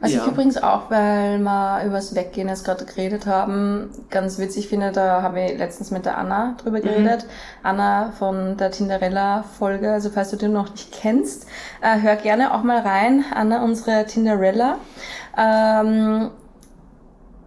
Was 0.00 0.12
Ja. 0.12 0.20
ich 0.24 0.26
übrigens 0.30 0.62
auch, 0.62 0.90
weil 0.90 1.38
wir 1.38 1.82
übers 1.86 2.14
Weggehen 2.14 2.48
jetzt 2.48 2.66
gerade 2.66 2.84
geredet 2.84 3.24
haben, 3.26 3.88
ganz 4.10 4.38
witzig 4.38 4.68
finde, 4.68 4.92
da 4.92 5.22
habe 5.22 5.40
ich 5.40 5.58
letztens 5.58 5.90
mit 5.90 6.04
der 6.04 6.18
Anna 6.18 6.48
Mhm. 6.52 6.56
drüber 6.58 6.80
geredet. 6.80 7.26
Anna 7.62 8.12
von 8.18 8.58
der 8.58 8.70
Tinderella-Folge, 8.70 9.90
also 9.92 10.10
falls 10.10 10.30
du 10.30 10.36
den 10.36 10.52
noch 10.52 10.70
nicht 10.70 10.92
kennst, 10.92 11.46
äh, 11.80 11.98
hör 12.02 12.16
gerne 12.16 12.52
auch 12.54 12.62
mal 12.62 12.80
rein. 12.80 13.24
Anna, 13.34 13.64
unsere 13.64 14.04
Tinderella. 14.04 14.76
Ähm, 15.38 16.30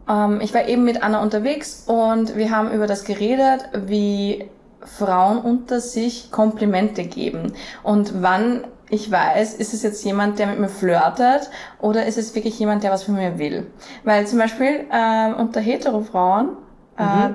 ähm, 0.10 0.41
ich 0.41 0.54
war 0.54 0.67
eben 0.67 0.84
mit 0.84 1.04
Anna 1.04 1.22
unterwegs 1.22 1.84
und 1.88 2.36
wir 2.36 2.52
haben 2.52 2.72
über 2.72 2.88
das 2.88 3.06
geredet, 3.06 3.69
wie 3.74 4.50
Frauen 4.82 5.38
unter 5.38 5.80
sich 5.80 6.32
Komplimente 6.32 7.04
geben 7.04 7.54
und 7.84 8.22
wann 8.22 8.65
ich 8.91 9.12
weiß, 9.12 9.54
ist 9.54 9.74
es 9.74 9.84
jetzt 9.84 10.04
jemand, 10.04 10.39
der 10.39 10.48
mit 10.48 10.60
mir 10.60 10.69
flirtet 10.69 11.52
oder 11.80 12.08
ist 12.08 12.17
es 12.17 12.34
wirklich 12.34 12.58
jemand, 12.58 12.84
der 12.84 12.91
was 12.91 13.04
von 13.04 13.15
mir 13.15 13.38
will? 13.38 13.67
Weil 14.04 14.26
zum 14.26 14.39
Beispiel 14.39 14.88
ähm, 14.91 15.36
unter 15.36 15.62
Hetero-Frauen 15.62 16.58
äh, 16.98 17.30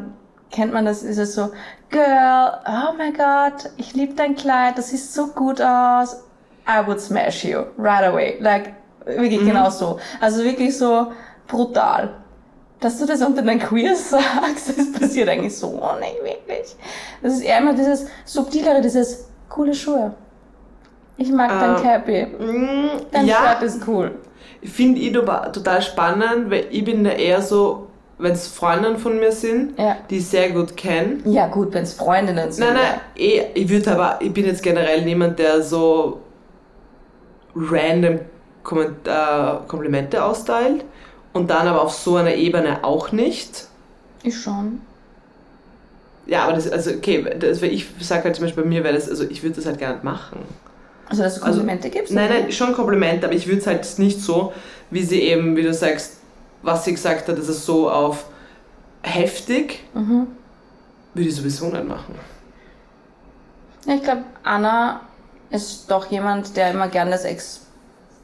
kennt 0.50 0.72
man 0.72 0.84
das, 0.84 1.04
ist 1.04 1.18
es 1.18 1.34
so, 1.34 1.50
Girl, 1.90 2.58
oh 2.66 2.96
my 2.98 3.12
God, 3.12 3.70
ich 3.76 3.94
liebe 3.94 4.14
dein 4.14 4.34
Kleid, 4.34 4.78
das 4.78 4.90
sieht 4.90 5.00
so 5.00 5.28
gut 5.28 5.60
aus, 5.62 6.24
I 6.66 6.84
would 6.86 7.00
smash 7.00 7.44
you 7.44 7.60
right 7.78 8.04
away. 8.04 8.36
Like, 8.40 8.72
wirklich 9.04 9.44
genau 9.44 9.70
so. 9.70 9.98
Also 10.20 10.42
wirklich 10.42 10.76
so 10.76 11.12
brutal. 11.46 12.23
Dass 12.80 12.98
du 12.98 13.06
das 13.06 13.22
unter 13.22 13.42
den 13.42 13.58
Queers 13.58 14.10
sagst, 14.10 14.76
das 14.78 14.92
passiert 14.92 15.28
eigentlich 15.28 15.56
so 15.56 15.68
nicht 16.00 16.22
wirklich. 16.22 16.76
Das 17.22 17.34
ist 17.34 17.42
eher 17.42 17.58
immer 17.58 17.74
dieses 17.74 18.06
subtilere, 18.24 18.80
dieses 18.80 19.28
coole 19.48 19.74
Schuhe. 19.74 20.14
Ich 21.16 21.30
mag 21.30 21.48
dein 21.48 21.76
Ähm, 21.76 21.82
Cappy. 21.82 22.26
Mm, 22.26 22.88
Dein 23.12 23.26
ja, 23.26 23.36
Shirt 23.58 23.62
ist 23.62 23.86
cool. 23.86 24.10
finde 24.64 25.00
ich 25.00 25.12
total 25.12 25.80
spannend, 25.80 26.50
weil 26.50 26.66
ich 26.70 26.84
bin 26.84 27.04
da 27.04 27.10
eher 27.10 27.40
so, 27.40 27.86
wenn 28.18 28.32
es 28.32 28.48
Freundinnen 28.48 28.98
von 28.98 29.18
mir 29.18 29.30
sind, 29.30 29.78
Ja. 29.78 29.96
die 30.10 30.18
ich 30.18 30.26
sehr 30.26 30.50
gut 30.50 30.76
kenne. 30.76 31.18
Ja, 31.24 31.46
gut, 31.46 31.72
wenn 31.72 31.84
es 31.84 31.94
Freundinnen 31.94 32.50
sind. 32.50 32.64
Nein, 32.66 32.74
nein, 32.74 33.00
eh, 33.16 33.44
ich 33.54 33.68
würde 33.68 33.92
aber, 33.92 34.18
ich 34.20 34.32
bin 34.32 34.44
jetzt 34.44 34.62
generell 34.62 35.02
niemand, 35.04 35.38
der 35.38 35.62
so 35.62 36.20
random 37.54 38.20
Komment 38.64 39.06
äh, 39.06 39.66
Komplimente 39.68 40.22
austeilt 40.24 40.84
und 41.34 41.50
dann 41.50 41.68
aber 41.68 41.82
auf 41.82 41.92
so 41.94 42.16
einer 42.16 42.34
Ebene 42.34 42.82
auch 42.84 43.12
nicht. 43.12 43.66
Ich 44.22 44.40
schon. 44.40 44.80
Ja, 46.26 46.44
aber 46.44 46.54
das, 46.54 46.70
also 46.70 46.90
okay, 46.92 47.22
das, 47.38 47.60
ich 47.62 47.86
sage 48.00 48.24
halt 48.24 48.36
zum 48.36 48.46
Beispiel 48.46 48.62
bei 48.62 48.68
mir 48.68 48.82
wäre 48.82 48.94
das, 48.94 49.10
also 49.10 49.24
ich 49.24 49.42
würde 49.42 49.56
das 49.56 49.66
halt 49.66 49.78
gar 49.78 49.92
nicht 49.92 50.04
machen. 50.04 50.38
Also, 51.08 51.22
dass 51.22 51.34
du 51.34 51.42
Also, 51.42 51.58
Komplimente 51.58 51.90
gibst? 51.90 52.12
Nein, 52.14 52.30
nein, 52.30 52.52
schon 52.52 52.72
Kompliment, 52.72 53.22
aber 53.24 53.34
ich 53.34 53.46
würde 53.46 53.60
es 53.60 53.66
halt 53.66 53.86
nicht 53.98 54.20
so, 54.22 54.54
wie 54.90 55.02
sie 55.02 55.20
eben, 55.20 55.54
wie 55.56 55.62
du 55.62 55.74
sagst, 55.74 56.14
was 56.62 56.84
sie 56.86 56.92
gesagt 56.92 57.28
hat, 57.28 57.36
das 57.36 57.48
ist 57.48 57.66
so 57.66 57.90
auf 57.90 58.24
heftig, 59.02 59.80
Mhm. 59.92 60.28
würde 61.12 61.28
ich 61.28 61.36
sowieso 61.36 61.66
nicht 61.68 61.84
machen. 61.86 62.14
Ja, 63.86 63.94
ich 63.96 64.02
glaube, 64.02 64.24
Anna 64.42 65.00
ist 65.50 65.90
doch 65.90 66.10
jemand, 66.10 66.56
der 66.56 66.70
immer 66.70 66.88
gern 66.88 67.10
das 67.10 67.24
Ex... 67.24 67.60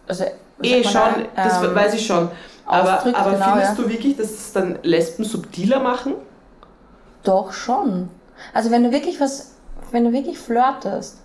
Also, 0.08 0.24
Eh 0.62 0.82
schon, 0.84 0.92
da? 0.92 1.14
das 1.36 1.62
Ähm, 1.62 1.74
weiß 1.74 1.94
ich 1.94 2.06
schon. 2.06 2.30
Aber, 2.70 2.98
ausdrückt, 2.98 3.18
aber 3.18 3.32
genau, 3.32 3.52
findest 3.52 3.78
ja. 3.78 3.84
du 3.84 3.90
wirklich, 3.90 4.16
dass 4.16 4.30
es 4.30 4.52
dann 4.52 4.78
Lesben 4.82 5.24
subtiler 5.24 5.80
machen? 5.80 6.14
Doch 7.24 7.52
schon. 7.52 8.08
Also 8.54 8.70
wenn 8.70 8.84
du 8.84 8.92
wirklich 8.92 9.20
was, 9.20 9.56
wenn 9.90 10.04
du 10.04 10.12
wirklich 10.12 10.38
flirtest, 10.38 11.18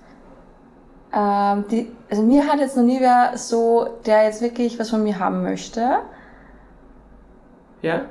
ähm, 1.13 1.65
die, 1.69 1.91
also 2.09 2.23
mir 2.23 2.47
hat 2.47 2.59
jetzt 2.59 2.75
noch 2.75 2.83
nie 2.83 2.99
wer 2.99 3.37
so, 3.37 3.87
der 4.05 4.23
jetzt 4.23 4.41
wirklich 4.41 4.79
was 4.79 4.89
von 4.89 5.03
mir 5.03 5.19
haben 5.19 5.43
möchte. 5.43 5.99
Ja? 7.83 8.01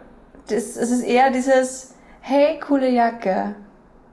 Das, 0.47 0.77
es 0.77 0.91
ist 0.91 1.03
eher 1.03 1.31
dieses, 1.31 1.95
hey, 2.21 2.61
coole 2.61 2.89
Jacke. 2.89 3.57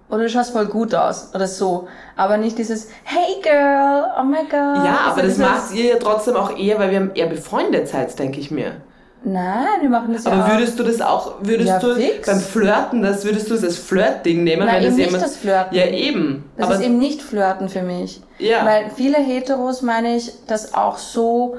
Oder 0.10 0.24
du 0.24 0.30
schaust 0.30 0.52
voll 0.52 0.66
gut 0.66 0.96
aus. 0.96 1.34
Oder 1.36 1.48
so. 1.48 1.88
Aber 2.18 2.38
nicht 2.38 2.58
dieses, 2.58 2.90
hey 3.04 3.40
girl, 3.44 4.12
oh 4.20 4.24
my 4.24 4.44
god. 4.44 4.84
Ja, 4.84 5.12
aber 5.12 5.22
das 5.22 5.38
macht 5.38 5.74
ihr 5.74 5.86
ja 5.86 5.96
trotzdem 5.98 6.36
auch 6.36 6.58
eher, 6.58 6.80
weil 6.80 6.90
wir 6.90 7.16
eher 7.16 7.28
befreundet 7.28 7.88
seid, 7.88 8.18
denke 8.18 8.40
ich 8.40 8.50
mir. 8.50 8.82
Nein, 9.24 9.82
wir 9.82 9.90
machen 9.90 10.14
das 10.14 10.24
ja 10.24 10.32
Aber 10.32 10.52
würdest 10.54 10.80
du 10.80 10.84
das 10.84 11.00
auch, 11.00 11.36
würdest 11.42 11.70
Ja, 11.70 11.80
du 11.80 11.94
fix. 11.96 12.26
beim 12.28 12.40
Flirten, 12.40 13.04
das 13.04 13.24
würdest 13.24 13.50
du 13.50 13.54
das 13.54 13.64
als 13.64 13.78
Flirtding 13.78 14.44
nehmen? 14.44 14.66
Nein, 14.66 14.84
eben 14.84 14.98
das 14.98 15.12
nicht 15.12 15.22
das 15.22 15.38
Flirten. 15.38 15.76
Ja, 15.78 15.86
eben. 15.86 16.50
Das 16.58 16.66
aber 16.66 16.76
ist 16.76 16.82
eben 16.82 16.98
nicht 16.98 17.22
Flirten 17.22 17.70
für 17.70 17.84
mich. 17.84 18.22
Ja. 18.40 18.66
Weil 18.66 18.90
viele 18.96 19.18
Heteros, 19.18 19.84
meine 19.84 20.16
ich, 20.16 20.34
das 20.48 20.74
auch 20.74 20.98
so 20.98 21.58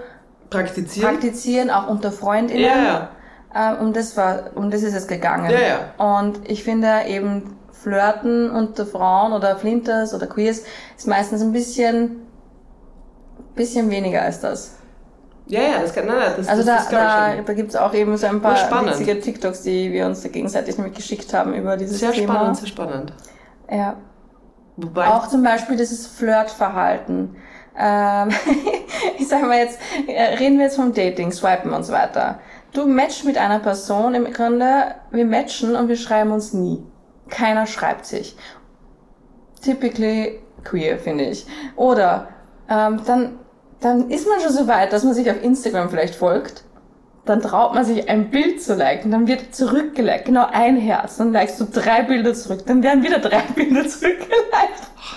praktizieren. 0.51 1.11
praktizieren, 1.11 1.71
auch 1.71 1.89
unter 1.89 2.11
FreundInnen. 2.11 2.65
ja, 2.65 2.83
ja. 2.85 3.09
Ähm, 3.55 3.87
um 3.87 3.93
das 3.93 4.17
war, 4.17 4.51
um 4.55 4.71
das 4.71 4.83
ist 4.83 4.95
es 4.95 5.07
gegangen. 5.07 5.51
Ja, 5.51 5.59
ja. 5.61 6.19
Und 6.21 6.41
ich 6.51 6.65
finde 6.65 6.89
eben 7.07 7.57
Flirten 7.71 8.51
unter 8.51 8.87
Frauen 8.87 9.33
oder 9.33 9.57
Flinters 9.57 10.15
oder 10.15 10.27
Queers 10.27 10.63
ist 10.97 11.07
meistens 11.07 11.43
ein 11.43 11.53
bisschen, 11.53 12.23
bisschen 13.55 13.91
weniger 13.91 14.23
als 14.23 14.41
das. 14.41 14.77
Ja, 15.47 15.61
ja, 15.61 15.81
das 15.83 15.93
kann, 15.93 16.07
nein, 16.07 16.33
das, 16.37 16.49
Also 16.49 16.63
das, 16.65 16.67
da, 16.67 16.75
das 16.77 16.89
da, 16.91 17.37
schon. 17.37 17.45
da 17.45 17.53
gibt's 17.55 17.77
auch 17.77 17.93
eben 17.95 18.17
so 18.17 18.27
ein 18.27 18.41
paar 18.41 18.87
witzige 18.87 19.21
TikToks, 19.21 19.63
die 19.63 19.93
wir 19.93 20.07
uns 20.07 20.23
da 20.23 20.29
gegenseitig 20.29 20.79
nämlich 20.79 20.95
geschickt 20.95 21.35
haben 21.35 21.55
über 21.55 21.77
dieses 21.77 21.99
Sehr 21.99 22.13
Thema. 22.13 22.35
spannend, 22.35 22.57
sehr 22.59 22.69
spannend. 22.69 23.13
Ja. 23.71 23.97
Wobei, 24.77 25.09
Auch 25.09 25.29
zum 25.29 25.43
Beispiel 25.43 25.77
dieses 25.77 26.07
Flirtverhalten. 26.07 27.37
Ähm, 27.77 28.29
ich 29.19 29.29
sag 29.29 29.43
mal 29.43 29.59
jetzt, 29.59 29.79
äh, 30.07 30.35
reden 30.37 30.59
wir 30.59 30.67
jetzt 30.67 30.77
vom 30.77 30.95
Dating, 30.95 31.33
Swipen 31.33 31.73
und 31.73 31.85
so 31.85 31.93
weiter. 31.93 32.41
Du 32.73 32.87
matchst 32.87 33.25
mit 33.25 33.37
einer 33.37 33.59
Person, 33.59 34.15
im 34.15 34.33
Grunde, 34.33 34.95
wir 35.11 35.27
matchen 35.27 35.77
und 35.77 35.89
wir 35.89 35.97
schreiben 35.97 36.31
uns 36.33 36.55
nie. 36.55 36.83
Keiner 37.29 37.67
schreibt 37.67 38.07
sich. 38.07 38.37
Typically 39.63 40.41
queer, 40.65 40.99
finde 40.99 41.25
ich. 41.25 41.47
Oder 41.77 42.29
ähm, 42.69 43.01
dann, 43.07 43.39
dann 43.83 44.11
ist 44.11 44.27
man 44.29 44.41
schon 44.41 44.53
so 44.53 44.67
weit, 44.67 44.93
dass 44.93 45.05
man 45.05 45.15
sich 45.15 45.31
auf 45.31 45.43
Instagram 45.43 45.91
vielleicht 45.91 46.15
folgt. 46.15 46.65
Dann 47.25 47.41
traut 47.41 47.75
man 47.75 47.85
sich 47.85 48.09
ein 48.09 48.31
Bild 48.33 48.61
zu 48.61 48.75
liken, 48.75 49.13
dann 49.13 49.29
wird 49.29 49.55
zurückgeliked, 49.55 50.25
genau 50.25 50.45
ein 50.51 50.77
Herz, 50.77 51.19
dann 51.19 51.33
likest 51.33 51.61
du 51.61 51.67
drei 51.67 52.03
Bilder 52.03 52.35
zurück, 52.35 52.65
dann 52.67 52.83
werden 52.83 53.05
wieder 53.05 53.21
drei 53.21 53.43
Bilder 53.55 53.87
zurückgeliked. 53.87 54.33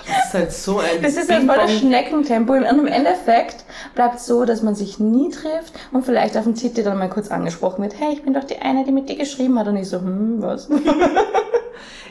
das 0.05 0.25
ist 0.27 0.33
halt 0.35 0.51
so 0.51 0.77
ein 0.77 1.01
Das 1.01 1.17
ist 1.17 1.31
halt 1.31 1.45
voll 1.47 1.55
das. 1.57 1.79
Schneckentempo. 1.79 2.53
Und 2.53 2.63
im 2.65 2.85
Endeffekt 2.85 3.65
bleibt 3.95 4.17
es 4.17 4.27
so, 4.27 4.45
dass 4.45 4.61
man 4.61 4.75
sich 4.75 4.99
nie 4.99 5.31
trifft 5.31 5.73
und 5.93 6.05
vielleicht 6.05 6.37
auf 6.37 6.43
dem 6.43 6.53
Titel 6.53 6.83
dann 6.83 6.99
mal 6.99 7.09
kurz 7.09 7.31
angesprochen 7.31 7.81
wird, 7.81 7.99
hey, 7.99 8.13
ich 8.13 8.21
bin 8.21 8.35
doch 8.35 8.43
die 8.43 8.59
eine, 8.59 8.85
die 8.85 8.91
mit 8.91 9.09
dir 9.09 9.15
geschrieben 9.15 9.57
hat 9.57 9.67
und 9.67 9.77
ich 9.77 9.89
so, 9.89 9.97
hm, 9.97 10.43
was? 10.43 10.69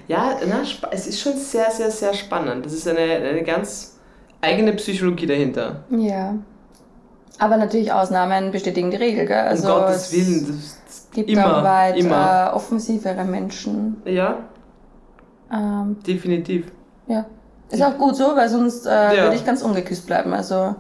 Ja, 0.07 0.37
na, 0.47 0.61
es 0.91 1.07
ist 1.07 1.21
schon 1.21 1.37
sehr, 1.37 1.71
sehr, 1.71 1.91
sehr 1.91 2.13
spannend. 2.13 2.67
Das 2.67 2.75
ist 2.75 2.87
eine, 2.87 3.01
eine 3.01 3.43
ganz 3.43 3.94
eigene 4.45 4.73
Psychologie 4.75 5.27
dahinter. 5.27 5.85
ja. 5.91 6.35
Aber 7.41 7.57
natürlich 7.57 7.91
Ausnahmen 7.91 8.53
bestätigen 8.53 8.93
die 8.93 8.97
Regel, 8.97 9.27
gell? 9.27 9.37
Also 9.37 9.67
um 9.75 9.81
Gottes 9.81 10.07
es 10.07 10.13
Willen. 10.13 10.47
Das, 10.47 10.79
das 10.87 11.09
gibt 11.13 11.29
immer, 11.31 11.59
auch 11.59 11.65
weit 11.65 11.97
immer. 11.97 12.51
Äh, 12.53 12.55
offensivere 12.55 13.25
Menschen. 13.25 13.97
Ja. 14.05 14.39
Ähm, 15.53 15.97
Definitiv. 16.07 16.67
ja. 17.09 17.27
Ist 17.71 17.83
auch 17.83 17.99
gut 17.99 18.15
so, 18.15 18.37
weil 18.37 18.49
sonst 18.49 18.87
äh, 18.87 19.17
Ja. 19.17 19.23
würde 19.25 19.35
ich 19.35 19.45
ganz 19.45 19.63
ungeküsst 19.63 20.07
bleiben. 20.07 20.33
Also, 20.33 20.55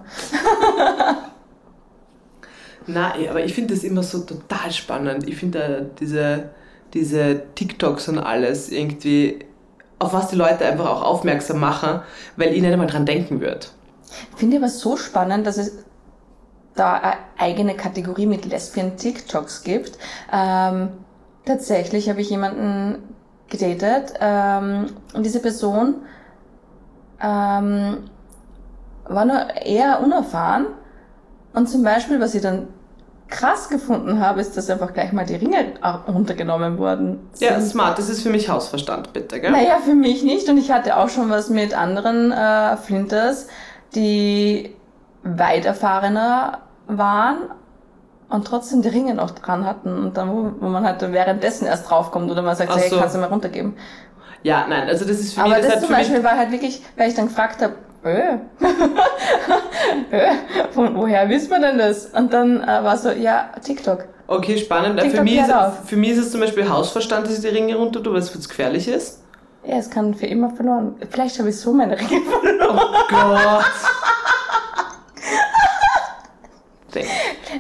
eh, 3.19 3.29
aber 3.29 3.45
ich 3.45 3.53
finde 3.53 3.75
das 3.75 3.83
immer 3.83 4.03
so 4.05 4.21
total 4.21 4.71
spannend. 4.71 5.27
Ich 5.29 5.37
finde 5.37 5.91
diese, 5.99 6.51
diese 6.93 7.43
TikToks 7.57 8.09
und 8.09 8.19
alles 8.21 8.71
irgendwie, 8.71 9.41
auf 9.99 10.12
was 10.12 10.28
die 10.28 10.36
Leute 10.36 10.64
einfach 10.66 10.86
auch 10.86 11.03
aufmerksam 11.03 11.61
machen, 11.61 12.01
weil 12.36 12.51
nicht 12.51 12.64
einmal 12.64 12.86
dran 12.86 13.07
denken 13.07 13.40
würde. 13.40 13.66
finde 14.36 14.57
ich 14.57 14.62
aber 14.62 14.70
so 14.70 14.97
spannend, 14.97 15.47
dass 15.47 15.57
es 15.57 15.84
da 16.74 16.95
eine 16.95 17.14
eigene 17.38 17.74
Kategorie 17.74 18.26
mit 18.26 18.45
Lesbian-TikToks 18.45 19.62
gibt. 19.62 19.99
Ähm, 20.32 20.88
tatsächlich 21.45 22.09
habe 22.09 22.20
ich 22.20 22.30
jemanden 22.30 23.14
gedatet 23.49 24.14
ähm, 24.20 24.86
und 25.12 25.24
diese 25.24 25.40
Person 25.40 25.97
ähm, 27.20 28.11
war 29.07 29.24
nur 29.24 29.57
eher 29.64 30.01
unerfahren. 30.03 30.66
Und 31.53 31.68
zum 31.68 31.84
Beispiel, 31.84 32.20
was 32.20 32.34
ich 32.34 32.42
dann 32.42 32.68
krass 33.29 33.68
gefunden 33.68 34.20
habe, 34.20 34.41
ist, 34.41 34.57
dass 34.57 34.70
einfach 34.70 34.93
gleich 34.93 35.12
mal 35.12 35.25
die 35.25 35.35
Ringe 35.35 35.75
runtergenommen 36.07 36.79
wurden. 36.79 37.29
Ja, 37.39 37.59
sind. 37.59 37.70
smart, 37.70 37.99
das 37.99 38.09
ist 38.09 38.22
für 38.22 38.31
mich 38.31 38.49
Hausverstand, 38.49 39.12
bitte, 39.12 39.41
gell? 39.41 39.51
Naja, 39.51 39.79
für 39.85 39.95
mich 39.95 40.22
nicht. 40.22 40.49
Und 40.49 40.59
ich 40.59 40.70
hatte 40.70 40.97
auch 40.97 41.09
schon 41.09 41.31
was 41.31 41.51
mit 41.51 41.77
anderen 41.77 42.33
äh, 42.33 42.77
Flinters, 42.77 43.49
die 43.95 44.75
weit 45.22 45.64
erfahrener 45.64 46.59
waren 46.87 47.39
und 48.29 48.47
trotzdem 48.47 48.83
die 48.83 48.89
Ringe 48.89 49.14
noch 49.14 49.31
dran 49.31 49.64
hatten. 49.66 49.97
Und 49.97 50.16
dann, 50.16 50.31
wo, 50.31 50.53
wo 50.61 50.68
man 50.68 50.85
halt 50.85 51.01
währenddessen 51.01 51.66
erst 51.66 51.91
draufkommt 51.91 52.31
oder 52.31 52.43
man 52.43 52.57
sagt, 52.57 52.70
Ach 52.72 52.79
hey, 52.79 52.91
so. 52.91 52.99
kannst 52.99 53.14
du 53.14 53.20
mal 53.20 53.29
runtergeben. 53.29 53.75
Ja, 54.45 54.66
nein, 54.68 54.86
also 54.88 55.05
das 55.07 55.18
ist 55.20 55.34
für 55.34 55.40
Aber 55.40 55.49
mich, 55.51 55.59
das, 55.59 55.66
das 55.66 55.76
hat 55.76 55.86
zum 55.86 55.95
Beispiel 55.97 56.22
war 56.22 56.36
halt 56.36 56.53
wirklich, 56.53 56.82
weil 56.97 57.09
ich 57.09 57.14
dann 57.14 57.28
gefragt 57.28 57.62
habe, 57.62 57.74
äh, 58.05 58.36
äh, 60.16 60.32
von 60.72 60.95
woher 60.97 61.28
wisst 61.30 61.51
man 61.51 61.62
denn 61.62 61.78
das? 61.78 62.07
Und 62.07 62.32
dann 62.32 62.62
äh, 62.62 62.66
war 62.66 62.97
so, 62.99 63.11
ja, 63.11 63.51
TikTok. 63.64 64.05
okay, 64.26 64.59
spannend. 64.59 64.99
Äh, 64.99 65.05
Für 65.05 65.09
TikTok 65.09 65.24
mich, 65.24 65.38
ist, 65.40 65.53
auf. 65.53 65.88
für 65.88 65.97
mich 65.97 66.11
ist 66.11 66.18
es 66.18 66.30
zum 66.30 66.40
Beispiel 66.40 66.68
Hausverstand, 66.68 67.26
dass 67.26 67.34
ich 67.34 67.40
die 67.40 67.49
Ringe 67.49 67.74
runter 67.74 68.03
tue, 68.03 68.12
weil 68.12 68.20
es 68.20 68.49
gefährlich 68.49 68.86
ist. 68.86 69.22
Ja, 69.66 69.76
es 69.76 69.88
kann 69.88 70.12
für 70.12 70.26
immer 70.26 70.51
verloren. 70.51 70.95
Vielleicht 71.11 71.38
habe 71.38 71.49
ich 71.49 71.59
so 71.59 71.72
meine 71.72 71.99
Ringe 71.99 72.20
verloren. 72.42 72.78
Oh 72.78 73.05
Gott. 73.09 73.64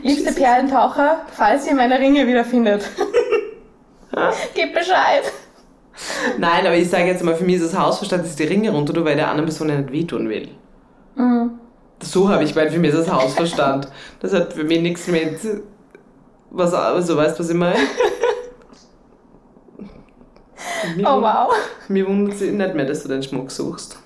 Liebste 0.02 0.32
Perlentaucher, 0.32 1.22
falls 1.32 1.66
ihr 1.66 1.74
meine 1.74 1.98
Ringe 1.98 2.26
wiederfindet, 2.26 2.84
gebt 4.54 4.74
Bescheid. 4.74 5.24
Nein, 6.38 6.66
aber 6.66 6.76
ich 6.76 6.90
sage 6.90 7.06
jetzt 7.06 7.22
mal, 7.22 7.36
für 7.36 7.44
mich 7.44 7.56
ist 7.56 7.62
es 7.62 7.78
Hausverstand, 7.78 8.24
dass 8.24 8.30
ich 8.30 8.36
die 8.36 8.44
Ringe 8.44 8.70
runter 8.70 8.92
tue, 8.92 9.04
weil 9.04 9.16
der 9.16 9.28
anderen 9.28 9.46
Person 9.46 9.68
ja 9.68 9.76
nicht 9.76 9.92
wehtun 9.92 10.28
will. 10.28 10.48
Mhm. 11.14 11.50
So 12.02 12.28
habe 12.28 12.44
ich 12.44 12.52
gemeint, 12.52 12.72
für 12.72 12.78
mich 12.78 12.90
ist 12.92 12.98
das 12.98 13.12
Hausverstand. 13.12 13.88
Das 14.20 14.32
hat 14.32 14.52
für 14.52 14.64
mich 14.64 14.80
nichts 14.80 15.06
mit 15.06 15.38
was, 16.50 16.72
also 16.72 17.16
weißt 17.16 17.36
du, 17.36 17.42
was 17.42 17.50
ich 17.50 17.56
meine? 17.56 17.78
Mir 20.96 21.08
Oh 21.08 21.20
wow. 21.20 21.52
Mir 21.88 22.06
wundert 22.06 22.34
es 22.34 22.42
nicht 22.42 22.74
mehr, 22.74 22.84
dass 22.84 23.02
du 23.02 23.08
den 23.08 23.22
Schmuck 23.22 23.50
suchst. 23.50 23.98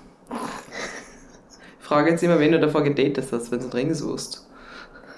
Ich 1.79 1.85
frage 1.85 2.11
jetzt 2.11 2.23
immer, 2.23 2.39
wen 2.39 2.51
du 2.53 2.59
davor 2.59 2.83
gedatet 2.83 3.27
hast, 3.31 3.51
wenn 3.51 3.59
du 3.59 3.65
einen 3.65 3.73
Ring 3.73 3.93
suchst. 3.93 4.48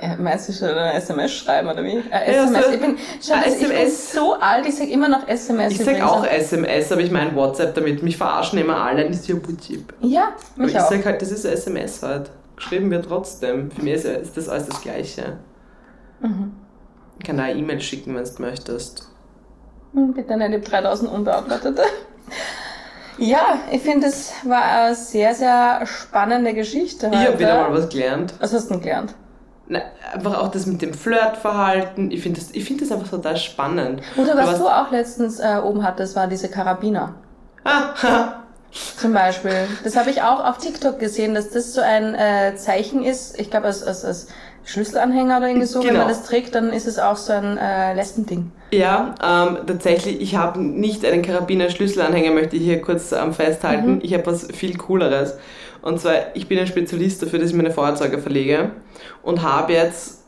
Ja, 0.02 0.16
meinst 0.18 0.50
du 0.50 0.54
schon 0.54 0.70
eine 0.70 0.94
SMS 0.94 1.32
schreiben 1.32 1.70
oder 1.70 1.84
wie? 1.84 1.98
Äh, 1.98 2.34
Ja, 2.36 2.44
SMS. 2.46 2.68
ich 2.74 2.80
bin, 2.80 2.98
schau, 3.22 3.34
Ah, 3.36 3.42
das, 3.46 3.54
ich 3.54 3.60
bin 3.62 3.72
SMS. 3.72 4.14
so 4.14 4.34
alt, 4.34 4.66
ich 4.66 4.76
sag 4.76 4.88
immer 4.90 5.08
noch 5.08 5.28
SMS. 5.28 5.74
Ich 5.74 5.78
sag 5.80 5.88
übrigens. 5.98 6.10
auch 6.10 6.26
SMS, 6.26 6.92
aber 6.92 7.02
ich 7.02 7.12
meine 7.12 7.36
WhatsApp 7.36 7.76
damit. 7.76 8.02
Mich 8.02 8.18
verarschen 8.18 8.58
immer 8.60 8.78
alle. 8.78 9.06
Das 9.08 9.18
ist 9.18 9.28
ja 9.28 9.36
Prinzip. 9.36 9.94
Ja, 10.02 10.30
Aber 10.56 10.64
mich 10.66 10.72
ich 10.74 10.80
auch. 10.80 10.90
sag 10.90 11.06
halt, 11.06 11.22
das 11.22 11.32
ist 11.32 11.46
SMS 11.46 12.02
halt. 12.02 12.32
Geschrieben 12.56 12.90
wird 12.90 13.06
trotzdem. 13.06 13.70
Für 13.72 13.82
mich 13.84 13.94
ist, 14.04 14.36
das 14.38 14.50
alles 14.50 14.68
das 14.68 14.82
Gleiche. 14.82 15.38
Mhm. 16.20 16.54
Ich 17.20 17.26
kann 17.26 17.38
da 17.38 17.44
eine 17.44 17.60
E-Mail 17.60 17.80
schicken, 17.82 18.16
wenn 18.16 18.24
du 18.24 18.42
möchtest. 18.42 19.08
Hm, 19.94 20.14
Bitte 20.14 20.36
nicht, 20.38 20.50
ich 20.50 20.56
hab 20.56 20.82
3000 20.84 21.12
unbeantwortete. 21.12 21.84
Ja, 23.18 23.60
ich 23.72 23.82
finde, 23.82 24.08
es 24.08 24.32
war 24.46 24.64
eine 24.64 24.96
sehr, 24.96 25.36
sehr 25.36 25.82
spannende 25.86 26.54
Geschichte 26.54 27.08
Ich 27.12 27.18
habe 27.18 27.28
heute. 27.30 27.40
wieder 27.40 27.56
mal 27.70 27.74
was 27.78 27.90
gelernt. 27.90 28.34
Was 28.40 28.54
hast 28.54 28.66
du 28.70 28.74
denn 28.76 28.82
gelernt? 28.82 29.14
Einfach 30.14 30.38
auch 30.40 30.50
das 30.52 30.66
mit 30.66 30.82
dem 30.82 30.94
Flirtverhalten. 30.94 32.12
Ich 32.12 32.22
finde 32.22 32.40
das, 32.40 32.52
ich 32.52 32.64
find 32.66 32.82
das 32.82 32.92
einfach 32.92 33.10
total 33.10 33.38
spannend. 33.38 34.02
Oder 34.18 34.36
was 34.36 34.50
Aber 34.50 34.58
du 34.58 34.68
auch 34.68 34.92
letztens 34.92 35.40
äh, 35.40 35.58
oben 35.64 35.84
hattest, 35.84 36.16
war 36.16 36.28
diese 36.28 36.50
Karabiner. 36.50 37.16
Ah. 37.64 38.34
Zum 38.98 39.14
Beispiel. 39.14 39.68
Das 39.84 39.98
habe 39.98 40.10
ich 40.12 40.22
auch 40.22 40.46
auf 40.46 40.58
TikTok 40.58 40.98
gesehen, 40.98 41.36
dass 41.36 41.50
das 41.50 41.74
so 41.74 41.82
ein 41.82 42.16
äh, 42.16 42.56
Zeichen 42.56 43.04
ist. 43.04 43.38
Ich 43.40 43.50
glaube, 43.52 43.66
als, 43.68 43.84
als, 43.84 44.06
als 44.06 44.28
Schlüsselanhänger 44.64 45.38
oder 45.38 45.48
irgendwie 45.48 45.68
so, 45.68 45.80
wenn 45.80 45.88
Genau. 45.90 46.00
man 46.02 46.08
das 46.08 46.24
trägt, 46.24 46.56
dann 46.56 46.72
ist 46.72 46.88
es 46.88 46.98
auch 46.98 47.18
so 47.18 47.34
ein 47.34 47.58
äh, 47.58 47.94
Lesbending. 47.96 48.52
Ja, 48.72 49.16
ähm, 49.22 49.58
tatsächlich, 49.68 50.22
ich 50.22 50.36
habe 50.38 50.62
nicht 50.62 51.04
einen 51.04 51.22
Karabiner-Schlüsselanhänger, 51.22 52.32
möchte 52.32 52.56
ich 52.56 52.64
hier 52.64 52.82
kurz 52.82 53.12
ähm, 53.12 53.34
festhalten. 53.34 54.00
Ich 54.04 54.14
habe 54.14 54.26
was 54.28 54.48
viel 54.54 54.78
Cooleres. 54.78 55.36
Und 55.82 56.00
zwar, 56.00 56.36
ich 56.36 56.48
bin 56.48 56.60
ein 56.60 56.68
Spezialist 56.68 57.22
dafür, 57.22 57.40
dass 57.40 57.50
ich 57.50 57.56
meine 57.56 57.72
Feuerzeuge 57.72 58.20
verlege 58.20 58.72
und 59.24 59.42
habe 59.42 59.74
jetzt, 59.74 60.24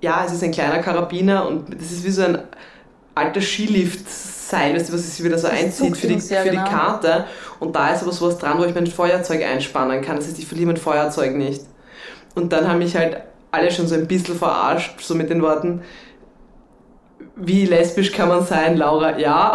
ja, 0.00 0.22
es 0.24 0.32
ist 0.32 0.44
ein 0.44 0.52
kleiner 0.52 0.80
Karabiner 0.80 1.46
und 1.46 1.74
das 1.74 1.90
ist 1.90 2.04
wie 2.04 2.10
so 2.10 2.22
ein 2.22 2.38
alter 3.14 3.40
Skilift-Seil, 3.40 4.74
weißt 4.74 4.88
du, 4.88 4.92
was 4.92 5.16
sich 5.16 5.24
wieder 5.24 5.38
so 5.38 5.48
Das 5.48 5.56
einzieht 5.56 5.96
für 5.96 6.06
die, 6.08 6.20
für 6.20 6.42
die 6.44 6.50
genau. 6.50 6.64
Karte. 6.64 7.24
Und 7.58 7.74
da 7.74 7.90
ist 7.92 8.02
aber 8.02 8.12
sowas 8.12 8.38
dran, 8.38 8.58
wo 8.58 8.64
ich 8.64 8.74
mein 8.74 8.86
Feuerzeug 8.86 9.42
einspannen 9.42 10.02
kann. 10.02 10.16
Das 10.16 10.26
heißt, 10.26 10.38
ich 10.38 10.46
verliere 10.46 10.68
mein 10.68 10.76
Feuerzeug 10.76 11.34
nicht. 11.34 11.62
Und 12.34 12.52
dann 12.52 12.68
haben 12.68 12.78
mich 12.78 12.96
halt 12.96 13.18
alle 13.50 13.70
schon 13.70 13.88
so 13.88 13.94
ein 13.94 14.06
bisschen 14.06 14.36
verarscht, 14.36 15.00
so 15.00 15.14
mit 15.14 15.30
den 15.30 15.42
Worten, 15.42 15.82
wie 17.34 17.66
lesbisch 17.66 18.12
kann 18.12 18.28
man 18.28 18.44
sein, 18.44 18.76
Laura? 18.76 19.18
Ja. 19.18 19.54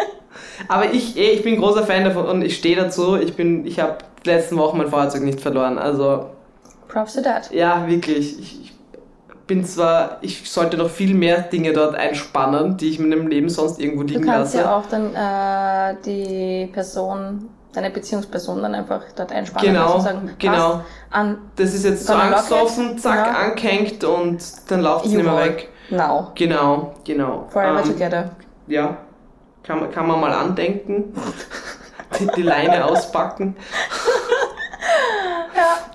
Aber 0.68 0.92
ich, 0.92 1.16
eh, 1.16 1.30
ich 1.30 1.42
bin 1.42 1.54
ein 1.54 1.60
großer 1.60 1.86
Fan 1.86 2.04
davon 2.04 2.26
und 2.26 2.42
ich 2.42 2.56
stehe 2.56 2.76
dazu. 2.76 3.16
Ich 3.16 3.34
bin, 3.34 3.66
ich 3.66 3.80
habe 3.80 3.98
letzten 4.24 4.56
Wochen 4.56 4.78
mein 4.78 4.88
Feuerzeug 4.88 5.22
nicht 5.22 5.40
verloren. 5.40 5.78
Also 5.78 6.26
Props 6.88 7.14
to 7.14 7.20
that. 7.22 7.50
ja, 7.52 7.86
wirklich. 7.86 8.38
Ich, 8.38 8.60
ich 8.62 8.72
bin 9.46 9.64
zwar, 9.64 10.18
ich 10.20 10.50
sollte 10.50 10.76
noch 10.76 10.90
viel 10.90 11.14
mehr 11.14 11.40
Dinge 11.42 11.72
dort 11.72 11.94
einspannen, 11.94 12.76
die 12.76 12.90
ich 12.90 12.98
in 13.00 13.08
meinem 13.08 13.26
Leben 13.28 13.48
sonst 13.48 13.80
irgendwo 13.80 14.02
Du 14.02 14.14
liegen 14.14 14.24
kannst 14.26 14.54
lasse. 14.54 14.58
ja 14.66 14.76
auch 14.76 14.84
dann 14.86 15.14
äh, 15.14 15.96
die 16.04 16.66
Person, 16.72 17.48
deine 17.72 17.90
Beziehungsperson 17.90 18.60
dann 18.62 18.74
einfach 18.74 19.02
dort 19.16 19.32
einspannen 19.32 19.72
Genau, 19.74 19.94
und 19.96 20.00
sagen, 20.02 20.20
passt 20.26 20.38
genau. 20.40 20.80
an 21.10 21.38
Das 21.56 21.72
ist 21.74 21.84
jetzt 21.84 22.06
so 22.06 22.12
angesoffen, 22.12 22.98
zack, 22.98 23.26
Ja. 23.26 23.32
angehängt 23.38 24.04
und 24.04 24.42
dann 24.70 24.82
läuft 24.82 25.06
es 25.06 25.12
nicht 25.12 25.24
mehr 25.24 25.36
weg. 25.38 25.68
now. 25.90 26.30
Genau, 26.34 26.94
genau. 27.04 27.46
Forever 27.48 27.80
Ähm, 27.80 27.86
together. 27.86 28.30
Ja, 28.66 28.98
kann, 29.62 29.90
kann 29.90 30.06
man 30.06 30.20
mal 30.20 30.32
andenken. 30.32 31.14
die, 32.18 32.26
die 32.36 32.42
Leine 32.42 32.84
auspacken. 32.90 33.56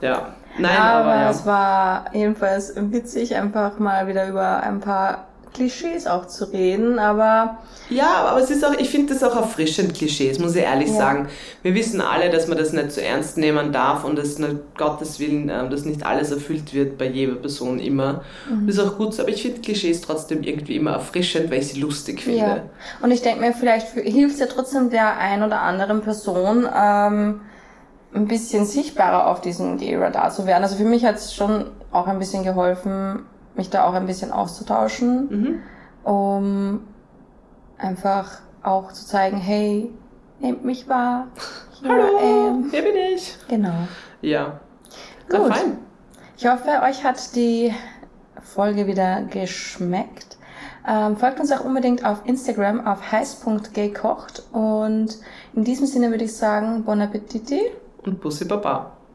Ja. 0.02 0.08
Ja. 0.08 0.28
Nein, 0.58 0.78
aber 0.78 1.00
aber, 1.10 1.16
ja. 1.16 1.30
es 1.32 1.46
war 1.46 2.06
jedenfalls 2.14 2.74
witzig, 2.76 3.36
einfach 3.36 3.80
mal 3.80 4.08
wieder 4.08 4.28
über 4.28 4.62
ein 4.62 4.80
paar 4.80 5.26
Klischees 5.54 6.08
auch 6.08 6.28
zu 6.28 6.45
reden, 6.45 6.99
aber 6.99 7.58
Ja, 7.89 8.26
aber 8.26 8.39
es 8.41 8.49
ist 8.49 8.64
auch, 8.66 8.74
ich 8.74 8.89
finde 8.89 9.14
das 9.14 9.24
auch 9.24 9.36
erfrischend 9.36 9.93
Klischees, 9.93 10.39
muss 10.39 10.56
ich 10.56 10.64
ehrlich 10.64 10.89
Ja. 10.89 10.95
sagen. 10.95 11.28
Wir 11.62 11.76
wissen 11.76 12.01
alle, 12.01 12.30
dass 12.30 12.47
man 12.47 12.58
das 12.58 12.74
nicht 12.74 12.91
zu 12.91 13.04
ernst 13.04 13.38
nehmen 13.38 13.72
darf 13.72 14.04
und 14.04 14.18
dass 14.18 14.39
nicht, 14.39 14.56
Gottes 14.78 15.20
Willen, 15.20 15.49
ähm, 15.49 15.70
dass 15.70 15.86
nicht 15.86 16.06
alles 16.06 16.32
erfüllt 16.32 16.74
wird 16.74 16.97
bei 16.97 17.06
jeder 17.08 17.36
Person 17.36 17.80
immer. 17.80 18.22
Mhm. 18.49 18.68
Das 18.68 18.78
ist 18.78 18.82
auch 18.84 18.97
gut 18.97 19.14
so, 19.14 19.22
aber 19.22 19.32
ich 19.32 19.41
finde 19.41 19.62
Klischees 19.62 20.01
trotzdem 20.01 20.43
irgendwie 20.43 20.76
immer 20.78 20.91
erfrischend, 20.91 21.51
weil 21.51 21.60
ich 21.60 21.68
sie 21.70 21.80
lustig 21.80 22.22
finde. 22.22 22.39
Ja. 22.39 22.58
Und 23.01 23.12
ich 23.12 23.22
denke 23.22 23.41
mir, 23.41 23.54
vielleicht 23.54 23.89
hilft 23.89 24.36
es 24.36 24.39
ja 24.39 24.47
trotzdem 24.47 24.89
der 24.89 25.18
ein 25.18 25.43
oder 25.43 25.62
anderen 25.62 26.01
Person, 26.01 26.68
ähm, 26.76 27.41
ein 28.16 28.28
bisschen 28.28 28.66
sichtbarer 28.66 29.28
auf 29.28 29.41
diesem 29.41 29.78
Gay-Radar 29.78 30.30
zu 30.32 30.45
werden. 30.45 30.64
Also 30.64 30.76
für 30.76 30.84
mich 30.86 31.04
hat 31.04 31.16
es 31.16 31.34
schon 31.34 31.66
auch 31.91 32.08
ein 32.08 32.20
bisschen 32.20 32.43
geholfen, 32.43 33.26
mich 33.56 33.70
da 33.70 33.86
auch 33.86 33.93
ein 33.93 34.06
bisschen 34.08 34.32
auszutauschen, 34.32 35.30
Mhm. 35.30 35.62
um 36.12 36.82
einfach 37.78 38.39
auch 38.64 38.91
zu 38.91 39.06
zeigen, 39.06 39.38
hey, 39.38 39.91
nehmt 40.39 40.64
mich 40.64 40.88
wahr. 40.88 41.28
Here 41.82 41.93
Hallo, 41.93 42.47
am. 42.49 42.70
hier 42.72 42.82
bin 42.82 42.95
ich. 43.14 43.38
Genau. 43.47 43.74
Ja. 44.22 44.60
Na 45.30 45.38
Gut. 45.39 45.56
fein. 45.56 45.78
Ich 46.38 46.47
hoffe, 46.47 46.70
euch 46.84 47.04
hat 47.04 47.36
die 47.36 47.74
Folge 48.41 48.88
wieder 48.88 49.22
geschmeckt. 49.24 50.38
Ähm, 50.86 51.16
folgt 51.16 51.39
uns 51.39 51.51
auch 51.51 51.64
unbedingt 51.64 52.04
auf 52.06 52.22
Instagram 52.26 52.86
auf 52.86 53.12
heiß.gaykocht 53.12 54.43
und 54.51 55.18
in 55.56 55.64
diesem 55.64 55.88
Sinne 55.88 56.10
würde 56.12 56.26
ich 56.26 56.36
sagen, 56.36 56.84
bon 56.84 56.99
appetit. 57.01 57.62
Und 58.06 58.20
Bussi 58.20 58.43
Baba. 58.45 58.91